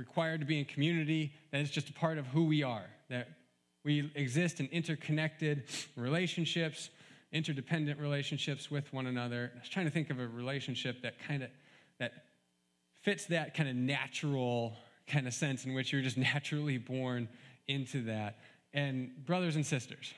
required 0.02 0.40
to 0.40 0.48
be 0.48 0.58
in 0.58 0.66
community, 0.66 1.32
that 1.52 1.62
it's 1.62 1.70
just 1.70 1.90
a 1.90 1.94
part 1.94 2.18
of 2.18 2.26
who 2.26 2.46
we 2.46 2.64
are, 2.64 2.88
that 3.10 3.28
we 3.86 4.12
exist 4.16 4.60
in 4.60 4.66
interconnected 4.72 5.64
relationships, 5.96 6.90
interdependent 7.32 8.00
relationships 8.00 8.72
with 8.72 8.92
one 8.92 9.06
another. 9.06 9.52
I 9.56 9.60
was 9.60 9.70
trying 9.70 9.86
to 9.86 9.92
think 9.92 10.10
of 10.10 10.20
a 10.20 10.28
relationship 10.28 11.04
that 11.04 11.14
kind 11.28 11.44
of 11.44 11.50
that 12.00 12.14
fits 13.04 13.26
that 13.26 13.54
kind 13.54 13.70
of 13.70 13.76
natural 13.76 14.74
kind 15.06 15.28
of 15.28 15.36
sense 15.36 15.66
in 15.66 15.76
which 15.76 15.94
you're 15.94 16.02
just 16.02 16.18
naturally 16.32 16.80
born 16.80 17.30
into 17.68 18.02
that. 18.06 18.40
And 18.74 19.12
brothers 19.28 19.56
and 19.56 19.66
sisters, 19.66 20.14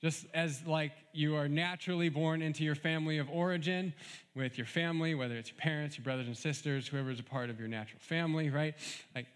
just 0.00 0.26
as 0.34 0.64
like 0.66 0.92
you 1.12 1.36
are 1.36 1.48
naturally 1.48 2.08
born 2.08 2.42
into 2.42 2.64
your 2.64 2.74
family 2.74 3.18
of 3.18 3.30
origin 3.30 3.94
with 4.34 4.58
your 4.58 4.66
family, 4.66 5.14
whether 5.14 5.36
it's 5.36 5.50
your 5.50 5.58
parents, 5.58 5.96
your 5.96 6.04
brothers 6.04 6.26
and 6.26 6.36
sisters, 6.36 6.86
whoever 6.86 7.10
is 7.10 7.20
a 7.20 7.24
part 7.24 7.50
of 7.50 7.58
your 7.58 7.68
natural 7.68 8.00
family, 8.00 8.50
right? 8.50 8.74
Like 9.14 9.26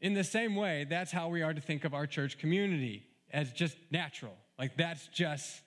in 0.00 0.14
the 0.14 0.24
same 0.24 0.54
way, 0.54 0.86
that's 0.88 1.10
how 1.10 1.28
we 1.28 1.42
are 1.42 1.52
to 1.52 1.60
think 1.60 1.84
of 1.84 1.94
our 1.94 2.06
church 2.06 2.38
community 2.38 3.04
as 3.32 3.52
just 3.52 3.76
natural. 3.90 4.34
Like 4.58 4.76
that's 4.76 5.08
just 5.08 5.62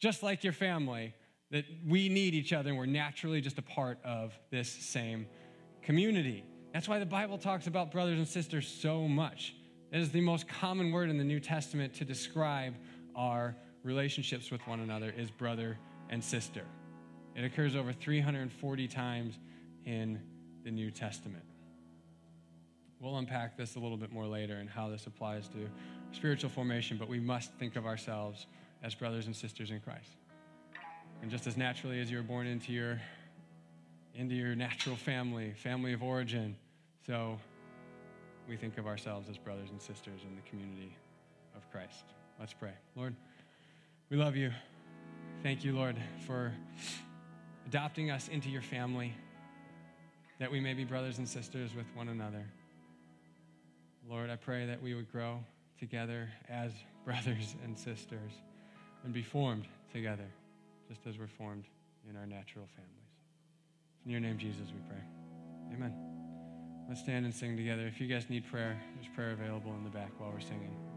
just 0.00 0.24
like 0.24 0.42
your 0.42 0.52
family 0.52 1.14
that 1.52 1.64
we 1.86 2.08
need 2.08 2.34
each 2.34 2.52
other 2.52 2.70
and 2.70 2.78
we're 2.78 2.86
naturally 2.86 3.40
just 3.40 3.56
a 3.58 3.62
part 3.62 3.98
of 4.04 4.36
this 4.50 4.68
same 4.68 5.26
community. 5.82 6.44
That's 6.72 6.88
why 6.88 6.98
the 6.98 7.06
Bible 7.06 7.38
talks 7.38 7.68
about 7.68 7.92
brothers 7.92 8.18
and 8.18 8.26
sisters 8.26 8.66
so 8.66 9.06
much. 9.06 9.54
It 9.92 10.00
is 10.00 10.10
the 10.10 10.22
most 10.22 10.48
common 10.48 10.90
word 10.90 11.10
in 11.10 11.18
the 11.18 11.24
New 11.24 11.38
Testament 11.38 11.94
to 11.94 12.04
describe 12.04 12.74
our 13.14 13.56
relationships 13.82 14.50
with 14.50 14.66
one 14.66 14.80
another 14.80 15.12
is 15.16 15.30
brother 15.30 15.78
and 16.10 16.22
sister. 16.22 16.62
It 17.34 17.44
occurs 17.44 17.74
over 17.74 17.92
340 17.92 18.88
times 18.88 19.38
in 19.84 20.20
the 20.64 20.70
New 20.70 20.90
Testament. 20.90 21.44
We'll 23.00 23.18
unpack 23.18 23.56
this 23.56 23.74
a 23.74 23.80
little 23.80 23.96
bit 23.96 24.12
more 24.12 24.26
later 24.26 24.56
and 24.56 24.68
how 24.68 24.88
this 24.88 25.06
applies 25.06 25.48
to 25.48 25.68
spiritual 26.12 26.50
formation, 26.50 26.98
but 26.98 27.08
we 27.08 27.18
must 27.18 27.52
think 27.54 27.74
of 27.74 27.86
ourselves 27.86 28.46
as 28.82 28.94
brothers 28.94 29.26
and 29.26 29.34
sisters 29.34 29.70
in 29.70 29.80
Christ. 29.80 30.16
And 31.20 31.30
just 31.30 31.46
as 31.46 31.56
naturally 31.56 32.00
as 32.00 32.10
you're 32.10 32.22
born 32.22 32.46
into 32.46 32.72
your 32.72 33.00
into 34.14 34.34
your 34.34 34.54
natural 34.54 34.94
family, 34.94 35.54
family 35.56 35.94
of 35.94 36.02
origin, 36.02 36.54
so 37.06 37.38
we 38.46 38.56
think 38.56 38.76
of 38.76 38.86
ourselves 38.86 39.30
as 39.30 39.38
brothers 39.38 39.70
and 39.70 39.80
sisters 39.80 40.20
in 40.28 40.36
the 40.36 40.42
community 40.42 40.94
of 41.56 41.70
Christ. 41.70 42.04
Let's 42.42 42.54
pray. 42.54 42.72
Lord, 42.96 43.14
we 44.10 44.16
love 44.16 44.34
you. 44.34 44.50
Thank 45.44 45.62
you, 45.62 45.76
Lord, 45.76 45.96
for 46.26 46.52
adopting 47.68 48.10
us 48.10 48.26
into 48.26 48.48
your 48.48 48.62
family, 48.62 49.14
that 50.40 50.50
we 50.50 50.58
may 50.58 50.74
be 50.74 50.82
brothers 50.82 51.18
and 51.18 51.28
sisters 51.28 51.70
with 51.72 51.86
one 51.94 52.08
another. 52.08 52.44
Lord, 54.10 54.28
I 54.28 54.34
pray 54.34 54.66
that 54.66 54.82
we 54.82 54.92
would 54.92 55.12
grow 55.12 55.38
together 55.78 56.30
as 56.48 56.72
brothers 57.04 57.54
and 57.62 57.78
sisters 57.78 58.32
and 59.04 59.12
be 59.12 59.22
formed 59.22 59.68
together, 59.92 60.26
just 60.88 61.06
as 61.06 61.20
we're 61.20 61.28
formed 61.28 61.66
in 62.10 62.16
our 62.16 62.26
natural 62.26 62.66
families. 62.74 63.12
In 64.04 64.10
your 64.10 64.20
name, 64.20 64.36
Jesus, 64.36 64.66
we 64.74 64.80
pray. 64.88 65.76
Amen. 65.76 65.94
Let's 66.88 67.02
stand 67.02 67.24
and 67.24 67.32
sing 67.32 67.56
together. 67.56 67.86
If 67.86 68.00
you 68.00 68.08
guys 68.08 68.28
need 68.28 68.50
prayer, 68.50 68.76
there's 68.96 69.14
prayer 69.14 69.30
available 69.30 69.72
in 69.74 69.84
the 69.84 69.90
back 69.90 70.10
while 70.18 70.32
we're 70.32 70.40
singing. 70.40 70.91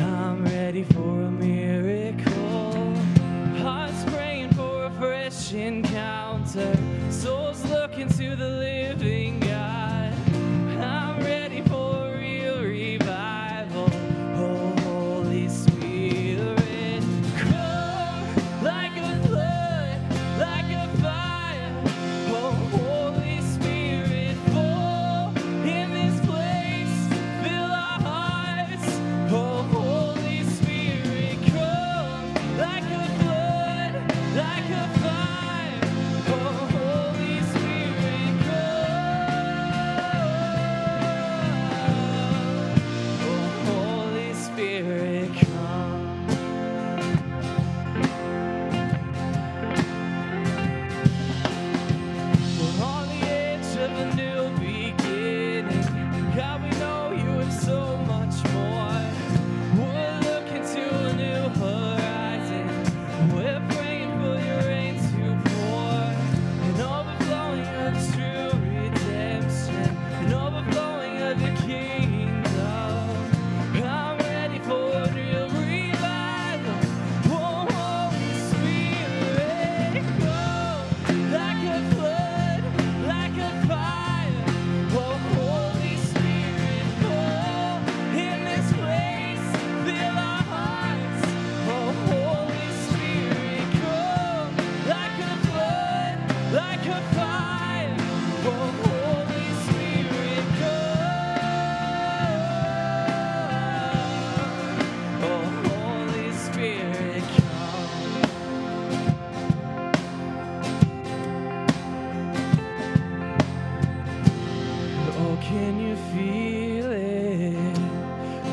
I'm 0.00 0.44
ready 0.44 0.84
for 0.84 1.22
a 1.22 1.30
miracle. 1.30 2.94
Hearts 3.58 4.04
praying 4.06 4.50
for 4.52 4.86
a 4.86 4.90
fresh 4.92 5.52
encounter. 5.52 6.76
Souls 7.10 7.64
looking 7.70 8.08
to 8.08 8.36
the 8.36 8.48
living 8.48 9.43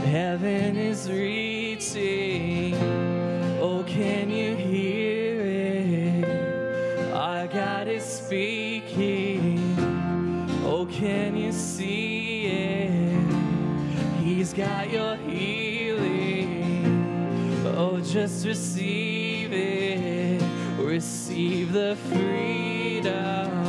Heaven 0.05 0.77
is 0.77 1.09
reaching. 1.09 2.75
Oh, 3.61 3.83
can 3.87 4.29
you 4.29 4.55
hear 4.55 5.41
it? 5.41 7.13
Our 7.13 7.47
God 7.47 7.87
is 7.87 8.03
speaking. 8.03 9.59
Oh, 10.65 10.85
can 10.91 11.37
you 11.37 11.51
see 11.51 12.47
it? 12.47 13.31
He's 14.21 14.53
got 14.53 14.89
your 14.91 15.15
healing. 15.17 16.63
Oh, 17.65 17.99
just 18.01 18.45
receive 18.45 19.53
it. 19.53 20.41
Receive 20.77 21.71
the 21.71 21.95
freedom. 22.09 23.60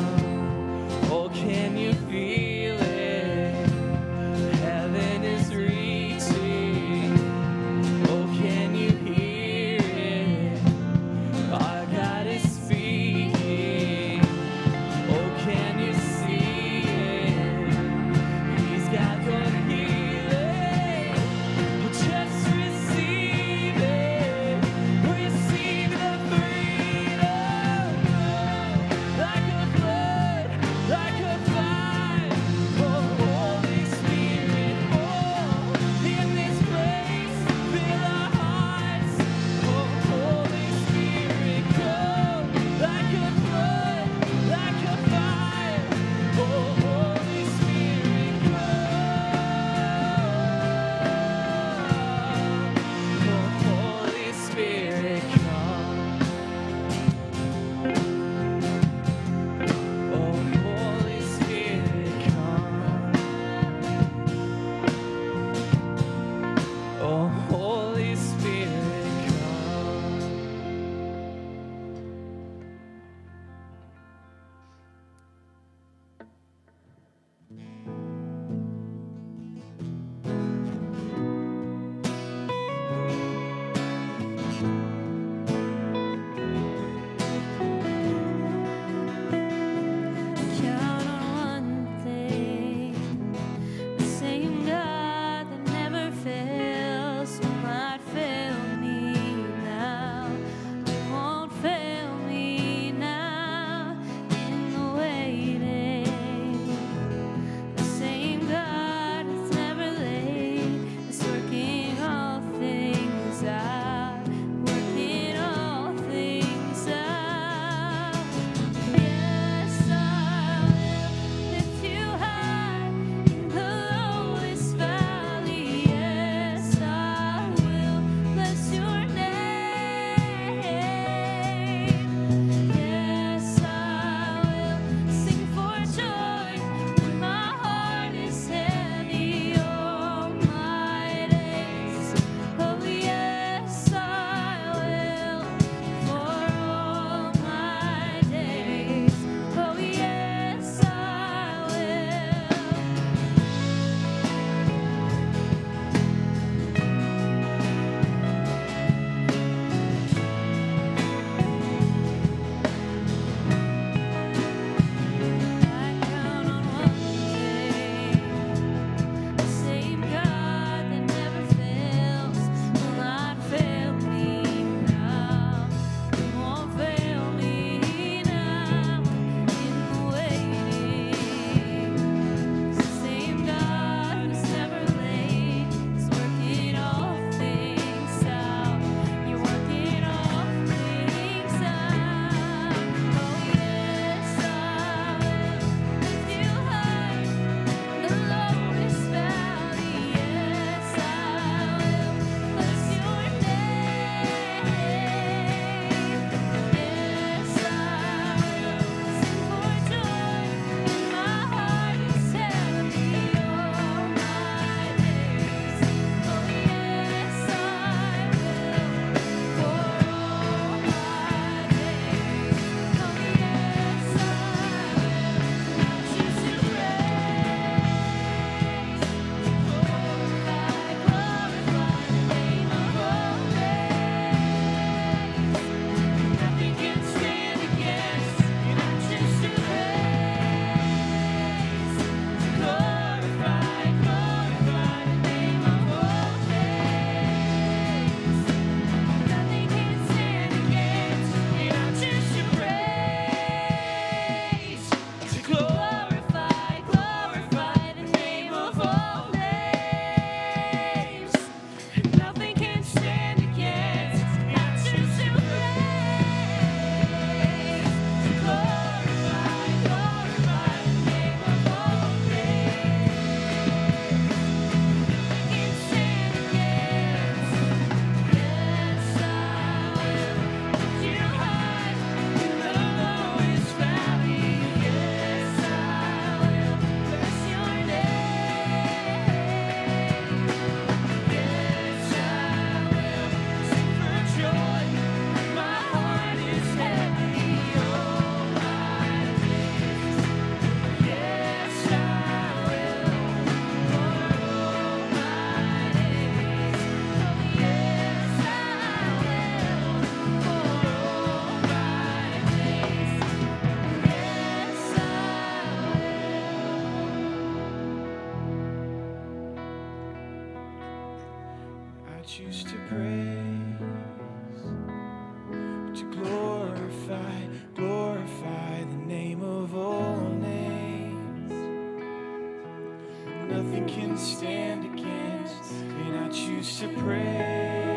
Nothing 333.53 333.87
can 333.87 334.17
stand 334.17 334.87
against, 334.87 335.73
and 335.73 336.21
I 336.21 336.29
choose 336.31 336.81
to 336.81 336.88
praise, 336.88 337.91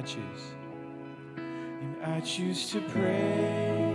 I 0.00 0.02
choose. 0.02 0.54
And 1.36 2.02
I 2.02 2.20
choose 2.20 2.70
to 2.70 2.80
pray, 2.80 3.92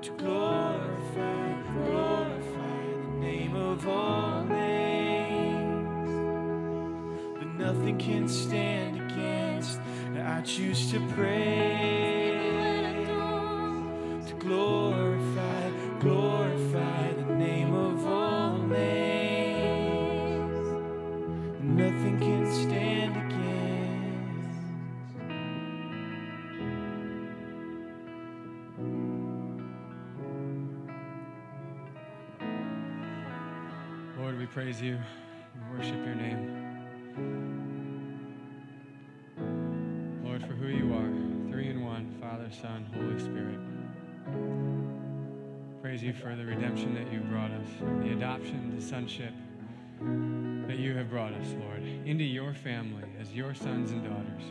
to 0.00 0.10
glorify, 0.12 1.62
glorify 1.74 2.86
the 3.02 3.20
name 3.20 3.54
of 3.54 3.86
all 3.86 4.42
names 4.44 6.10
but 7.36 7.46
nothing 7.58 7.98
can 7.98 8.26
stand 8.26 8.96
against. 8.96 9.78
And 10.06 10.22
I 10.22 10.40
choose 10.40 10.90
to 10.92 11.00
pray, 11.08 11.99
praise 34.52 34.82
you 34.82 34.98
and 35.54 35.78
worship 35.78 35.94
your 36.04 36.16
name. 36.16 36.56
Lord, 40.24 40.42
for 40.42 40.54
who 40.54 40.66
you 40.66 40.92
are, 40.92 41.52
three 41.52 41.68
in 41.68 41.84
one 41.84 42.12
Father, 42.20 42.50
Son, 42.50 42.84
Holy 42.92 43.20
Spirit. 43.20 43.60
Praise 45.80 46.02
you 46.02 46.12
for 46.12 46.34
the 46.34 46.44
redemption 46.44 46.94
that 46.94 47.12
you 47.12 47.20
brought 47.20 47.52
us, 47.52 47.68
the 48.02 48.12
adoption, 48.12 48.74
the 48.74 48.82
sonship 48.82 49.32
that 50.66 50.78
you 50.78 50.96
have 50.96 51.10
brought 51.10 51.32
us, 51.32 51.54
Lord, 51.60 51.84
into 52.04 52.24
your 52.24 52.52
family 52.52 53.04
as 53.20 53.32
your 53.32 53.54
sons 53.54 53.92
and 53.92 54.02
daughters. 54.02 54.42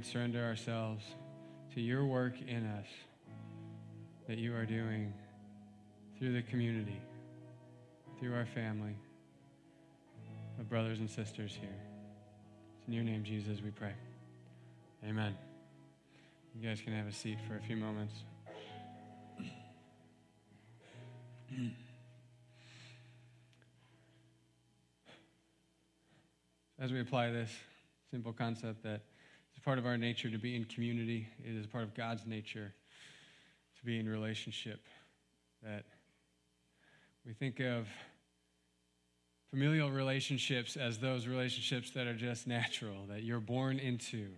Would 0.00 0.06
surrender 0.06 0.42
ourselves 0.42 1.04
to 1.74 1.78
your 1.78 2.06
work 2.06 2.32
in 2.48 2.64
us 2.64 2.86
that 4.26 4.38
you 4.38 4.56
are 4.56 4.64
doing 4.64 5.12
through 6.18 6.32
the 6.32 6.40
community, 6.40 6.98
through 8.18 8.34
our 8.34 8.46
family 8.46 8.96
of 10.58 10.70
brothers 10.70 11.00
and 11.00 11.10
sisters 11.10 11.54
here. 11.60 11.76
It's 12.78 12.88
in 12.88 12.94
your 12.94 13.04
name, 13.04 13.24
Jesus, 13.24 13.60
we 13.62 13.68
pray. 13.72 13.92
Amen. 15.06 15.36
You 16.58 16.66
guys 16.66 16.80
can 16.80 16.94
have 16.94 17.06
a 17.06 17.12
seat 17.12 17.36
for 17.46 17.56
a 17.58 17.60
few 17.60 17.76
moments. 17.76 18.14
As 26.78 26.90
we 26.90 27.00
apply 27.00 27.32
this 27.32 27.50
simple 28.10 28.32
concept 28.32 28.82
that 28.84 29.02
it's 29.60 29.64
part 29.66 29.78
of 29.78 29.84
our 29.84 29.98
nature 29.98 30.30
to 30.30 30.38
be 30.38 30.56
in 30.56 30.64
community, 30.64 31.28
it 31.46 31.54
is 31.54 31.66
part 31.66 31.84
of 31.84 31.92
God's 31.92 32.24
nature 32.24 32.72
to 33.78 33.84
be 33.84 33.98
in 33.98 34.08
relationship. 34.08 34.80
That 35.62 35.84
we 37.26 37.34
think 37.34 37.60
of 37.60 37.86
familial 39.50 39.90
relationships 39.90 40.78
as 40.78 40.98
those 40.98 41.26
relationships 41.26 41.90
that 41.90 42.06
are 42.06 42.14
just 42.14 42.46
natural, 42.46 43.04
that 43.10 43.22
you're 43.22 43.38
born 43.38 43.78
into. 43.78 44.28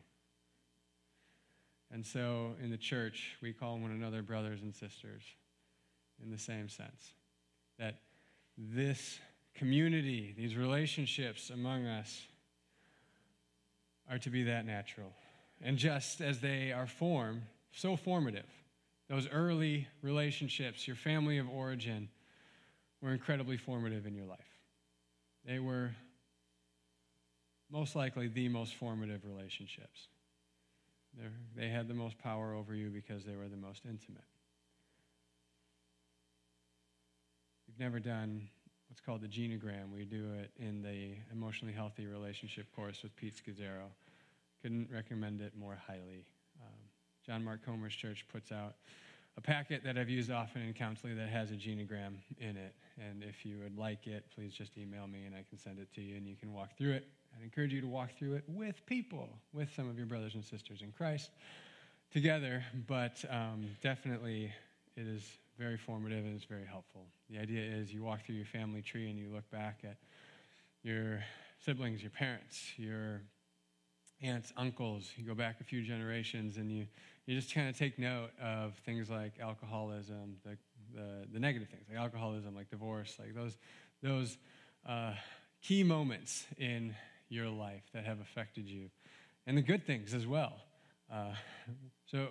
And 1.92 2.04
so 2.04 2.56
in 2.60 2.72
the 2.72 2.76
church, 2.76 3.36
we 3.40 3.52
call 3.52 3.78
one 3.78 3.92
another 3.92 4.22
brothers 4.22 4.62
and 4.62 4.74
sisters 4.74 5.22
in 6.20 6.32
the 6.32 6.38
same 6.38 6.68
sense. 6.68 7.12
That 7.78 8.00
this 8.58 9.20
community, 9.54 10.34
these 10.36 10.56
relationships 10.56 11.48
among 11.50 11.86
us, 11.86 12.26
are 14.12 14.18
to 14.18 14.30
be 14.30 14.42
that 14.42 14.66
natural. 14.66 15.10
And 15.62 15.78
just 15.78 16.20
as 16.20 16.40
they 16.40 16.70
are 16.70 16.86
formed, 16.86 17.42
so 17.72 17.96
formative. 17.96 18.44
Those 19.08 19.26
early 19.28 19.88
relationships, 20.02 20.86
your 20.86 20.96
family 20.96 21.38
of 21.38 21.48
origin, 21.48 22.08
were 23.00 23.12
incredibly 23.12 23.56
formative 23.56 24.06
in 24.06 24.14
your 24.14 24.26
life. 24.26 24.38
They 25.46 25.58
were 25.58 25.92
most 27.70 27.96
likely 27.96 28.28
the 28.28 28.48
most 28.48 28.74
formative 28.74 29.24
relationships. 29.24 30.08
They're, 31.18 31.32
they 31.56 31.68
had 31.68 31.88
the 31.88 31.94
most 31.94 32.18
power 32.18 32.54
over 32.54 32.74
you 32.74 32.90
because 32.90 33.24
they 33.24 33.34
were 33.34 33.48
the 33.48 33.56
most 33.56 33.82
intimate. 33.84 34.24
You've 37.66 37.80
never 37.80 37.98
done 37.98 38.48
what's 38.92 39.00
called 39.00 39.22
the 39.22 39.26
genogram. 39.26 39.90
We 39.90 40.04
do 40.04 40.34
it 40.38 40.50
in 40.58 40.82
the 40.82 41.14
emotionally 41.32 41.72
healthy 41.72 42.04
relationship 42.04 42.66
course 42.76 43.02
with 43.02 43.16
Pete 43.16 43.32
Scazzero. 43.34 43.88
Couldn't 44.60 44.90
recommend 44.92 45.40
it 45.40 45.54
more 45.58 45.78
highly. 45.86 46.26
Um, 46.60 46.76
John 47.24 47.42
Mark 47.42 47.64
Comer's 47.64 47.94
church 47.94 48.26
puts 48.30 48.52
out 48.52 48.74
a 49.38 49.40
packet 49.40 49.82
that 49.84 49.96
I've 49.96 50.10
used 50.10 50.30
often 50.30 50.60
in 50.60 50.74
counseling 50.74 51.16
that 51.16 51.30
has 51.30 51.50
a 51.52 51.54
genogram 51.54 52.16
in 52.36 52.58
it. 52.58 52.74
And 53.00 53.22
if 53.22 53.46
you 53.46 53.60
would 53.62 53.78
like 53.78 54.06
it, 54.06 54.26
please 54.34 54.52
just 54.52 54.76
email 54.76 55.06
me 55.06 55.24
and 55.24 55.34
I 55.34 55.42
can 55.48 55.56
send 55.56 55.78
it 55.78 55.88
to 55.94 56.02
you 56.02 56.16
and 56.16 56.26
you 56.26 56.36
can 56.36 56.52
walk 56.52 56.76
through 56.76 56.92
it. 56.92 57.08
I'd 57.34 57.42
encourage 57.42 57.72
you 57.72 57.80
to 57.80 57.88
walk 57.88 58.10
through 58.18 58.34
it 58.34 58.44
with 58.46 58.84
people, 58.84 59.30
with 59.54 59.70
some 59.74 59.88
of 59.88 59.96
your 59.96 60.06
brothers 60.06 60.34
and 60.34 60.44
sisters 60.44 60.82
in 60.82 60.92
Christ 60.92 61.30
together. 62.12 62.62
But 62.86 63.24
um, 63.30 63.70
definitely, 63.82 64.52
it 64.98 65.06
is 65.06 65.38
very 65.58 65.76
formative 65.76 66.24
and 66.24 66.34
it's 66.34 66.44
very 66.44 66.66
helpful. 66.66 67.06
The 67.30 67.38
idea 67.38 67.62
is 67.62 67.92
you 67.92 68.02
walk 68.02 68.24
through 68.24 68.36
your 68.36 68.46
family 68.46 68.82
tree 68.82 69.08
and 69.10 69.18
you 69.18 69.28
look 69.32 69.48
back 69.50 69.80
at 69.84 69.96
your 70.82 71.22
siblings, 71.64 72.02
your 72.02 72.10
parents, 72.10 72.72
your 72.76 73.22
aunts, 74.22 74.52
uncles. 74.56 75.10
You 75.16 75.24
go 75.26 75.34
back 75.34 75.60
a 75.60 75.64
few 75.64 75.82
generations 75.82 76.56
and 76.56 76.70
you, 76.70 76.86
you 77.26 77.34
just 77.34 77.54
kind 77.54 77.68
of 77.68 77.76
take 77.76 77.98
note 77.98 78.30
of 78.42 78.74
things 78.84 79.10
like 79.10 79.34
alcoholism, 79.40 80.36
the 80.44 80.56
the, 80.94 81.26
the 81.32 81.38
negative 81.40 81.68
things, 81.68 81.84
like 81.88 81.98
alcoholism, 81.98 82.54
like 82.54 82.70
divorce, 82.70 83.16
like 83.18 83.34
those, 83.34 83.56
those 84.02 84.36
uh, 84.88 85.14
key 85.62 85.82
moments 85.82 86.46
in 86.58 86.94
your 87.28 87.48
life 87.48 87.82
that 87.94 88.04
have 88.04 88.20
affected 88.20 88.68
you, 88.68 88.90
and 89.46 89.56
the 89.56 89.62
good 89.62 89.86
things 89.86 90.14
as 90.14 90.26
well. 90.26 90.54
Uh, 91.12 91.32
so, 92.06 92.28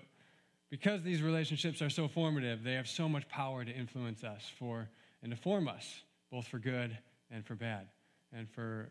because 0.72 1.03
these 1.03 1.22
relationships 1.22 1.82
are 1.82 1.89
so 1.89 2.07
formative, 2.07 2.63
they 2.63 2.74
have 2.74 2.88
so 2.88 3.07
much 3.07 3.28
power 3.28 3.63
to 3.63 3.72
influence 3.72 4.24
us 4.24 4.49
for 4.57 4.89
and 5.22 5.32
to 5.32 5.38
form 5.38 5.67
us, 5.67 6.01
both 6.32 6.47
for 6.47 6.57
good 6.57 6.97
and 7.30 7.45
for 7.45 7.53
bad. 7.53 7.89
And 8.34 8.49
for 8.49 8.89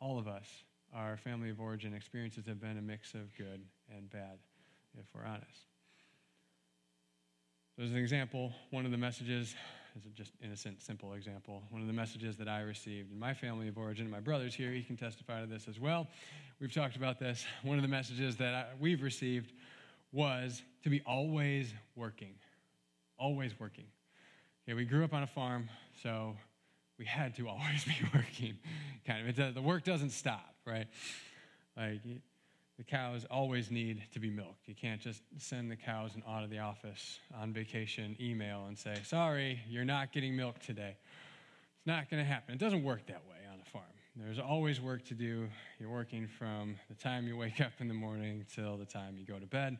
all 0.00 0.18
of 0.18 0.26
us, 0.26 0.46
our 0.92 1.16
family 1.16 1.48
of 1.48 1.60
origin 1.60 1.94
experiences 1.94 2.46
have 2.46 2.60
been 2.60 2.76
a 2.76 2.82
mix 2.82 3.14
of 3.14 3.34
good 3.38 3.62
and 3.96 4.10
bad, 4.10 4.38
if 4.98 5.06
we're 5.14 5.24
honest. 5.24 5.68
So, 7.76 7.84
as 7.84 7.92
an 7.92 7.96
example, 7.96 8.52
one 8.70 8.84
of 8.84 8.90
the 8.90 8.98
messages, 8.98 9.54
is 9.96 10.12
just 10.12 10.32
innocent, 10.42 10.82
simple 10.82 11.14
example, 11.14 11.62
one 11.70 11.80
of 11.80 11.86
the 11.86 11.94
messages 11.94 12.36
that 12.36 12.48
I 12.48 12.60
received 12.60 13.12
in 13.12 13.18
my 13.18 13.34
family 13.34 13.68
of 13.68 13.78
origin, 13.78 14.10
my 14.10 14.20
brother's 14.20 14.54
here, 14.54 14.72
he 14.72 14.82
can 14.82 14.96
testify 14.96 15.40
to 15.40 15.46
this 15.46 15.68
as 15.68 15.78
well. 15.78 16.08
We've 16.60 16.72
talked 16.72 16.96
about 16.96 17.18
this. 17.18 17.46
One 17.62 17.78
of 17.78 17.82
the 17.82 17.88
messages 17.88 18.36
that 18.36 18.54
I, 18.54 18.64
we've 18.78 19.02
received 19.02 19.52
was 20.12 20.62
to 20.82 20.90
be 20.90 21.00
always 21.06 21.72
working. 21.96 22.34
Always 23.18 23.58
working. 23.58 23.86
Okay, 24.66 24.74
we 24.74 24.84
grew 24.84 25.04
up 25.04 25.14
on 25.14 25.22
a 25.22 25.26
farm, 25.26 25.68
so 26.02 26.36
we 26.98 27.04
had 27.04 27.34
to 27.36 27.48
always 27.48 27.84
be 27.84 27.96
working. 28.14 28.58
Kind 29.06 29.28
of, 29.28 29.38
it 29.38 29.54
the 29.54 29.62
work 29.62 29.84
doesn't 29.84 30.10
stop, 30.10 30.54
right? 30.66 30.86
Like 31.76 32.00
the 32.78 32.84
cows 32.84 33.26
always 33.30 33.70
need 33.70 34.02
to 34.12 34.20
be 34.20 34.30
milked. 34.30 34.66
You 34.66 34.74
can't 34.74 35.00
just 35.00 35.22
send 35.38 35.70
the 35.70 35.76
cows 35.76 36.12
and 36.14 36.22
out 36.28 36.44
of 36.44 36.50
the 36.50 36.58
office 36.58 37.18
on 37.38 37.52
vacation 37.52 38.16
email 38.20 38.66
and 38.68 38.78
say, 38.78 38.96
"Sorry, 39.04 39.60
you're 39.68 39.84
not 39.84 40.12
getting 40.12 40.36
milk 40.36 40.58
today." 40.60 40.96
It's 41.76 41.86
not 41.86 42.10
going 42.10 42.22
to 42.22 42.28
happen. 42.28 42.54
It 42.54 42.60
doesn't 42.60 42.82
work 42.82 43.06
that 43.06 43.22
way. 43.28 43.39
There's 44.22 44.38
always 44.38 44.80
work 44.82 45.04
to 45.06 45.14
do. 45.14 45.48
You're 45.78 45.90
working 45.90 46.28
from 46.28 46.76
the 46.88 46.94
time 46.94 47.26
you 47.26 47.38
wake 47.38 47.60
up 47.60 47.72
in 47.78 47.88
the 47.88 47.94
morning 47.94 48.44
till 48.54 48.76
the 48.76 48.84
time 48.84 49.16
you 49.16 49.24
go 49.24 49.38
to 49.38 49.46
bed. 49.46 49.78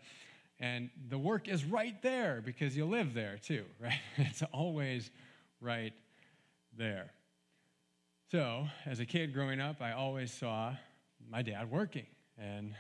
And 0.59 0.89
the 1.09 1.19
work 1.19 1.47
is 1.47 1.65
right 1.65 2.01
there 2.03 2.43
because 2.43 2.75
you 2.75 2.87
live 2.87 3.13
there 3.13 3.39
too, 3.43 3.65
right? 3.81 4.01
It's 4.17 4.43
always 4.53 5.11
right 5.61 5.93
there. 6.77 7.11
So, 8.31 8.67
as 8.87 9.01
a 9.01 9.05
kid 9.05 9.35
growing 9.35 9.61
up, 9.61 9.83
I 9.83 9.93
always 9.93 10.33
saw 10.33 10.75
my 11.29 11.43
dad 11.43 11.71
working, 11.71 12.07
and 12.39 12.75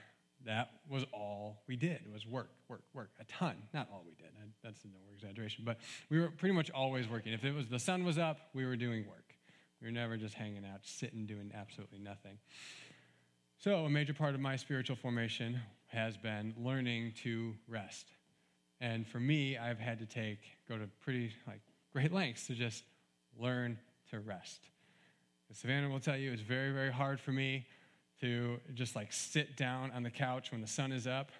that 0.46 0.70
was 0.88 1.04
all 1.12 1.62
we 1.66 1.76
did 1.76 2.00
it 2.06 2.12
was 2.12 2.26
work, 2.26 2.50
work, 2.68 2.84
work. 2.94 3.10
A 3.20 3.24
ton, 3.24 3.56
not 3.74 3.88
all 3.92 4.04
we 4.06 4.14
did. 4.14 4.30
That's 4.62 4.84
no 4.84 4.98
exaggeration, 5.14 5.64
but 5.66 5.78
we 6.08 6.20
were 6.20 6.30
pretty 6.30 6.54
much 6.54 6.70
always 6.70 7.08
working. 7.08 7.32
If 7.32 7.44
it 7.44 7.54
was 7.54 7.66
the 7.66 7.78
sun 7.78 8.04
was 8.04 8.16
up, 8.16 8.38
we 8.54 8.64
were 8.64 8.76
doing 8.76 9.06
work. 9.06 9.29
Were 9.82 9.90
never 9.90 10.16
just 10.16 10.34
hanging 10.34 10.64
out, 10.64 10.80
sitting, 10.82 11.24
doing 11.24 11.52
absolutely 11.54 11.98
nothing. 11.98 12.38
So, 13.58 13.86
a 13.86 13.90
major 13.90 14.12
part 14.12 14.34
of 14.34 14.40
my 14.40 14.56
spiritual 14.56 14.96
formation 14.96 15.58
has 15.86 16.16
been 16.16 16.54
learning 16.58 17.14
to 17.22 17.54
rest. 17.66 18.06
And 18.80 19.06
for 19.06 19.20
me, 19.20 19.56
I've 19.58 19.78
had 19.78 19.98
to 20.00 20.06
take, 20.06 20.40
go 20.68 20.78
to 20.78 20.86
pretty 21.02 21.32
like 21.46 21.60
great 21.92 22.12
lengths 22.12 22.46
to 22.46 22.54
just 22.54 22.84
learn 23.38 23.78
to 24.10 24.20
rest. 24.20 24.60
And 25.48 25.56
Savannah 25.56 25.88
will 25.88 26.00
tell 26.00 26.16
you 26.16 26.32
it's 26.32 26.42
very, 26.42 26.72
very 26.72 26.92
hard 26.92 27.18
for 27.18 27.32
me 27.32 27.66
to 28.20 28.60
just 28.74 28.94
like 28.94 29.12
sit 29.12 29.56
down 29.56 29.90
on 29.92 30.02
the 30.02 30.10
couch 30.10 30.52
when 30.52 30.60
the 30.60 30.66
sun 30.66 30.92
is 30.92 31.06
up 31.06 31.30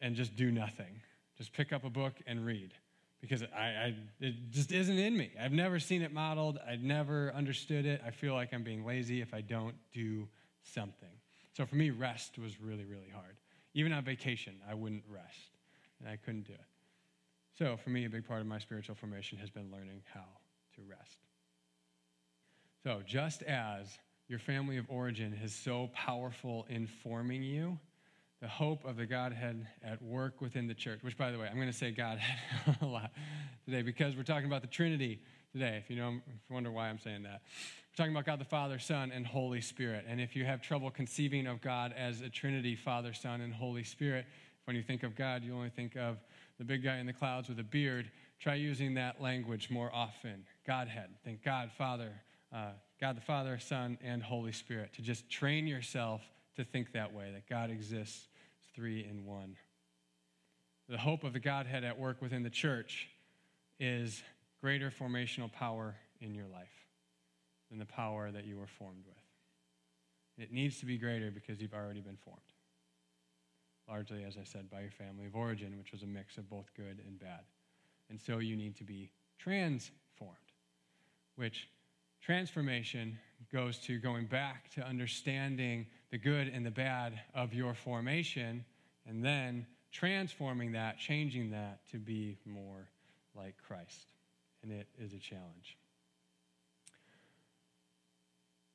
and 0.00 0.14
just 0.14 0.36
do 0.36 0.50
nothing. 0.50 1.00
Just 1.36 1.52
pick 1.52 1.72
up 1.72 1.84
a 1.84 1.90
book 1.90 2.14
and 2.26 2.44
read 2.44 2.72
because 3.20 3.42
I, 3.42 3.58
I, 3.58 3.94
it 4.20 4.50
just 4.50 4.70
isn't 4.70 4.98
in 4.98 5.16
me. 5.16 5.30
I've 5.40 5.52
never 5.52 5.78
seen 5.80 6.02
it 6.02 6.12
modeled. 6.12 6.58
I've 6.66 6.82
never 6.82 7.32
understood 7.34 7.84
it. 7.84 8.00
I 8.06 8.10
feel 8.10 8.34
like 8.34 8.52
I'm 8.52 8.62
being 8.62 8.84
lazy 8.84 9.20
if 9.20 9.34
I 9.34 9.40
don't 9.40 9.74
do 9.92 10.28
something. 10.62 11.08
So 11.56 11.66
for 11.66 11.74
me, 11.74 11.90
rest 11.90 12.38
was 12.38 12.60
really, 12.60 12.84
really 12.84 13.10
hard. 13.12 13.36
Even 13.74 13.92
on 13.92 14.04
vacation, 14.04 14.54
I 14.68 14.74
wouldn't 14.74 15.02
rest, 15.08 15.58
and 16.00 16.08
I 16.08 16.16
couldn't 16.16 16.46
do 16.46 16.52
it. 16.52 16.60
So 17.58 17.76
for 17.76 17.90
me, 17.90 18.04
a 18.04 18.10
big 18.10 18.26
part 18.26 18.40
of 18.40 18.46
my 18.46 18.58
spiritual 18.58 18.94
formation 18.94 19.38
has 19.38 19.50
been 19.50 19.70
learning 19.72 20.02
how 20.14 20.24
to 20.76 20.82
rest. 20.88 21.18
So 22.84 23.02
just 23.04 23.42
as 23.42 23.98
your 24.28 24.38
family 24.38 24.76
of 24.76 24.86
origin 24.88 25.36
is 25.42 25.52
so 25.52 25.90
powerful 25.92 26.66
in 26.68 26.86
forming 26.86 27.42
you, 27.42 27.78
the 28.40 28.48
hope 28.48 28.84
of 28.84 28.96
the 28.96 29.06
Godhead 29.06 29.66
at 29.82 30.00
work 30.00 30.40
within 30.40 30.68
the 30.68 30.74
church, 30.74 31.00
which, 31.02 31.16
by 31.16 31.32
the 31.32 31.38
way, 31.38 31.48
I'm 31.48 31.56
going 31.56 31.66
to 31.66 31.72
say 31.72 31.90
Godhead 31.90 32.76
a 32.80 32.86
lot 32.86 33.10
today 33.64 33.82
because 33.82 34.16
we're 34.16 34.22
talking 34.22 34.46
about 34.46 34.62
the 34.62 34.68
Trinity 34.68 35.20
today. 35.52 35.80
If 35.82 35.90
you 35.90 35.96
know, 35.96 36.20
if 36.26 36.34
you 36.48 36.54
wonder 36.54 36.70
why 36.70 36.88
I'm 36.88 37.00
saying 37.00 37.24
that, 37.24 37.42
we're 37.42 37.96
talking 37.96 38.12
about 38.12 38.26
God 38.26 38.38
the 38.38 38.44
Father, 38.44 38.78
Son, 38.78 39.10
and 39.10 39.26
Holy 39.26 39.60
Spirit. 39.60 40.04
And 40.08 40.20
if 40.20 40.36
you 40.36 40.44
have 40.44 40.62
trouble 40.62 40.90
conceiving 40.90 41.48
of 41.48 41.60
God 41.60 41.92
as 41.96 42.20
a 42.20 42.28
Trinity, 42.28 42.76
Father, 42.76 43.12
Son, 43.12 43.40
and 43.40 43.52
Holy 43.52 43.82
Spirit, 43.82 44.24
when 44.66 44.76
you 44.76 44.82
think 44.82 45.02
of 45.02 45.16
God, 45.16 45.42
you 45.42 45.52
only 45.54 45.70
think 45.70 45.96
of 45.96 46.18
the 46.58 46.64
big 46.64 46.84
guy 46.84 46.98
in 46.98 47.06
the 47.06 47.12
clouds 47.12 47.48
with 47.48 47.58
a 47.58 47.64
beard. 47.64 48.08
Try 48.38 48.54
using 48.54 48.94
that 48.94 49.20
language 49.20 49.68
more 49.68 49.90
often. 49.92 50.44
Godhead. 50.64 51.10
Think 51.24 51.42
God, 51.42 51.70
Father, 51.76 52.12
uh, 52.52 52.70
God 53.00 53.16
the 53.16 53.20
Father, 53.20 53.58
Son, 53.58 53.98
and 54.00 54.22
Holy 54.22 54.52
Spirit. 54.52 54.92
To 54.94 55.02
just 55.02 55.28
train 55.28 55.66
yourself 55.66 56.20
to 56.58 56.64
think 56.64 56.92
that 56.92 57.14
way, 57.14 57.30
that 57.32 57.48
God 57.48 57.70
exists 57.70 58.26
three 58.74 59.06
in 59.08 59.24
one. 59.24 59.56
The 60.88 60.98
hope 60.98 61.22
of 61.22 61.32
the 61.32 61.40
Godhead 61.40 61.84
at 61.84 61.98
work 61.98 62.20
within 62.20 62.42
the 62.42 62.50
church 62.50 63.08
is 63.78 64.22
greater 64.60 64.90
formational 64.90 65.52
power 65.52 65.94
in 66.20 66.34
your 66.34 66.48
life 66.52 66.86
than 67.70 67.78
the 67.78 67.86
power 67.86 68.32
that 68.32 68.44
you 68.44 68.58
were 68.58 68.66
formed 68.66 69.04
with. 69.06 70.42
It 70.44 70.52
needs 70.52 70.80
to 70.80 70.86
be 70.86 70.98
greater 70.98 71.30
because 71.30 71.60
you've 71.60 71.74
already 71.74 72.00
been 72.00 72.16
formed. 72.16 72.40
Largely, 73.88 74.24
as 74.24 74.36
I 74.36 74.44
said, 74.44 74.68
by 74.68 74.80
your 74.80 74.90
family 74.90 75.26
of 75.26 75.36
origin, 75.36 75.78
which 75.78 75.92
was 75.92 76.02
a 76.02 76.06
mix 76.06 76.38
of 76.38 76.50
both 76.50 76.70
good 76.76 77.00
and 77.06 77.20
bad. 77.20 77.40
And 78.10 78.20
so 78.20 78.38
you 78.38 78.56
need 78.56 78.76
to 78.76 78.84
be 78.84 79.10
transformed, 79.38 80.34
which 81.36 81.68
transformation 82.20 83.18
goes 83.52 83.78
to 83.78 83.98
going 83.98 84.26
back 84.26 84.70
to 84.70 84.82
understanding 84.82 85.86
the 86.10 86.18
good 86.18 86.48
and 86.48 86.64
the 86.64 86.70
bad 86.70 87.20
of 87.34 87.54
your 87.54 87.74
formation 87.74 88.64
and 89.06 89.24
then 89.24 89.66
transforming 89.92 90.72
that, 90.72 90.98
changing 90.98 91.50
that 91.50 91.80
to 91.90 91.98
be 91.98 92.36
more 92.44 92.88
like 93.34 93.54
Christ. 93.66 94.06
And 94.62 94.72
it 94.72 94.88
is 94.98 95.12
a 95.12 95.18
challenge. 95.18 95.78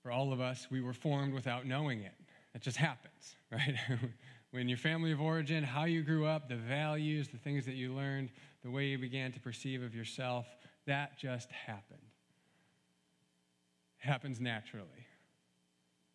For 0.01 0.11
all 0.11 0.33
of 0.33 0.41
us, 0.41 0.67
we 0.69 0.81
were 0.81 0.93
formed 0.93 1.33
without 1.33 1.65
knowing 1.65 2.01
it. 2.01 2.15
It 2.55 2.61
just 2.61 2.77
happens, 2.77 3.35
right? 3.51 3.75
when 4.51 4.67
your 4.67 4.77
family 4.77 5.11
of 5.11 5.21
origin, 5.21 5.63
how 5.63 5.85
you 5.85 6.03
grew 6.03 6.25
up, 6.25 6.47
the 6.47 6.55
values, 6.55 7.27
the 7.27 7.37
things 7.37 7.65
that 7.65 7.75
you 7.75 7.93
learned, 7.93 8.29
the 8.63 8.69
way 8.69 8.85
you 8.85 8.97
began 8.97 9.31
to 9.31 9.39
perceive 9.39 9.81
of 9.81 9.95
yourself, 9.95 10.45
that 10.85 11.17
just 11.17 11.51
happened. 11.51 12.12
Happens 14.03 14.41
naturally. 14.41 15.07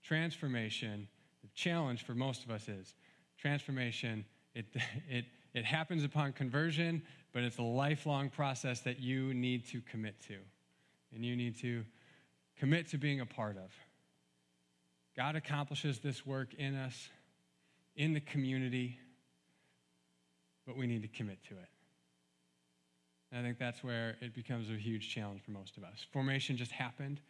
Transformation, 0.02 1.08
the 1.42 1.48
challenge 1.54 2.04
for 2.04 2.14
most 2.14 2.44
of 2.44 2.50
us 2.50 2.68
is 2.68 2.94
transformation, 3.38 4.26
it, 4.54 4.66
it, 5.08 5.24
it 5.54 5.64
happens 5.64 6.04
upon 6.04 6.32
conversion, 6.34 7.02
but 7.32 7.42
it's 7.42 7.56
a 7.56 7.62
lifelong 7.62 8.28
process 8.28 8.80
that 8.80 9.00
you 9.00 9.32
need 9.32 9.66
to 9.68 9.80
commit 9.80 10.20
to. 10.28 10.36
And 11.14 11.24
you 11.24 11.34
need 11.34 11.58
to 11.60 11.84
commit 12.58 12.88
to 12.88 12.98
being 12.98 13.20
a 13.20 13.26
part 13.26 13.56
of. 13.56 13.72
God 15.16 15.34
accomplishes 15.34 15.98
this 16.00 16.26
work 16.26 16.52
in 16.54 16.74
us, 16.74 17.08
in 17.96 18.12
the 18.12 18.20
community, 18.20 18.98
but 20.66 20.76
we 20.76 20.86
need 20.86 21.00
to 21.02 21.08
commit 21.08 21.42
to 21.48 21.54
it. 21.54 21.68
And 23.32 23.40
I 23.40 23.44
think 23.44 23.58
that's 23.58 23.82
where 23.82 24.16
it 24.20 24.34
becomes 24.34 24.68
a 24.68 24.74
huge 24.74 25.08
challenge 25.14 25.40
for 25.42 25.52
most 25.52 25.78
of 25.78 25.84
us. 25.84 26.06
Formation 26.12 26.56
just 26.56 26.72
happened, 26.72 27.20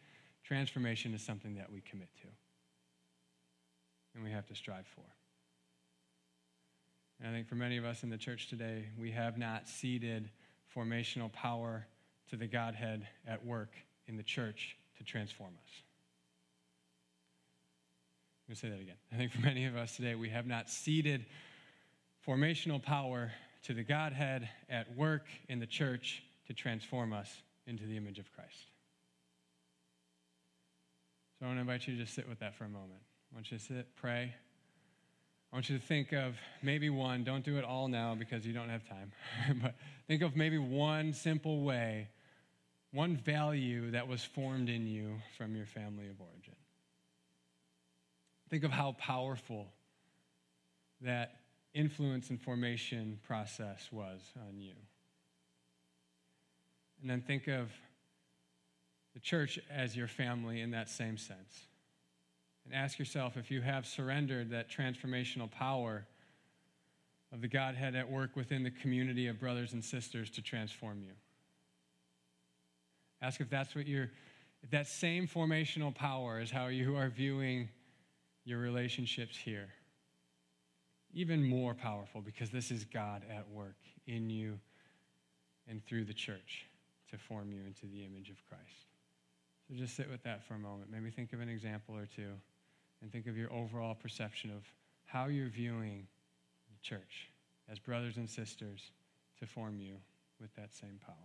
transformation 0.49 1.13
is 1.13 1.21
something 1.21 1.53
that 1.53 1.71
we 1.71 1.79
commit 1.79 2.07
to 2.19 2.27
and 4.15 4.23
we 4.23 4.31
have 4.31 4.47
to 4.47 4.55
strive 4.55 4.87
for. 4.95 5.03
And 7.19 7.29
I 7.29 7.31
think 7.35 7.47
for 7.47 7.53
many 7.53 7.77
of 7.77 7.85
us 7.85 8.01
in 8.01 8.09
the 8.09 8.17
church 8.17 8.47
today, 8.47 8.85
we 8.99 9.11
have 9.11 9.37
not 9.37 9.67
ceded 9.67 10.31
formational 10.75 11.31
power 11.31 11.85
to 12.31 12.35
the 12.35 12.47
Godhead 12.47 13.07
at 13.27 13.45
work 13.45 13.69
in 14.07 14.17
the 14.17 14.23
church 14.23 14.75
to 14.97 15.03
transform 15.03 15.51
us. 15.63 15.71
I'm 18.47 18.53
going 18.53 18.55
to 18.55 18.59
say 18.59 18.69
that 18.69 18.81
again. 18.81 18.97
I 19.13 19.17
think 19.17 19.31
for 19.31 19.41
many 19.41 19.65
of 19.67 19.75
us 19.75 19.95
today, 19.95 20.15
we 20.15 20.29
have 20.29 20.47
not 20.47 20.67
ceded 20.67 21.27
formational 22.27 22.81
power 22.81 23.31
to 23.65 23.75
the 23.75 23.83
Godhead 23.83 24.49
at 24.67 24.97
work 24.97 25.27
in 25.47 25.59
the 25.59 25.67
church 25.67 26.23
to 26.47 26.55
transform 26.55 27.13
us 27.13 27.29
into 27.67 27.85
the 27.85 27.97
image 27.97 28.17
of 28.17 28.33
Christ. 28.33 28.68
So 31.39 31.45
I 31.45 31.47
want 31.47 31.57
to 31.57 31.61
invite 31.61 31.87
you 31.87 31.95
to 31.95 32.01
just 32.01 32.13
sit 32.13 32.27
with 32.27 32.39
that 32.39 32.55
for 32.55 32.65
a 32.65 32.69
moment. 32.69 32.99
I 33.31 33.35
want 33.35 33.51
you 33.51 33.57
to 33.57 33.63
sit, 33.63 33.95
pray. 33.95 34.33
I 35.51 35.55
want 35.55 35.69
you 35.69 35.77
to 35.77 35.83
think 35.83 36.11
of 36.11 36.35
maybe 36.61 36.89
one, 36.89 37.23
don't 37.23 37.43
do 37.43 37.57
it 37.57 37.63
all 37.63 37.87
now 37.87 38.13
because 38.13 38.45
you 38.45 38.53
don't 38.53 38.69
have 38.69 38.87
time, 38.87 39.11
but 39.61 39.75
think 40.07 40.21
of 40.21 40.35
maybe 40.35 40.57
one 40.57 41.13
simple 41.13 41.61
way 41.61 42.09
one 42.91 43.15
value 43.17 43.91
that 43.91 44.07
was 44.07 44.23
formed 44.23 44.69
in 44.69 44.87
you 44.87 45.21
from 45.37 45.55
your 45.55 45.65
family 45.65 46.07
of 46.07 46.19
origin. 46.19 46.55
Think 48.49 48.63
of 48.63 48.71
how 48.71 48.93
powerful 48.93 49.67
that 51.01 51.37
influence 51.73 52.31
and 52.31 52.41
formation 52.41 53.19
process 53.27 53.89
was 53.91 54.19
on 54.47 54.59
you. 54.59 54.73
And 57.01 57.09
then 57.09 57.21
think 57.21 57.47
of 57.47 57.69
the 59.13 59.19
church 59.19 59.59
as 59.69 59.95
your 59.95 60.07
family 60.07 60.61
in 60.61 60.71
that 60.71 60.89
same 60.89 61.17
sense. 61.17 61.67
And 62.65 62.73
ask 62.73 62.99
yourself 62.99 63.37
if 63.37 63.49
you 63.49 63.61
have 63.61 63.85
surrendered 63.85 64.51
that 64.51 64.69
transformational 64.69 65.49
power 65.49 66.05
of 67.31 67.41
the 67.41 67.47
Godhead 67.47 67.95
at 67.95 68.09
work 68.09 68.35
within 68.35 68.63
the 68.63 68.71
community 68.71 69.27
of 69.27 69.39
brothers 69.39 69.73
and 69.73 69.83
sisters 69.83 70.29
to 70.31 70.41
transform 70.41 71.01
you. 71.01 71.13
Ask 73.21 73.41
if 73.41 73.49
that's 73.49 73.75
what 73.75 73.87
you're, 73.87 74.09
if 74.63 74.69
that 74.71 74.87
same 74.87 75.27
formational 75.27 75.93
power 75.93 76.39
is 76.39 76.49
how 76.49 76.67
you 76.67 76.95
are 76.95 77.09
viewing 77.09 77.69
your 78.45 78.59
relationships 78.59 79.37
here. 79.37 79.69
Even 81.11 81.43
more 81.43 81.73
powerful 81.73 82.21
because 82.21 82.49
this 82.49 82.71
is 82.71 82.85
God 82.85 83.23
at 83.29 83.49
work 83.49 83.77
in 84.07 84.29
you 84.29 84.59
and 85.67 85.83
through 85.85 86.05
the 86.05 86.13
church 86.13 86.65
to 87.11 87.17
form 87.17 87.51
you 87.51 87.61
into 87.65 87.87
the 87.87 88.03
image 88.03 88.29
of 88.29 88.37
Christ. 88.47 88.88
So 89.69 89.75
just 89.75 89.95
sit 89.95 90.09
with 90.09 90.23
that 90.23 90.43
for 90.43 90.55
a 90.55 90.59
moment. 90.59 90.89
Maybe 90.91 91.11
think 91.11 91.31
of 91.31 91.41
an 91.41 91.49
example 91.49 91.95
or 91.95 92.07
two 92.15 92.31
and 93.01 93.11
think 93.11 93.27
of 93.27 93.37
your 93.37 93.53
overall 93.53 93.93
perception 93.93 94.49
of 94.49 94.63
how 95.05 95.27
you're 95.27 95.49
viewing 95.49 96.07
the 96.71 96.79
church 96.81 97.29
as 97.71 97.77
brothers 97.77 98.17
and 98.17 98.27
sisters 98.27 98.91
to 99.39 99.45
form 99.45 99.79
you 99.79 99.95
with 100.41 100.53
that 100.55 100.73
same 100.73 100.99
power. 101.05 101.15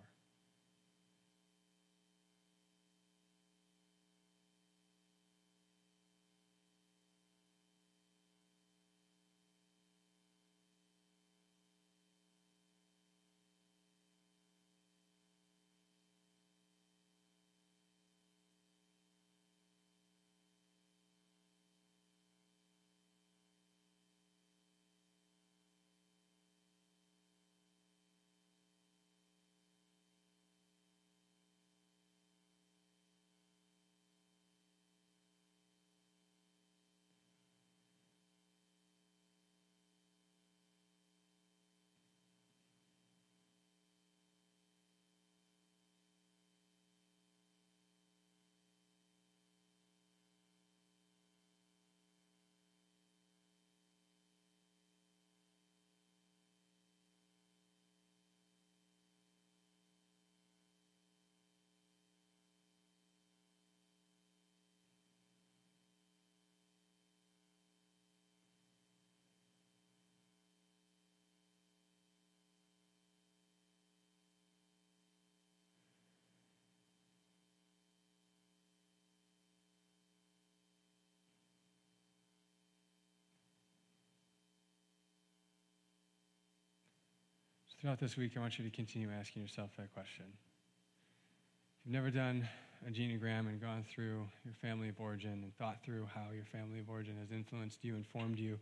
Throughout 87.84 88.00
this 88.00 88.16
week, 88.16 88.32
I 88.34 88.40
want 88.40 88.58
you 88.58 88.64
to 88.64 88.74
continue 88.74 89.10
asking 89.10 89.42
yourself 89.42 89.68
that 89.76 89.92
question. 89.92 90.24
If 90.32 91.84
you've 91.84 91.92
never 91.92 92.08
done 92.08 92.48
a 92.88 92.90
genogram 92.90 93.40
and 93.40 93.60
gone 93.60 93.84
through 93.86 94.26
your 94.42 94.54
family 94.62 94.88
of 94.88 94.98
origin 94.98 95.42
and 95.42 95.54
thought 95.58 95.84
through 95.84 96.08
how 96.14 96.32
your 96.34 96.46
family 96.46 96.78
of 96.78 96.88
origin 96.88 97.14
has 97.20 97.30
influenced 97.30 97.84
you 97.84 97.94
informed 97.94 98.38
you, 98.38 98.58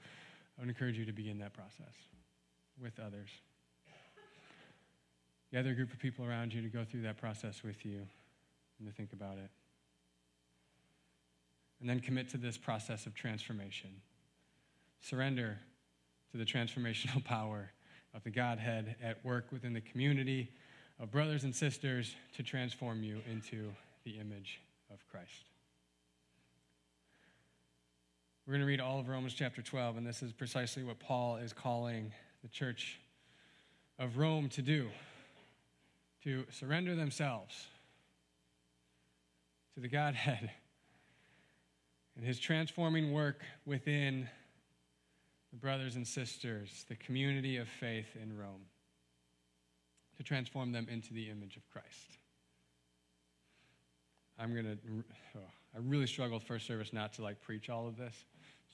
I 0.59 0.62
would 0.62 0.68
encourage 0.68 0.99
you 0.99 1.05
to 1.05 1.12
begin 1.12 1.39
that 1.39 1.53
process 1.53 1.95
with 2.83 2.99
others. 2.99 3.29
Gather 5.53 5.70
a 5.70 5.75
group 5.75 5.93
of 5.93 6.01
people 6.01 6.27
around 6.27 6.53
you 6.53 6.61
to 6.61 6.68
go 6.68 6.85
through 6.85 7.03
that 7.03 7.16
process 7.16 7.62
with 7.62 7.87
you 7.87 8.01
and 8.81 8.89
to 8.89 8.93
think 8.93 9.12
about 9.12 9.35
it. 9.35 9.51
And 11.81 11.89
then 11.89 12.01
commit 12.01 12.29
to 12.31 12.39
this 12.39 12.59
process 12.59 13.07
of 13.07 13.14
transformation. 13.14 13.91
Surrender 15.01 15.59
to 16.33 16.39
the 16.39 16.45
transformational 16.45 17.25
power 17.25 17.70
of 18.15 18.23
the 18.25 18.31
Godhead 18.31 18.97
at 19.03 19.25
work 19.25 19.47
within 19.51 19.73
the 19.73 19.81
community 19.81 20.51
of 21.01 21.11
brothers 21.11 21.45
and 21.45 21.55
sisters 21.55 22.15
to 22.37 22.43
transform 22.43 23.03
you 23.03 23.19
into 23.31 23.73
the 24.05 24.13
image 24.13 24.61
of 24.93 24.99
Christ. 25.11 25.45
We're 28.47 28.55
going 28.55 28.63
to 28.63 28.67
read 28.67 28.81
all 28.81 28.99
of 28.99 29.09
Romans 29.09 29.35
chapter 29.35 29.63
12, 29.63 29.99
and 29.99 30.07
this 30.07 30.23
is 30.23 30.33
precisely 30.33 30.83
what 30.83 30.99
Paul 30.99 31.37
is 31.37 31.53
calling 31.53 32.13
the 32.43 32.49
church 32.49 32.99
of 33.99 34.19
Rome 34.19 34.49
to 34.51 34.63
do 34.63 34.89
to 36.25 36.45
surrender 36.51 36.95
themselves 36.95 37.67
to 39.75 39.81
the 39.81 39.89
Godhead 39.89 40.51
and 42.17 42.25
his 42.25 42.39
transforming 42.39 43.13
work 43.13 43.43
within 43.65 44.29
the 45.53 45.59
brothers 45.59 45.96
and 45.96 46.07
sisters, 46.07 46.84
the 46.88 46.96
community 46.96 47.59
of 47.59 47.68
faith 47.68 48.16
in 48.20 48.36
Rome, 48.36 48.66
to 50.16 50.22
transform 50.22 50.72
them 50.72 50.86
into 50.90 51.12
the 51.12 51.28
image 51.28 51.57
of 51.57 51.62
Christ. 51.70 52.16
I'm 54.38 54.55
going 54.55 54.64
to, 54.64 54.78
oh, 55.36 55.40
I 55.74 55.78
really 55.78 56.07
struggled 56.07 56.42
first 56.42 56.66
service 56.66 56.92
not 56.92 57.12
to 57.14 57.22
like 57.22 57.40
preach 57.42 57.68
all 57.68 57.86
of 57.86 57.96
this. 57.96 58.24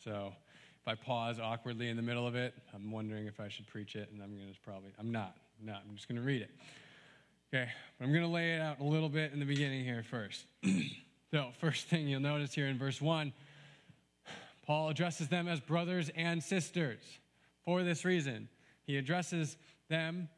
So 0.02 0.32
if 0.80 0.88
I 0.88 0.94
pause 0.94 1.40
awkwardly 1.40 1.88
in 1.88 1.96
the 1.96 2.02
middle 2.02 2.26
of 2.26 2.36
it, 2.36 2.54
I'm 2.74 2.90
wondering 2.90 3.26
if 3.26 3.40
I 3.40 3.48
should 3.48 3.66
preach 3.66 3.96
it, 3.96 4.08
and 4.12 4.22
I'm 4.22 4.36
going 4.36 4.52
to 4.52 4.60
probably, 4.64 4.90
I'm 4.98 5.10
not, 5.10 5.36
I'm 5.60 5.68
I'm 5.68 5.96
just 5.96 6.08
going 6.08 6.20
to 6.20 6.26
read 6.26 6.42
it. 6.42 6.50
Okay, 7.52 7.68
but 7.98 8.04
I'm 8.04 8.12
going 8.12 8.24
to 8.24 8.30
lay 8.30 8.54
it 8.54 8.60
out 8.60 8.78
a 8.78 8.84
little 8.84 9.08
bit 9.08 9.32
in 9.32 9.40
the 9.40 9.46
beginning 9.46 9.84
here 9.84 10.04
first. 10.08 10.44
so, 11.32 11.48
first 11.60 11.88
thing 11.88 12.06
you'll 12.06 12.20
notice 12.20 12.54
here 12.54 12.66
in 12.66 12.78
verse 12.78 13.00
1 13.00 13.32
Paul 14.68 14.90
addresses 14.90 15.28
them 15.28 15.48
as 15.48 15.60
brothers 15.60 16.10
and 16.14 16.42
sisters 16.42 17.00
for 17.64 17.82
this 17.82 18.04
reason. 18.04 18.50
He 18.84 18.98
addresses 18.98 19.56
them 19.88 20.28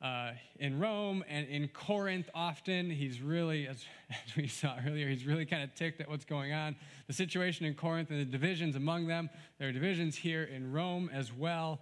uh, 0.00 0.30
in 0.60 0.78
Rome 0.78 1.24
and 1.28 1.48
in 1.48 1.66
Corinth 1.66 2.30
often. 2.32 2.88
He's 2.88 3.20
really, 3.20 3.66
as, 3.66 3.84
as 4.10 4.36
we 4.36 4.46
saw 4.46 4.76
earlier, 4.86 5.08
he's 5.08 5.26
really 5.26 5.44
kind 5.44 5.64
of 5.64 5.74
ticked 5.74 6.00
at 6.00 6.08
what's 6.08 6.24
going 6.24 6.52
on. 6.52 6.76
The 7.08 7.12
situation 7.12 7.66
in 7.66 7.74
Corinth 7.74 8.10
and 8.10 8.20
the 8.20 8.24
divisions 8.24 8.76
among 8.76 9.08
them. 9.08 9.28
There 9.58 9.68
are 9.68 9.72
divisions 9.72 10.14
here 10.14 10.44
in 10.44 10.70
Rome 10.70 11.10
as 11.12 11.32
well. 11.32 11.80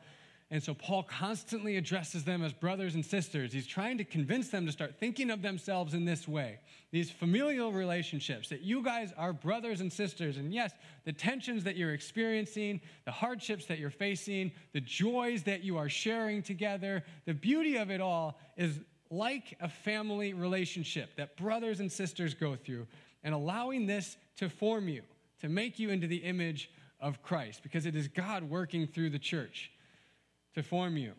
And 0.51 0.63
so 0.63 0.73
Paul 0.73 1.03
constantly 1.03 1.77
addresses 1.77 2.25
them 2.25 2.43
as 2.43 2.55
brothers 2.55 2.95
and 2.95 3.05
sisters. 3.05 3.53
He's 3.53 3.67
trying 3.67 3.99
to 3.99 4.05
convince 4.05 4.49
them 4.49 4.65
to 4.65 4.73
start 4.73 4.95
thinking 4.99 5.31
of 5.31 5.43
themselves 5.43 5.93
in 5.93 6.07
this 6.07 6.27
way 6.27 6.61
these 6.91 7.11
familial 7.11 7.71
relationships, 7.71 8.49
that 8.49 8.63
you 8.63 8.83
guys 8.83 9.13
are 9.19 9.35
brothers 9.35 9.83
and 9.83 9.93
sisters. 9.93 10.39
And 10.39 10.55
yes, 10.55 10.73
the 11.05 11.13
tensions 11.13 11.65
that 11.65 11.77
you're 11.77 11.93
experiencing, 11.93 12.81
the 13.05 13.11
hardships 13.11 13.67
that 13.67 13.79
you're 13.79 13.91
facing, 13.91 14.53
the 14.73 14.81
joys 14.81 15.43
that 15.43 15.63
you 15.63 15.77
are 15.77 15.91
sharing 15.91 16.43
together, 16.43 17.05
the 17.27 17.35
beauty 17.35 17.77
of 17.77 17.91
it 17.91 18.01
all 18.01 18.39
is 18.57 18.81
like 19.11 19.55
a 19.61 19.69
family 19.69 20.33
relationship 20.33 21.15
that 21.17 21.37
brothers 21.37 21.81
and 21.81 21.93
sisters 21.93 22.33
go 22.33 22.57
through, 22.57 22.87
and 23.23 23.35
allowing 23.35 23.87
this 23.87 24.17
to 24.37 24.49
form 24.49 24.89
you, 24.89 25.03
to 25.41 25.51
make 25.51 25.79
you 25.79 25.91
into 25.91 26.07
the 26.07 26.17
image 26.17 26.71
of 27.01 27.23
Christ, 27.23 27.63
because 27.63 27.85
it 27.85 27.95
is 27.95 28.09
God 28.09 28.45
working 28.45 28.87
through 28.87 29.11
the 29.11 29.19
church 29.19 29.71
to 30.59 30.63
form 30.63 30.97
you. 30.97 31.13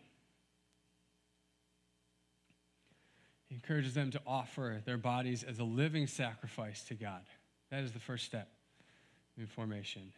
He 3.47 3.55
encourages 3.55 3.95
them 3.95 4.11
to 4.11 4.21
offer 4.27 4.81
their 4.85 4.97
bodies 4.97 5.43
as 5.43 5.59
a 5.59 5.63
living 5.63 6.05
sacrifice 6.05 6.83
to 6.83 6.93
God. 6.93 7.21
That 7.71 7.83
is 7.83 7.91
the 7.91 7.99
first 7.99 8.25
step 8.25 8.47
in 9.37 9.47
formation. 9.47 10.13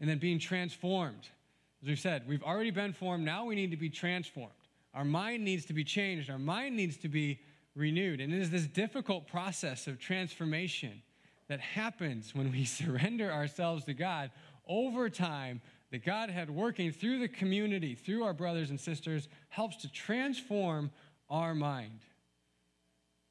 And 0.00 0.08
then 0.08 0.18
being 0.18 0.38
transformed. 0.38 1.28
As 1.82 1.88
we've 1.88 1.98
said, 1.98 2.24
we've 2.28 2.42
already 2.42 2.70
been 2.70 2.92
formed. 2.92 3.24
Now 3.24 3.46
we 3.46 3.54
need 3.54 3.70
to 3.70 3.76
be 3.76 3.88
transformed. 3.88 4.52
Our 4.92 5.04
mind 5.04 5.44
needs 5.44 5.64
to 5.66 5.72
be 5.72 5.84
changed. 5.84 6.30
Our 6.30 6.38
mind 6.38 6.76
needs 6.76 6.96
to 6.98 7.08
be 7.08 7.38
renewed. 7.74 8.20
And 8.20 8.32
it 8.34 8.40
is 8.40 8.50
this 8.50 8.66
difficult 8.66 9.28
process 9.28 9.86
of 9.86 9.98
transformation 9.98 11.02
that 11.48 11.60
happens 11.60 12.34
when 12.34 12.50
we 12.50 12.64
surrender 12.64 13.30
ourselves 13.32 13.84
to 13.84 13.94
God 13.94 14.30
over 14.66 15.08
time. 15.08 15.60
That 15.90 16.04
Godhead 16.04 16.50
working 16.50 16.92
through 16.92 17.18
the 17.18 17.28
community, 17.28 17.94
through 17.94 18.24
our 18.24 18.32
brothers 18.32 18.70
and 18.70 18.78
sisters, 18.78 19.28
helps 19.48 19.76
to 19.78 19.92
transform 19.92 20.90
our 21.28 21.54
mind. 21.54 22.00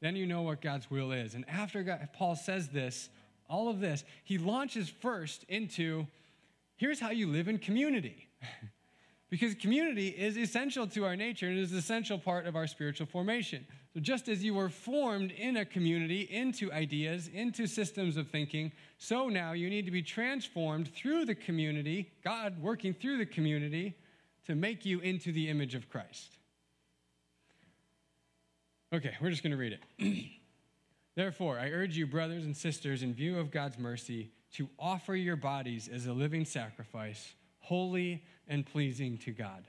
Then 0.02 0.16
you 0.16 0.26
know 0.26 0.42
what 0.42 0.62
God's 0.62 0.90
will 0.90 1.12
is. 1.12 1.36
And 1.36 1.48
after 1.50 1.84
God, 1.84 2.10
Paul 2.14 2.36
says 2.36 2.70
this, 2.70 3.10
all 3.50 3.70
of 3.70 3.80
this, 3.80 4.04
he 4.24 4.38
launches 4.38 4.90
first 4.90 5.44
into 5.50 6.08
here's 6.78 7.00
how 7.00 7.10
you 7.10 7.28
live 7.28 7.48
in 7.48 7.58
community. 7.58 8.30
because 9.30 9.54
community 9.56 10.10
is 10.10 10.38
essential 10.38 10.88
to 10.88 11.06
our 11.06 11.16
nature 11.16 11.48
and 11.48 11.58
is 11.58 11.72
an 11.72 11.78
essential 11.78 12.18
part 12.18 12.48
of 12.48 12.56
our 12.56 12.68
spiritual 12.68 13.08
formation. 13.08 13.66
So, 13.94 14.00
just 14.00 14.30
as 14.30 14.44
you 14.44 14.54
were 14.54 14.70
formed 14.70 15.32
in 15.32 15.58
a 15.58 15.66
community 15.66 16.22
into 16.22 16.72
ideas, 16.72 17.28
into 17.28 17.66
systems 17.66 18.18
of 18.18 18.28
thinking, 18.28 18.72
so 19.00 19.30
now 19.30 19.54
you 19.54 19.68
need 19.70 19.86
to 19.86 19.92
be 19.92 20.04
transformed 20.04 20.94
through 20.94 21.26
the 21.26 21.34
community, 21.34 22.12
God 22.24 22.62
working 22.62 22.94
through 22.94 23.18
the 23.18 23.26
community 23.26 23.96
to 24.46 24.54
make 24.54 24.86
you 24.86 25.00
into 25.00 25.32
the 25.32 25.50
image 25.50 25.74
of 25.74 25.90
Christ. 25.90 26.38
Okay, 28.94 29.16
we're 29.22 29.32
just 29.32 29.44
going 29.44 29.52
to 29.52 29.58
read 29.58 29.80
it. 29.98 30.26
Therefore, 31.16 31.60
I 31.60 31.70
urge 31.70 31.98
you, 31.98 32.06
brothers 32.08 32.46
and 32.46 32.56
sisters, 32.56 33.04
in 33.04 33.14
view 33.14 33.40
of 33.40 33.52
God's 33.52 33.78
mercy, 33.78 34.32
to 34.54 34.70
offer 34.80 35.16
your 35.16 35.36
bodies 35.36 35.88
as 35.88 36.06
a 36.06 36.14
living 36.14 36.46
sacrifice, 36.46 37.34
holy 37.60 38.24
and 38.48 38.66
pleasing 38.66 39.18
to 39.20 39.32
God. 39.32 39.66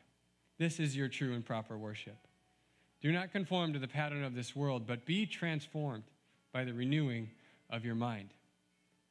This 0.58 0.78
is 0.78 0.96
your 0.96 1.08
true 1.08 1.34
and 1.34 1.44
proper 1.44 1.76
worship. 1.76 2.16
Do 3.00 3.12
not 3.12 3.32
conform 3.32 3.72
to 3.72 3.78
the 3.78 3.88
pattern 3.88 4.24
of 4.24 4.34
this 4.34 4.54
world, 4.54 4.86
but 4.86 5.06
be 5.06 5.26
transformed 5.26 6.04
by 6.52 6.64
the 6.64 6.74
renewing 6.74 7.30
of 7.70 7.84
your 7.84 7.94
mind. 7.94 8.30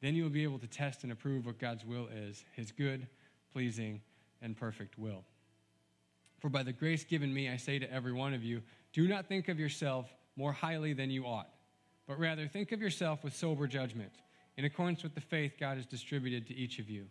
Then 0.02 0.16
you 0.16 0.24
will 0.24 0.30
be 0.30 0.44
able 0.44 0.60
to 0.60 0.68
test 0.68 1.04
and 1.04 1.12
approve 1.12 1.46
what 1.46 1.60
God's 1.60 1.86
will 1.86 2.08
is, 2.08 2.46
his 2.56 2.72
good, 2.72 3.08
pleasing, 3.52 4.02
and 4.42 4.56
perfect 4.56 4.98
will. 4.98 5.24
For 6.40 6.50
by 6.50 6.64
the 6.64 6.72
grace 6.72 7.04
given 7.04 7.34
me, 7.34 7.50
I 7.50 7.58
say 7.58 7.80
to 7.80 7.92
every 7.92 8.14
one 8.14 8.34
of 8.34 8.44
you, 8.44 8.62
do 8.94 9.08
not 9.08 9.28
think 9.28 9.50
of 9.50 9.60
yourself 9.60 10.10
more 10.36 10.54
highly 10.54 10.94
than 10.94 11.10
you 11.10 11.26
ought, 11.26 11.50
but 12.08 12.20
rather 12.20 12.48
think 12.48 12.72
of 12.72 12.82
yourself 12.82 13.24
with 13.24 13.36
sober 13.36 13.68
judgment, 13.68 14.14
in 14.56 14.66
accordance 14.66 15.04
with 15.04 15.16
the 15.16 15.22
faith 15.22 15.54
God 15.60 15.78
has 15.78 15.86
distributed 15.86 16.48
to 16.48 16.56
each 16.56 16.80
of 16.80 16.90
you. 16.90 17.06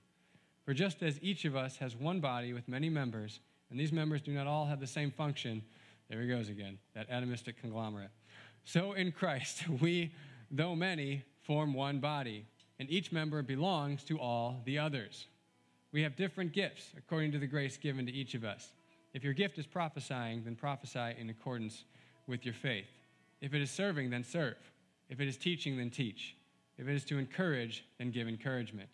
For 0.64 0.72
just 0.72 1.03
as 1.03 1.18
each 1.22 1.45
of 1.45 1.57
us 1.57 1.76
has 1.79 1.95
one 1.95 2.20
body 2.20 2.53
with 2.53 2.68
many 2.68 2.89
members, 2.89 3.41
and 3.70 3.79
these 3.79 3.93
members 3.93 4.22
do 4.22 4.33
not 4.33 4.47
all 4.47 4.66
have 4.66 4.81
the 4.81 4.87
same 4.87 5.11
function, 5.11 5.62
there 6.09 6.21
he 6.21 6.29
goes 6.29 6.49
again, 6.49 6.79
that 6.95 7.11
atomistic 7.11 7.57
conglomerate. 7.61 8.11
So 8.65 8.93
in 8.93 9.13
Christ, 9.13 9.69
we, 9.81 10.13
though 10.51 10.75
many, 10.75 11.25
form 11.41 11.75
one 11.75 12.01
body, 12.01 12.47
and 12.79 12.91
each 12.91 13.13
member 13.13 13.43
belongs 13.43 14.05
to 14.05 14.19
all 14.19 14.61
the 14.65 14.79
others. 14.79 15.27
We 15.93 16.03
have 16.03 16.17
different 16.17 16.53
gifts 16.53 16.91
according 16.97 17.33
to 17.33 17.39
the 17.39 17.47
grace 17.47 17.77
given 17.77 18.07
to 18.07 18.13
each 18.13 18.35
of 18.35 18.45
us. 18.45 18.73
If 19.15 19.25
your 19.25 19.33
gift 19.33 19.59
is 19.59 19.67
prophesying, 19.67 20.45
then 20.45 20.55
prophesy 20.55 21.15
in 21.19 21.31
accordance 21.31 21.85
with 22.27 22.45
your 22.45 22.55
faith. 22.55 22.91
If 23.41 23.55
it 23.55 23.63
is 23.63 23.71
serving, 23.71 24.11
then 24.11 24.23
serve. 24.23 24.57
If 25.09 25.21
it 25.21 25.29
is 25.29 25.37
teaching, 25.37 25.79
then 25.79 25.91
teach. 25.91 26.37
If 26.77 26.87
it 26.87 26.95
is 26.95 27.05
to 27.07 27.19
encourage, 27.19 27.85
then 27.99 28.11
give 28.11 28.29
encouragement. 28.29 28.89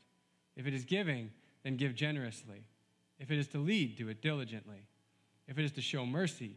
If 0.57 0.67
it 0.67 0.75
is 0.75 0.85
giving, 0.85 1.31
then 1.65 1.77
give 1.77 1.95
generously. 1.95 2.65
If 3.19 3.31
it 3.31 3.39
is 3.39 3.49
to 3.49 3.59
lead, 3.59 3.97
do 3.97 4.09
it 4.09 4.23
diligently. 4.23 4.87
If 5.49 5.59
it 5.59 5.65
is 5.65 5.73
to 5.73 5.81
show 5.81 6.07
mercy, 6.07 6.57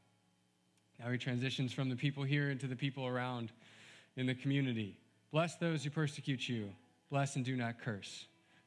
Now 1.03 1.11
he 1.11 1.17
transitions 1.17 1.73
from 1.73 1.89
the 1.89 1.95
people 1.95 2.23
here 2.23 2.51
into 2.51 2.67
the 2.67 2.75
people 2.75 3.07
around 3.07 3.51
in 4.15 4.27
the 4.27 4.35
community. 4.35 4.97
Bless 5.31 5.55
those 5.55 5.83
who 5.83 5.89
persecute 5.89 6.47
you. 6.47 6.69
Bless 7.09 7.35
and 7.35 7.43
do 7.43 7.55
not 7.55 7.79
curse. 7.81 8.25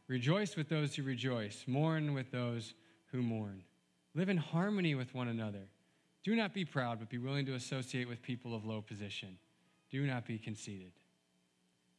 Rejoice 0.08 0.56
with 0.56 0.68
those 0.68 0.94
who 0.94 1.02
rejoice. 1.02 1.64
Mourn 1.66 2.12
with 2.12 2.30
those 2.32 2.74
who 3.12 3.22
mourn. 3.22 3.62
Live 4.14 4.28
in 4.28 4.36
harmony 4.36 4.94
with 4.94 5.14
one 5.14 5.28
another. 5.28 5.68
Do 6.24 6.34
not 6.34 6.54
be 6.54 6.64
proud, 6.64 6.98
but 6.98 7.08
be 7.08 7.18
willing 7.18 7.46
to 7.46 7.54
associate 7.54 8.08
with 8.08 8.22
people 8.22 8.54
of 8.54 8.64
low 8.64 8.80
position. 8.80 9.38
Do 9.90 10.06
not 10.06 10.26
be 10.26 10.38
conceited. 10.38 10.92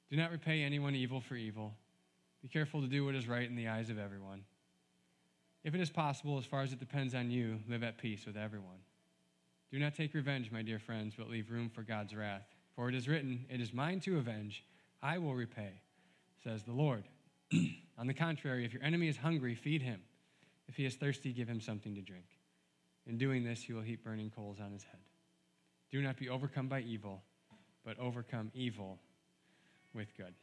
Do 0.09 0.17
not 0.17 0.31
repay 0.31 0.63
anyone 0.63 0.95
evil 0.95 1.21
for 1.21 1.35
evil. 1.35 1.73
Be 2.41 2.47
careful 2.47 2.81
to 2.81 2.87
do 2.87 3.05
what 3.05 3.15
is 3.15 3.27
right 3.27 3.47
in 3.47 3.55
the 3.55 3.69
eyes 3.69 3.89
of 3.89 3.97
everyone. 3.97 4.43
If 5.63 5.73
it 5.73 5.81
is 5.81 5.89
possible, 5.89 6.37
as 6.37 6.45
far 6.45 6.61
as 6.61 6.73
it 6.73 6.79
depends 6.79 7.15
on 7.15 7.31
you, 7.31 7.59
live 7.67 7.83
at 7.83 7.97
peace 7.97 8.25
with 8.25 8.37
everyone. 8.37 8.79
Do 9.71 9.79
not 9.79 9.95
take 9.95 10.13
revenge, 10.13 10.51
my 10.51 10.61
dear 10.61 10.79
friends, 10.79 11.15
but 11.17 11.29
leave 11.29 11.49
room 11.49 11.69
for 11.69 11.81
God's 11.81 12.15
wrath. 12.15 12.45
For 12.75 12.89
it 12.89 12.95
is 12.95 13.07
written, 13.07 13.45
It 13.49 13.61
is 13.61 13.73
mine 13.73 13.99
to 14.01 14.17
avenge, 14.17 14.63
I 15.01 15.17
will 15.17 15.35
repay, 15.35 15.81
says 16.43 16.63
the 16.63 16.73
Lord. 16.73 17.03
on 17.97 18.07
the 18.07 18.13
contrary, 18.13 18.65
if 18.65 18.73
your 18.73 18.83
enemy 18.83 19.07
is 19.07 19.17
hungry, 19.17 19.55
feed 19.55 19.81
him. 19.81 20.01
If 20.67 20.75
he 20.75 20.85
is 20.85 20.95
thirsty, 20.95 21.31
give 21.31 21.47
him 21.47 21.61
something 21.61 21.95
to 21.95 22.01
drink. 22.01 22.25
In 23.07 23.17
doing 23.17 23.43
this, 23.43 23.69
you 23.69 23.75
will 23.75 23.81
heap 23.81 24.03
burning 24.03 24.31
coals 24.35 24.57
on 24.59 24.71
his 24.71 24.83
head. 24.83 24.99
Do 25.91 26.01
not 26.01 26.17
be 26.17 26.27
overcome 26.27 26.67
by 26.67 26.81
evil, 26.81 27.21
but 27.85 27.99
overcome 27.99 28.51
evil 28.53 28.99
with 29.93 30.15
good. 30.17 30.33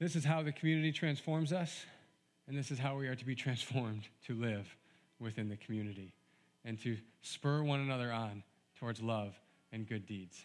This 0.00 0.16
is 0.16 0.24
how 0.24 0.42
the 0.42 0.52
community 0.52 0.92
transforms 0.92 1.52
us, 1.52 1.84
and 2.48 2.58
this 2.58 2.70
is 2.70 2.78
how 2.78 2.96
we 2.96 3.06
are 3.06 3.14
to 3.14 3.24
be 3.24 3.34
transformed 3.36 4.08
to 4.26 4.34
live 4.34 4.66
within 5.24 5.48
the 5.48 5.56
community 5.56 6.12
and 6.64 6.80
to 6.82 6.96
spur 7.22 7.62
one 7.62 7.80
another 7.80 8.12
on 8.12 8.42
towards 8.78 9.02
love 9.02 9.34
and 9.72 9.88
good 9.88 10.06
deeds. 10.06 10.44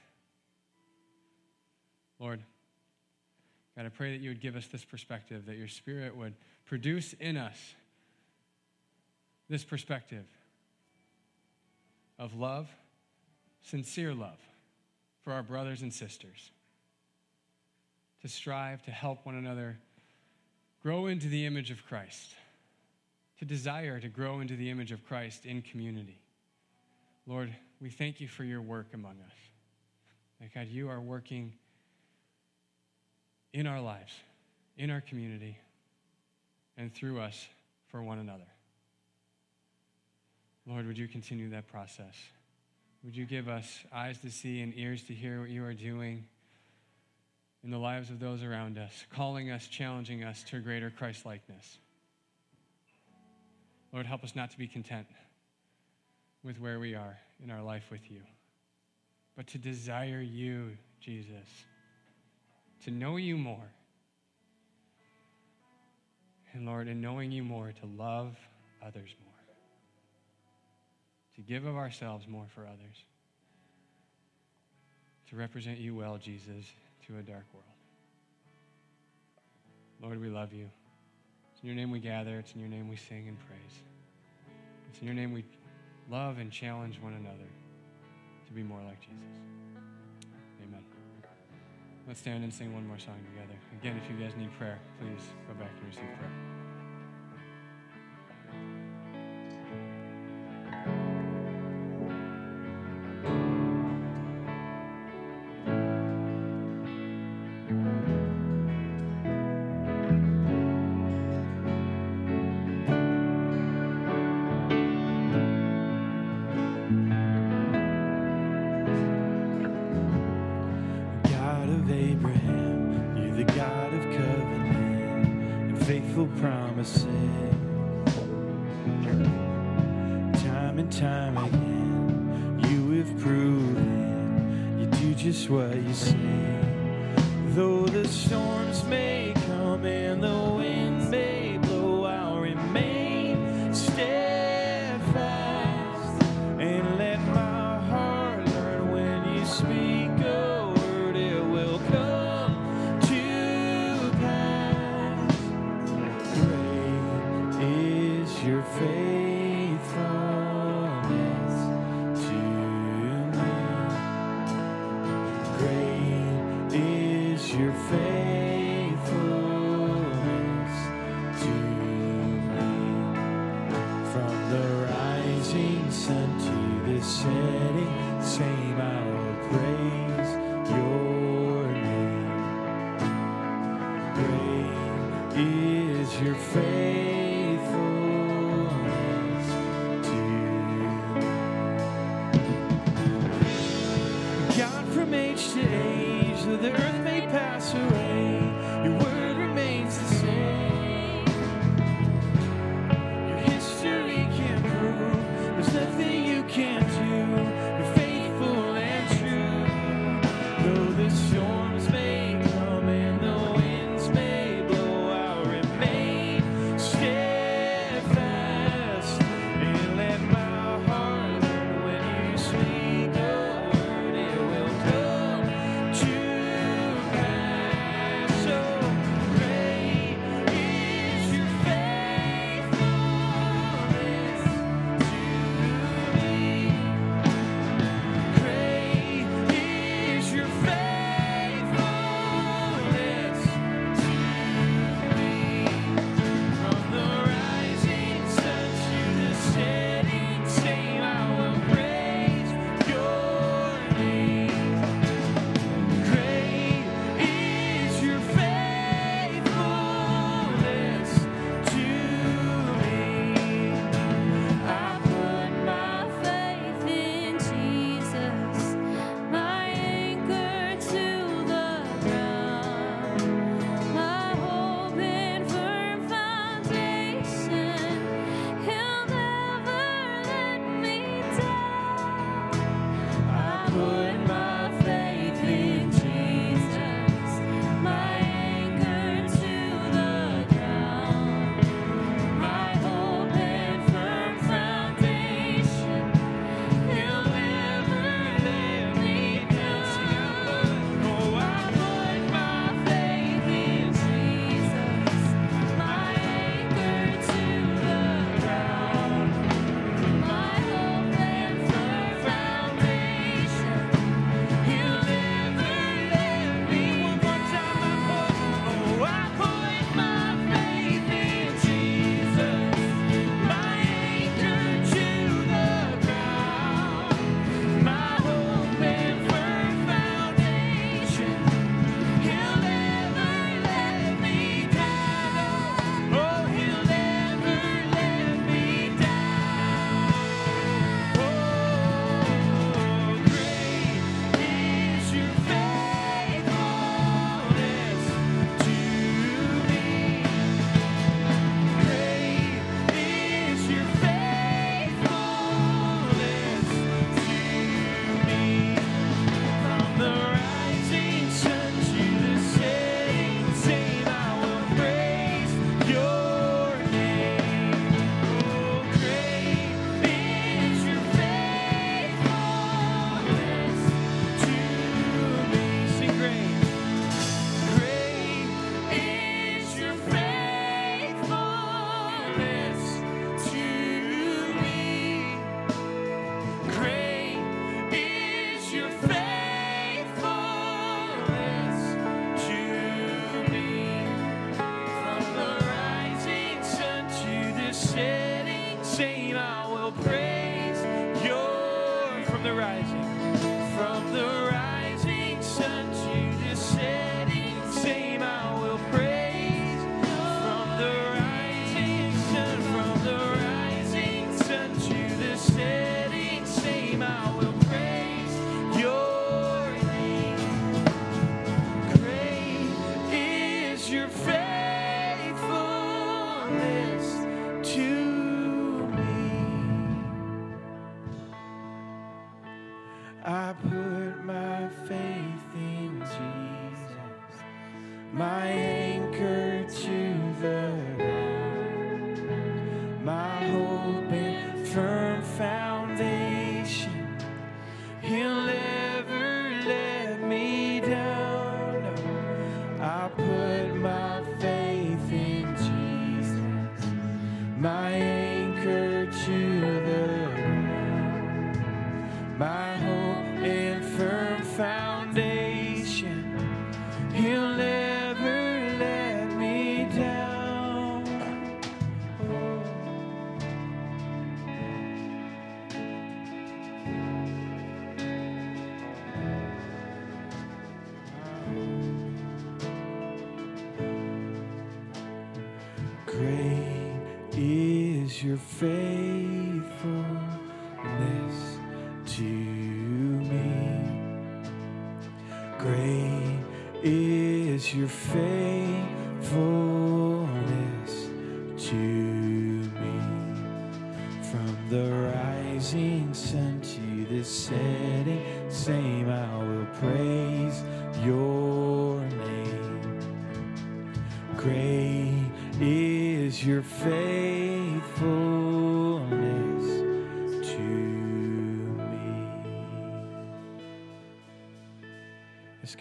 Lord, 2.20 2.42
God, 3.78 3.86
I 3.86 3.90
pray 3.90 4.12
that 4.12 4.22
you 4.22 4.30
would 4.30 4.42
give 4.42 4.56
us 4.56 4.68
this 4.68 4.84
perspective, 4.84 5.46
that 5.46 5.58
your 5.58 5.68
Spirit 5.68 6.16
would 6.16 6.34
produce 6.66 7.14
in 7.14 7.38
us 7.38 7.76
this 9.50 9.64
perspective 9.64 10.26
of 12.18 12.36
love, 12.36 12.68
sincere 13.62 14.14
love 14.14 14.40
for 15.24 15.32
our 15.32 15.44
brothers 15.44 15.82
and 15.82 15.94
sisters, 15.94 16.52
to 18.22 18.28
strive 18.28 18.84
to 18.84 18.92
help 18.92 19.26
one 19.26 19.36
another 19.36 19.78
grow 20.84 21.08
into 21.08 21.28
the 21.28 21.46
image 21.46 21.72
of 21.72 21.86
Christ, 21.86 22.36
to 23.40 23.46
desire 23.46 24.00
to 24.00 24.10
grow 24.10 24.42
into 24.42 24.56
the 24.56 24.70
image 24.70 24.92
of 24.92 25.06
Christ 25.06 25.46
in 25.46 25.62
community. 25.62 26.20
Lord, 27.26 27.56
we 27.82 27.90
thank 27.90 28.20
you 28.20 28.28
for 28.28 28.44
your 28.44 28.62
work 28.62 28.88
among 28.94 29.14
us. 29.26 29.36
That 30.42 30.54
God, 30.54 30.68
you 30.68 30.90
are 30.90 31.00
working 31.00 31.54
in 33.54 33.66
our 33.66 33.82
lives, 33.82 34.12
in 34.78 34.90
our 34.90 35.02
community, 35.02 35.58
and 36.78 36.94
through 36.94 37.20
us 37.20 37.48
for 37.88 38.02
one 38.04 38.20
another. 38.20 38.48
Lord, 40.66 40.86
would 40.86 40.98
you 40.98 41.08
continue 41.08 41.50
that 41.50 41.68
process? 41.68 42.16
Would 43.04 43.16
you 43.16 43.26
give 43.26 43.48
us 43.48 43.80
eyes 43.94 44.18
to 44.20 44.32
see 44.32 44.62
and 44.62 44.74
ears 44.76 45.04
to 45.04 45.14
hear 45.14 45.40
what 45.40 45.50
you 45.50 45.64
are 45.64 45.74
doing 45.74 46.26
in 47.64 47.72
the 47.72 47.78
lives 47.78 48.10
of 48.10 48.20
those 48.20 48.44
around 48.44 48.78
us, 48.78 49.06
calling 49.14 49.50
us, 49.50 49.68
challenging 49.68 50.24
us 50.24 50.44
to 50.44 50.60
greater 50.60 50.90
Christ 50.90 51.26
likeness? 51.26 51.78
Lord, 53.92 54.06
help 54.06 54.24
us 54.24 54.36
not 54.36 54.52
to 54.52 54.58
be 54.58 54.68
content 54.68 55.08
with 56.44 56.60
where 56.60 56.80
we 56.80 56.96
are 56.96 57.18
in 57.44 57.52
our 57.52 57.62
life 57.62 57.86
with 57.92 58.12
you, 58.12 58.22
but 59.36 59.48
to 59.48 59.58
desire 59.58 60.22
you, 60.22 60.78
Jesus, 61.02 61.48
to 62.84 62.92
know 62.92 63.18
you 63.18 63.38
more. 63.38 63.72
And 66.54 66.66
Lord, 66.66 66.88
in 66.88 67.02
knowing 67.02 67.32
you 67.32 67.44
more, 67.44 67.72
to 67.72 67.86
love 67.86 68.36
others 68.82 69.14
more 69.24 69.30
to 71.40 71.46
give 71.46 71.66
of 71.66 71.78
ourselves 71.78 72.28
more 72.28 72.46
for 72.54 72.66
others, 72.66 73.06
to 75.30 75.38
represent 75.38 75.78
you 75.78 75.96
well, 75.96 76.18
Jesus, 76.18 76.66
to 77.08 77.18
a 77.18 77.22
dark 77.22 77.46
world. 77.54 77.66
Lord, 80.02 80.20
we 80.20 80.28
love 80.28 80.52
you. 80.52 80.70
It's 81.60 81.66
in 81.66 81.76
your 81.76 81.76
name 81.76 81.91
we 81.91 81.99
gather. 81.99 82.39
It's 82.39 82.53
in 82.53 82.62
your 82.62 82.70
name 82.70 82.88
we 82.88 82.95
sing 82.95 83.28
and 83.28 83.38
praise. 83.38 83.84
It's 84.89 85.01
in 85.01 85.07
your 85.07 85.14
name 85.14 85.34
we 85.34 85.43
love 86.10 86.38
and 86.38 86.49
challenge 86.49 87.01
one 87.01 87.12
another 87.12 87.49
to 88.47 88.53
be 88.53 88.64
more 88.64 88.80
like 88.88 89.01
Jesus. 89.01 89.43
Amen. 90.64 90.86
Let's 92.07 92.22
stand 92.22 92.45
and 92.45 92.53
sing 92.53 92.74
one 92.74 92.88
more 92.88 92.97
song 92.97 93.20
together. 93.36 93.60
Again, 93.82 93.99
if 94.01 94.10
you 94.10 94.16
guys 94.26 94.38
need 94.38 94.57
prayer, 94.57 94.80
please 95.01 95.20
go 95.49 95.53
back 95.55 95.72
and 95.82 95.88
receive 95.88 96.07
prayer. 96.18 96.79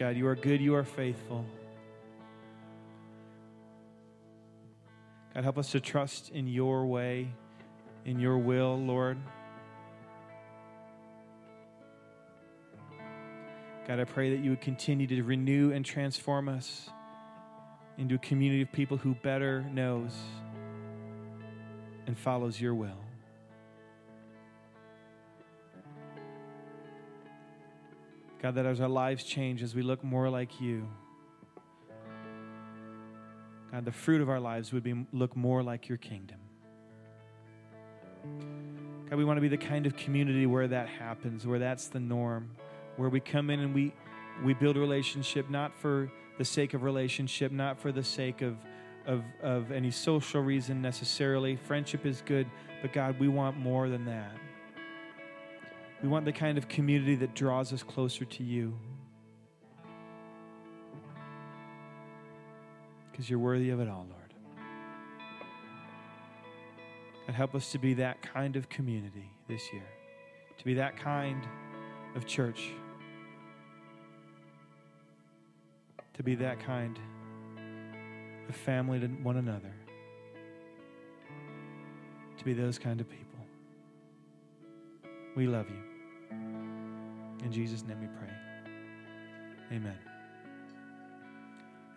God, 0.09 0.17
you 0.17 0.27
are 0.27 0.35
good, 0.35 0.63
you 0.63 0.75
are 0.75 0.85
faithful. 0.85 1.45
God, 5.35 5.45
help 5.45 5.59
us 5.59 5.73
to 5.73 5.81
trust 5.81 6.31
in 6.31 6.49
your 6.49 6.87
way, 6.87 7.29
in 8.07 8.19
your 8.19 8.39
will, 8.39 8.79
Lord. 8.79 9.19
God, 13.87 14.01
I 14.01 14.05
pray 14.05 14.31
that 14.31 14.43
you 14.43 14.49
would 14.49 14.63
continue 14.63 15.07
to 15.09 15.23
renew 15.23 15.73
and 15.73 15.85
transform 15.85 16.49
us 16.49 16.89
into 17.99 18.15
a 18.15 18.19
community 18.19 18.63
of 18.63 18.73
people 18.73 18.97
who 18.97 19.15
better 19.15 19.61
knows 19.61 20.17
and 22.07 22.17
follows 22.17 22.59
your 22.59 22.75
will. 22.75 23.08
God, 28.41 28.55
that 28.55 28.67
as 28.67 28.81
our 28.81 28.89
lives 28.89 29.25
change, 29.25 29.63
as 29.63 29.75
we 29.75 29.83
look 29.83 30.05
more 30.05 30.31
like 30.31 30.61
you, 30.61 30.89
God, 33.73 33.85
the 33.85 33.93
fruit 33.93 34.21
of 34.21 34.29
our 34.29 34.41
lives 34.41 34.73
would 34.73 34.83
be 34.83 35.07
look 35.13 35.37
more 35.37 35.63
like 35.63 35.89
your 35.89 35.99
kingdom. 35.99 36.39
God, 39.11 39.17
we 39.17 39.25
want 39.25 39.37
to 39.37 39.41
be 39.41 39.49
the 39.49 39.57
kind 39.57 39.87
of 39.87 39.97
community 39.97 40.47
where 40.47 40.69
that 40.69 40.89
happens, 40.89 41.47
where 41.47 41.59
that's 41.59 41.89
the 41.89 42.01
norm, 42.01 42.51
where 42.97 43.09
we 43.09 43.21
come 43.21 43.51
in 43.51 43.61
and 43.61 43.75
we 43.75 43.93
we 44.45 44.55
build 44.55 44.77
a 44.77 44.81
relationship 44.81 45.51
not 45.51 45.75
for 45.75 46.11
the 46.39 46.45
sake 46.45 46.73
of 46.73 46.85
relationship, 46.85 47.51
not 47.51 47.79
for 47.79 47.91
the 47.91 48.05
sake 48.05 48.41
of 48.41 48.57
of, 49.07 49.25
of 49.43 49.73
any 49.73 49.91
social 49.91 50.43
reason 50.43 50.81
necessarily. 50.81 51.57
Friendship 51.57 52.07
is 52.07 52.23
good, 52.25 52.47
but 52.83 52.93
God, 52.93 53.19
we 53.19 53.29
want 53.29 53.57
more 53.57 53.89
than 53.89 54.05
that. 54.05 54.33
We 56.03 56.09
want 56.09 56.25
the 56.25 56.33
kind 56.33 56.59
of 56.59 56.69
community 56.69 57.17
that 57.17 57.35
draws 57.35 57.73
us 57.73 57.83
closer 57.83 58.25
to 58.25 58.45
you. 58.45 58.79
Because 63.11 63.29
you're 63.29 63.41
worthy 63.41 63.71
of 63.71 63.81
it 63.81 63.89
all, 63.89 64.07
Lord. 64.09 64.35
And 67.27 67.35
help 67.35 67.55
us 67.55 67.73
to 67.73 67.79
be 67.79 67.95
that 67.95 68.23
kind 68.23 68.55
of 68.55 68.69
community 68.69 69.29
this 69.49 69.73
year, 69.73 69.87
to 70.57 70.65
be 70.65 70.75
that 70.75 70.97
kind 70.97 71.43
of 72.15 72.27
church, 72.27 72.71
to 76.15 76.23
be 76.23 76.37
that 76.37 76.61
kind 76.61 76.99
of 78.49 78.55
family 78.55 79.01
to 79.01 79.09
one 79.09 79.37
another, 79.37 79.75
to 82.39 82.45
be 82.45 82.53
those 82.53 82.79
kind 82.79 83.01
of 83.01 83.11
people. 83.11 83.25
We 85.37 85.47
love 85.47 85.69
you. 85.69 85.88
In 87.45 87.53
Jesus' 87.53 87.85
name 87.85 88.01
we 88.01 88.07
pray. 88.07 88.29
Amen. 89.73 89.99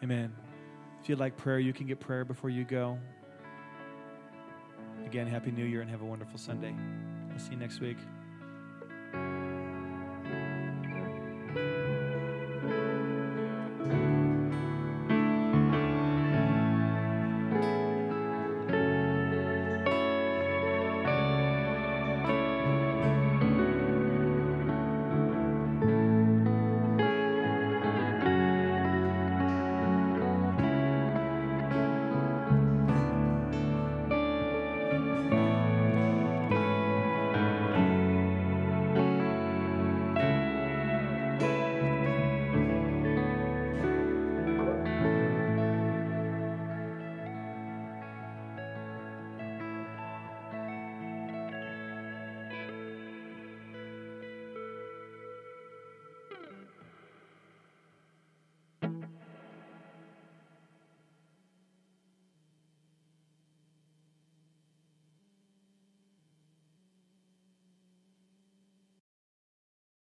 Amen. 0.04 0.34
If 1.02 1.10
you'd 1.10 1.20
like 1.20 1.38
prayer, 1.38 1.60
you 1.60 1.74
can 1.74 1.88
get 1.88 2.00
prayer 2.00 2.26
before 2.26 2.50
you 2.50 2.64
go. 2.64 2.98
Again, 5.06 5.28
Happy 5.28 5.52
New 5.52 5.66
Year 5.66 5.82
and 5.82 5.90
have 5.90 6.02
a 6.02 6.06
wonderful 6.06 6.38
Sunday. 6.38 6.76
I'll 7.32 7.40
see 7.40 7.52
you 7.52 7.58
next 7.58 7.80
week. 7.80 7.98